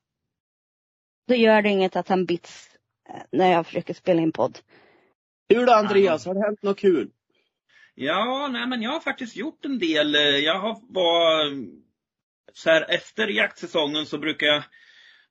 då 1.29 1.35
gör 1.35 1.63
det 1.63 1.69
inget 1.69 1.97
att 1.97 2.09
han 2.09 2.25
bits 2.25 2.69
eh, 3.09 3.23
när 3.33 3.53
jag 3.53 3.67
försöker 3.67 3.95
spela 3.95 4.23
in 4.23 4.33
podd. 4.33 4.59
Du 5.49 5.65
då 5.67 5.73
Andreas, 5.73 6.27
har 6.27 6.35
det 6.35 6.41
hänt 6.41 6.63
något 6.63 6.79
kul? 6.79 7.11
Ja, 7.95 8.49
nej 8.53 8.67
men 8.67 8.83
jag 8.83 8.91
har 8.91 9.01
faktiskt 9.01 9.37
gjort 9.37 9.65
en 9.65 9.79
del. 9.79 10.15
Jag 10.45 10.59
har 10.61 10.79
var 10.89 11.51
så 12.59 12.71
här 12.71 12.91
efter 12.91 13.29
jaktsäsongen 13.29 14.07
så 14.07 14.19
brukar 14.19 14.47
jag 14.47 14.63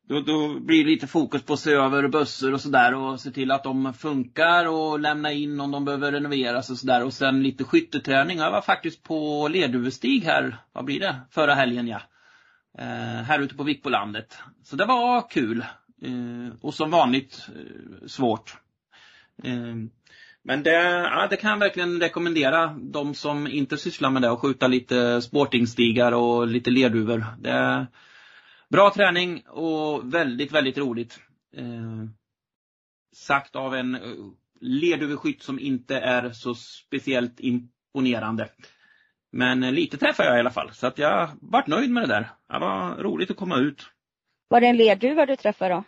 då, 0.08 0.20
då 0.22 0.60
blir 0.60 0.84
det 0.84 0.90
lite 0.90 1.08
fokus 1.08 1.44
på 1.44 1.54
att 1.54 1.60
se 1.60 1.72
över 1.72 2.08
bössor 2.08 2.54
och 2.54 2.62
sådär 2.62 2.96
och 2.96 3.20
se 3.20 3.32
till 3.32 3.52
att 3.52 3.64
de 3.64 3.94
funkar 3.94 4.66
och 4.66 5.00
lämna 5.00 5.32
in 5.32 5.60
om 5.60 5.72
de 5.72 5.86
behöver 5.86 6.12
renoveras 6.12 6.70
och 6.70 6.78
sådär. 6.78 7.04
Och 7.04 7.14
sen 7.14 7.44
lite 7.44 7.64
skytteträning. 7.64 8.38
Jag 8.38 8.52
var 8.52 8.62
faktiskt 8.62 9.04
på 9.04 9.48
Lerduvestig 9.48 10.22
här, 10.22 10.58
vad 10.72 10.86
blir 10.86 11.00
det, 11.00 11.16
förra 11.32 11.54
helgen 11.54 11.88
ja. 11.88 12.02
Eh, 12.78 13.24
här 13.24 13.40
ute 13.40 13.56
på 13.56 13.64
Vikbolandet. 13.64 14.38
Så 14.64 14.76
det 14.76 14.86
var 14.86 15.30
kul. 15.30 15.66
Eh, 16.02 16.56
och 16.62 16.74
som 16.74 16.92
vanligt 16.92 17.48
eh, 17.56 18.08
svårt. 18.08 18.58
Eh, 19.44 19.76
men 20.48 20.64
det, 20.64 20.72
ja, 20.72 21.28
det 21.30 21.38
kan 21.38 21.52
jag 21.52 21.60
verkligen 21.60 22.02
rekommendera 22.02 22.68
de 22.68 23.14
som 23.14 23.48
inte 23.48 23.78
sysslar 23.78 24.10
med 24.10 24.22
det 24.22 24.32
att 24.32 24.40
skjuta 24.40 24.68
lite 24.68 25.22
sportingstigar 25.22 26.12
och 26.12 26.48
lite 26.48 26.72
lerduvor. 26.72 27.26
Det 27.40 27.50
är 27.50 27.88
bra 28.70 28.92
träning 28.96 29.44
och 29.48 30.14
väldigt, 30.14 30.52
väldigt 30.52 30.78
roligt. 30.78 31.20
Eh, 31.58 32.10
sagt 33.16 33.56
av 33.56 33.76
en 33.76 33.96
eh, 33.96 34.02
lerduveskytt 34.62 35.44
som 35.44 35.60
inte 35.60 35.98
är 35.98 36.30
så 36.32 36.56
speciellt 36.56 37.40
imponerande. 37.40 38.50
Men 39.32 39.64
eh, 39.64 39.72
lite 39.72 39.98
träffade 39.98 40.30
jag 40.30 40.38
i 40.38 40.40
alla 40.40 40.52
fall, 40.52 40.74
så 40.74 40.88
att 40.88 40.98
jag 40.98 41.30
vart 41.42 41.68
nöjd 41.68 41.90
med 41.92 42.04
det 42.04 42.08
där. 42.08 42.30
Det 42.50 42.60
var 42.60 42.96
roligt 42.96 43.32
att 43.32 43.38
komma 43.38 43.58
ut. 43.58 43.86
Var 44.48 44.62
det 44.62 44.68
en 44.68 44.78
lerduva 44.78 45.26
du 45.26 45.36
träffade 45.36 45.74
då? 45.74 45.84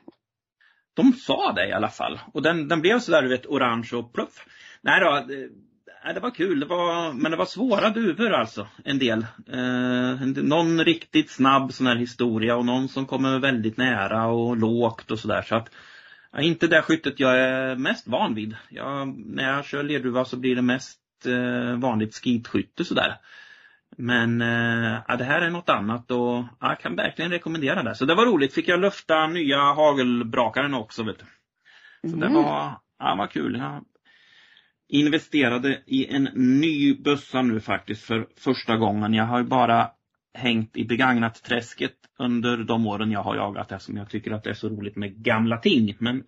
De 1.00 1.14
sa 1.14 1.52
det 1.52 1.68
i 1.68 1.74
alla 1.74 1.90
fall. 1.90 2.20
Och 2.34 2.42
den, 2.42 2.68
den 2.68 2.82
blev 2.82 3.00
sådär 3.00 3.22
du 3.22 3.30
vet 3.30 3.46
orange 3.46 3.90
och 3.94 4.14
pluff. 4.14 4.46
Nej 4.82 5.00
då, 5.00 5.26
det, 5.28 5.50
det 6.14 6.20
var 6.20 6.32
kul. 6.32 6.60
Det 6.60 6.66
var, 6.66 7.14
men 7.14 7.32
det 7.32 7.38
var 7.38 7.46
svåra 7.46 7.90
duvor 7.90 8.34
alltså. 8.34 8.68
En 8.86 9.00
del. 9.00 9.26
Eh, 9.52 10.44
någon 10.44 10.84
riktigt 10.86 11.30
snabb 11.30 11.74
sån 11.74 11.88
här 11.88 11.96
historia 11.96 12.56
och 12.56 12.66
någon 12.66 12.90
som 12.90 13.06
kommer 13.06 13.40
väldigt 13.40 13.78
nära 13.78 14.28
och 14.28 14.58
lågt 14.58 15.12
och 15.12 15.20
sådär. 15.20 15.42
Så 15.42 15.56
att 15.56 15.70
ja, 16.32 16.42
inte 16.42 16.68
det 16.68 16.82
skyttet 16.82 17.20
jag 17.20 17.40
är 17.40 17.76
mest 17.76 18.08
van 18.08 18.36
vid. 18.36 18.56
Jag, 18.70 19.08
när 19.18 19.54
jag 19.56 19.66
kör 19.66 19.84
lerduva 19.84 20.26
så 20.26 20.38
blir 20.38 20.56
det 20.56 20.62
mest 20.62 21.00
eh, 21.26 21.80
vanligt 21.80 22.16
skitskytte 22.16 22.86
sådär. 22.86 23.18
Men 23.98 24.42
eh, 24.42 25.02
ja, 25.08 25.16
det 25.16 25.24
här 25.24 25.42
är 25.42 25.50
något 25.50 25.70
annat 25.70 26.12
och 26.12 26.18
ja, 26.20 26.46
jag 26.60 26.80
kan 26.80 26.96
verkligen 26.96 27.32
rekommendera 27.32 27.84
det. 27.84 27.96
Så 27.96 28.06
det 28.06 28.16
var 28.16 28.26
roligt. 28.26 28.54
Fick 28.54 28.68
jag 28.68 28.80
lufta 28.80 29.28
nya 29.28 29.58
hagelbrakaren 29.60 30.74
också. 30.74 31.04
Vet 31.04 31.20
du. 31.20 31.26
Så 32.10 32.16
det 32.16 32.26
Mm. 32.26 32.44
var, 32.44 32.72
ja, 33.00 33.16
var 33.16 33.28
kul. 33.28 33.58
Jag 33.58 33.84
investerade 34.88 35.84
i 35.86 36.16
en 36.16 36.24
ny 36.36 36.94
bössa 36.96 37.42
nu 37.42 37.60
faktiskt 37.60 38.04
för 38.04 38.28
första 38.38 38.78
gången. 38.78 39.14
Jag 39.14 39.26
har 39.26 39.38
ju 39.40 39.46
bara 39.46 39.92
hängt 40.34 40.78
i 40.78 40.86
begagnat 40.86 41.44
träsket 41.44 41.96
under 42.20 42.58
de 42.58 42.88
åren 42.88 43.12
jag 43.12 43.24
har 43.24 43.36
jagat 43.36 43.72
eftersom 43.72 43.98
jag 43.98 44.10
tycker 44.10 44.32
att 44.32 44.44
det 44.44 44.50
är 44.50 44.54
så 44.54 44.70
roligt 44.70 44.96
med 44.96 45.16
gamla 45.24 45.58
ting. 45.58 45.96
Men 46.00 46.24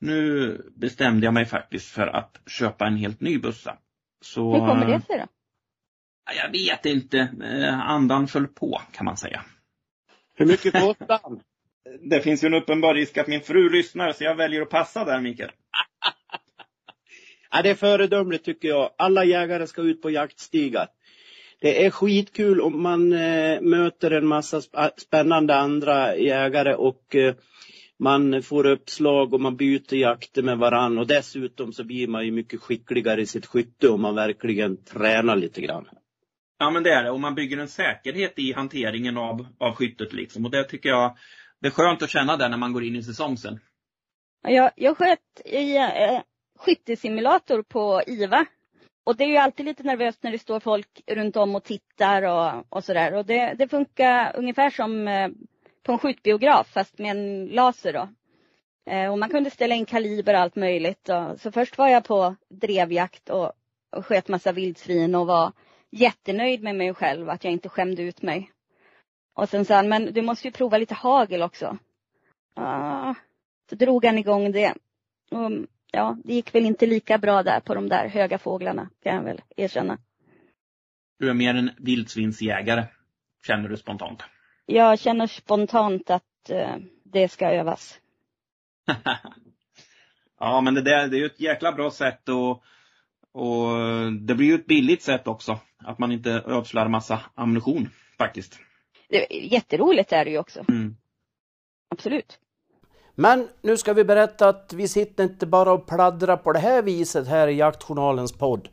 nu 0.00 0.60
bestämde 0.76 1.26
jag 1.26 1.34
mig 1.34 1.44
faktiskt 1.44 1.90
för 1.90 2.06
att 2.06 2.40
köpa 2.46 2.86
en 2.86 2.96
helt 2.96 3.20
ny 3.20 3.38
bössa. 3.38 3.76
Så, 4.20 4.52
Hur 4.52 4.66
kommer 4.66 4.86
det 4.86 5.00
sig 5.06 5.18
då? 5.18 5.26
Ja, 6.26 6.32
Jag 6.44 6.50
vet 6.52 6.86
inte. 6.86 7.18
Eh, 7.44 7.80
Andan 7.90 8.28
föll 8.28 8.46
på 8.46 8.80
kan 8.92 9.04
man 9.04 9.16
säga. 9.16 9.42
Hur 10.36 10.46
mycket 10.46 10.72
kostar 10.80 11.20
han? 11.22 11.40
Det 12.10 12.20
finns 12.20 12.44
ju 12.44 12.46
en 12.46 12.54
uppenbar 12.54 12.94
risk 12.94 13.18
att 13.18 13.26
min 13.26 13.40
fru 13.40 13.70
lyssnar 13.70 14.12
så 14.12 14.24
jag 14.24 14.34
väljer 14.34 14.62
att 14.62 14.70
passa 14.70 15.04
där 15.04 15.20
Mikael. 15.20 15.50
Ja, 17.50 17.62
det 17.62 17.70
är 17.70 17.74
föredömligt 17.74 18.44
tycker 18.44 18.68
jag. 18.68 18.90
Alla 18.98 19.24
jägare 19.24 19.66
ska 19.66 19.82
ut 19.82 20.02
på 20.02 20.10
jaktstigar. 20.10 20.86
Det 21.60 21.84
är 21.86 21.90
skitkul 21.90 22.60
om 22.60 22.82
man 22.82 23.12
eh, 23.12 23.60
möter 23.60 24.10
en 24.10 24.26
massa 24.26 24.58
sp- 24.60 24.90
spännande 24.96 25.56
andra 25.56 26.16
jägare 26.16 26.74
och 26.74 27.14
eh, 27.16 27.34
man 27.98 28.42
får 28.42 28.66
uppslag 28.66 29.34
och 29.34 29.40
man 29.40 29.56
byter 29.56 29.94
jakter 29.94 30.42
med 30.42 30.58
varann 30.58 30.98
och 30.98 31.06
dessutom 31.06 31.72
så 31.72 31.84
blir 31.84 32.08
man 32.08 32.24
ju 32.24 32.30
mycket 32.32 32.60
skickligare 32.60 33.20
i 33.20 33.26
sitt 33.26 33.46
skytte 33.46 33.88
om 33.88 34.02
man 34.02 34.14
verkligen 34.14 34.84
tränar 34.84 35.36
lite 35.36 35.60
grann. 35.60 35.88
Ja 36.64 36.70
men 36.70 36.82
det 36.82 36.90
är 36.90 37.04
det 37.04 37.10
och 37.10 37.20
man 37.20 37.34
bygger 37.34 37.58
en 37.58 37.68
säkerhet 37.68 38.38
i 38.38 38.52
hanteringen 38.52 39.16
av, 39.16 39.46
av 39.58 39.74
skyttet 39.74 40.12
liksom 40.12 40.44
och 40.44 40.50
det 40.50 40.64
tycker 40.64 40.88
jag 40.88 41.16
det 41.60 41.66
är 41.66 41.70
skönt 41.70 42.02
att 42.02 42.10
känna 42.10 42.36
det 42.36 42.48
när 42.48 42.56
man 42.56 42.72
går 42.72 42.84
in 42.84 42.96
i 42.96 43.02
säsong 43.02 43.36
sen. 43.36 43.60
Jag, 44.42 44.70
jag 44.76 44.96
sköt 44.96 45.40
i 45.44 45.76
eh, 45.76 46.20
skyttesimulator 46.58 47.62
på 47.62 48.02
IVA. 48.06 48.46
Och 49.04 49.16
det 49.16 49.24
är 49.24 49.28
ju 49.28 49.36
alltid 49.36 49.66
lite 49.66 49.82
nervöst 49.82 50.22
när 50.22 50.32
det 50.32 50.38
står 50.38 50.60
folk 50.60 51.02
runt 51.06 51.36
om 51.36 51.54
och 51.54 51.64
tittar 51.64 52.22
och, 52.22 52.64
och 52.68 52.84
sådär. 52.84 53.14
Och 53.14 53.26
det, 53.26 53.54
det 53.54 53.68
funkar 53.68 54.36
ungefär 54.36 54.70
som 54.70 55.08
eh, 55.08 55.28
på 55.82 55.92
en 55.92 55.98
skjutbiograf 55.98 56.66
fast 56.72 56.98
med 56.98 57.10
en 57.10 57.46
laser 57.46 57.92
då. 57.92 58.08
Eh, 58.92 59.12
och 59.12 59.18
man 59.18 59.30
kunde 59.30 59.50
ställa 59.50 59.74
in 59.74 59.86
kaliber 59.86 60.34
och 60.34 60.40
allt 60.40 60.56
möjligt. 60.56 61.08
Och, 61.08 61.40
så 61.40 61.52
först 61.52 61.78
var 61.78 61.88
jag 61.88 62.04
på 62.04 62.36
drevjakt 62.48 63.28
och, 63.28 63.52
och 63.96 64.06
sköt 64.06 64.28
massa 64.28 64.52
vildsvin 64.52 65.14
och 65.14 65.26
var 65.26 65.52
jättenöjd 65.94 66.62
med 66.62 66.76
mig 66.76 66.94
själv 66.94 67.30
att 67.30 67.44
jag 67.44 67.52
inte 67.52 67.68
skämde 67.68 68.02
ut 68.02 68.22
mig. 68.22 68.50
Och 69.34 69.48
sen 69.48 69.64
sa 69.64 69.74
han, 69.74 69.88
men 69.88 70.12
du 70.12 70.22
måste 70.22 70.48
ju 70.48 70.52
prova 70.52 70.78
lite 70.78 70.94
hagel 70.94 71.42
också. 71.42 71.78
Ah, 72.54 73.14
så 73.70 73.76
drog 73.76 74.04
han 74.04 74.18
igång 74.18 74.52
det. 74.52 74.74
Och, 75.30 75.50
ja, 75.92 76.16
det 76.24 76.34
gick 76.34 76.54
väl 76.54 76.64
inte 76.64 76.86
lika 76.86 77.18
bra 77.18 77.42
där 77.42 77.60
på 77.60 77.74
de 77.74 77.88
där 77.88 78.08
höga 78.08 78.38
fåglarna, 78.38 78.90
kan 79.02 79.14
jag 79.14 79.22
väl 79.22 79.42
erkänna. 79.56 79.98
Du 81.18 81.30
är 81.30 81.34
mer 81.34 81.54
en 81.54 81.70
vildsvinsjägare, 81.78 82.84
känner 83.46 83.68
du 83.68 83.76
spontant. 83.76 84.22
Jag 84.66 84.98
känner 84.98 85.26
spontant 85.26 86.10
att 86.10 86.50
eh, 86.50 86.76
det 87.04 87.28
ska 87.28 87.50
övas. 87.50 88.00
ja 90.40 90.60
men 90.60 90.74
det 90.74 90.82
där 90.82 91.08
det 91.08 91.16
är 91.16 91.18
ju 91.18 91.26
ett 91.26 91.40
jäkla 91.40 91.72
bra 91.72 91.90
sätt 91.90 92.28
och, 92.28 92.62
och 93.34 93.76
det 94.20 94.34
blir 94.34 94.46
ju 94.46 94.54
ett 94.54 94.66
billigt 94.66 95.02
sätt 95.02 95.26
också. 95.28 95.58
Att 95.84 95.98
man 95.98 96.12
inte 96.12 96.30
ödslar 96.46 96.88
massa 96.88 97.20
ammunition 97.34 97.88
faktiskt. 98.18 98.58
Det, 99.08 99.26
jätteroligt 99.30 100.12
är 100.12 100.24
det 100.24 100.30
ju 100.30 100.38
också, 100.38 100.64
Mm. 100.68 100.96
absolut. 101.90 102.38
Men 103.14 103.48
nu 103.62 103.76
ska 103.76 103.92
vi 103.92 104.04
berätta 104.04 104.48
att 104.48 104.72
vi 104.72 104.88
sitter 104.88 105.24
inte 105.24 105.46
bara 105.46 105.72
och 105.72 105.86
pladdrar 105.86 106.36
på 106.36 106.52
det 106.52 106.58
här 106.58 106.82
viset 106.82 107.28
här 107.28 107.48
i 107.48 107.54
Jaktjournalens 107.56 108.32
podd. 108.32 108.68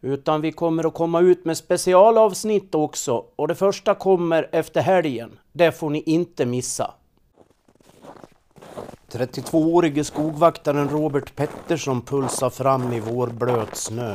Utan 0.00 0.40
vi 0.40 0.52
kommer 0.52 0.86
att 0.86 0.94
komma 0.94 1.20
ut 1.20 1.44
med 1.44 1.56
specialavsnitt 1.56 2.74
också. 2.74 3.24
Och 3.36 3.48
det 3.48 3.54
första 3.54 3.94
kommer 3.94 4.48
efter 4.52 4.80
helgen. 4.80 5.38
Det 5.52 5.72
får 5.72 5.90
ni 5.90 6.02
inte 6.02 6.46
missa. 6.46 6.94
32-årige 9.12 10.04
skogvaktaren 10.04 10.88
Robert 10.88 11.36
Pettersson 11.36 12.00
pulsar 12.00 12.50
fram 12.50 12.92
i 12.92 13.00
vårblöt 13.00 13.76
snö. 13.76 14.14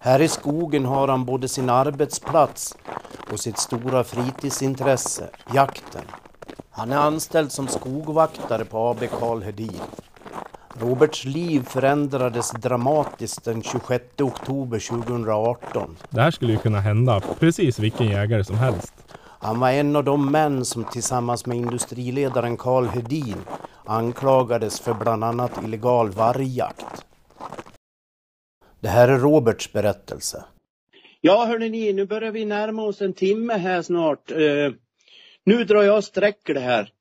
Här 0.00 0.22
i 0.22 0.28
skogen 0.28 0.84
har 0.84 1.08
han 1.08 1.24
både 1.24 1.48
sin 1.48 1.70
arbetsplats 1.70 2.76
och 3.32 3.40
sitt 3.40 3.58
stora 3.58 4.04
fritidsintresse, 4.04 5.28
jakten. 5.54 6.02
Han 6.70 6.92
är 6.92 6.96
anställd 6.96 7.52
som 7.52 7.68
skogvaktare 7.68 8.64
på 8.64 8.78
AB 8.78 9.00
Karl 9.20 9.42
Hedin. 9.42 9.80
Roberts 10.80 11.24
liv 11.24 11.64
förändrades 11.68 12.50
dramatiskt 12.50 13.44
den 13.44 13.62
26 13.62 14.04
oktober 14.20 14.78
2018. 14.78 15.96
Det 16.10 16.20
här 16.20 16.30
skulle 16.30 16.52
ju 16.52 16.58
kunna 16.58 16.80
hända 16.80 17.20
precis 17.20 17.78
vilken 17.78 18.06
jägare 18.06 18.44
som 18.44 18.56
helst. 18.56 18.92
Han 19.40 19.60
var 19.60 19.70
en 19.70 19.96
av 19.96 20.04
de 20.04 20.32
män 20.32 20.64
som 20.64 20.84
tillsammans 20.84 21.46
med 21.46 21.56
industriledaren 21.56 22.56
Karl 22.56 22.86
Hedin 22.86 23.36
anklagades 23.84 24.80
för 24.80 24.94
bland 24.94 25.24
annat 25.24 25.64
illegal 25.64 26.10
vargjakt. 26.10 27.04
Det 28.80 28.88
här 28.88 29.08
är 29.08 29.18
Roberts 29.18 29.72
berättelse. 29.72 30.44
Ja 31.20 31.46
hörni 31.46 31.68
ni, 31.68 31.92
nu 31.92 32.06
börjar 32.06 32.32
vi 32.32 32.44
närma 32.44 32.82
oss 32.82 33.02
en 33.02 33.12
timme 33.12 33.54
här 33.54 33.82
snart. 33.82 34.30
Eh, 34.30 34.72
nu 35.44 35.64
drar 35.64 35.82
jag 35.82 36.04
sträcker 36.04 36.54
det 36.54 36.60
här. 36.60 36.92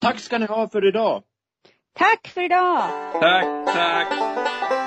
Tack 0.00 0.18
ska 0.18 0.38
ni 0.38 0.46
ha 0.46 0.68
för 0.68 0.88
idag. 0.88 1.22
Tack 1.98 2.28
för 2.28 2.42
idag! 2.42 2.82
Tack, 3.20 3.74
tack! 3.74 4.79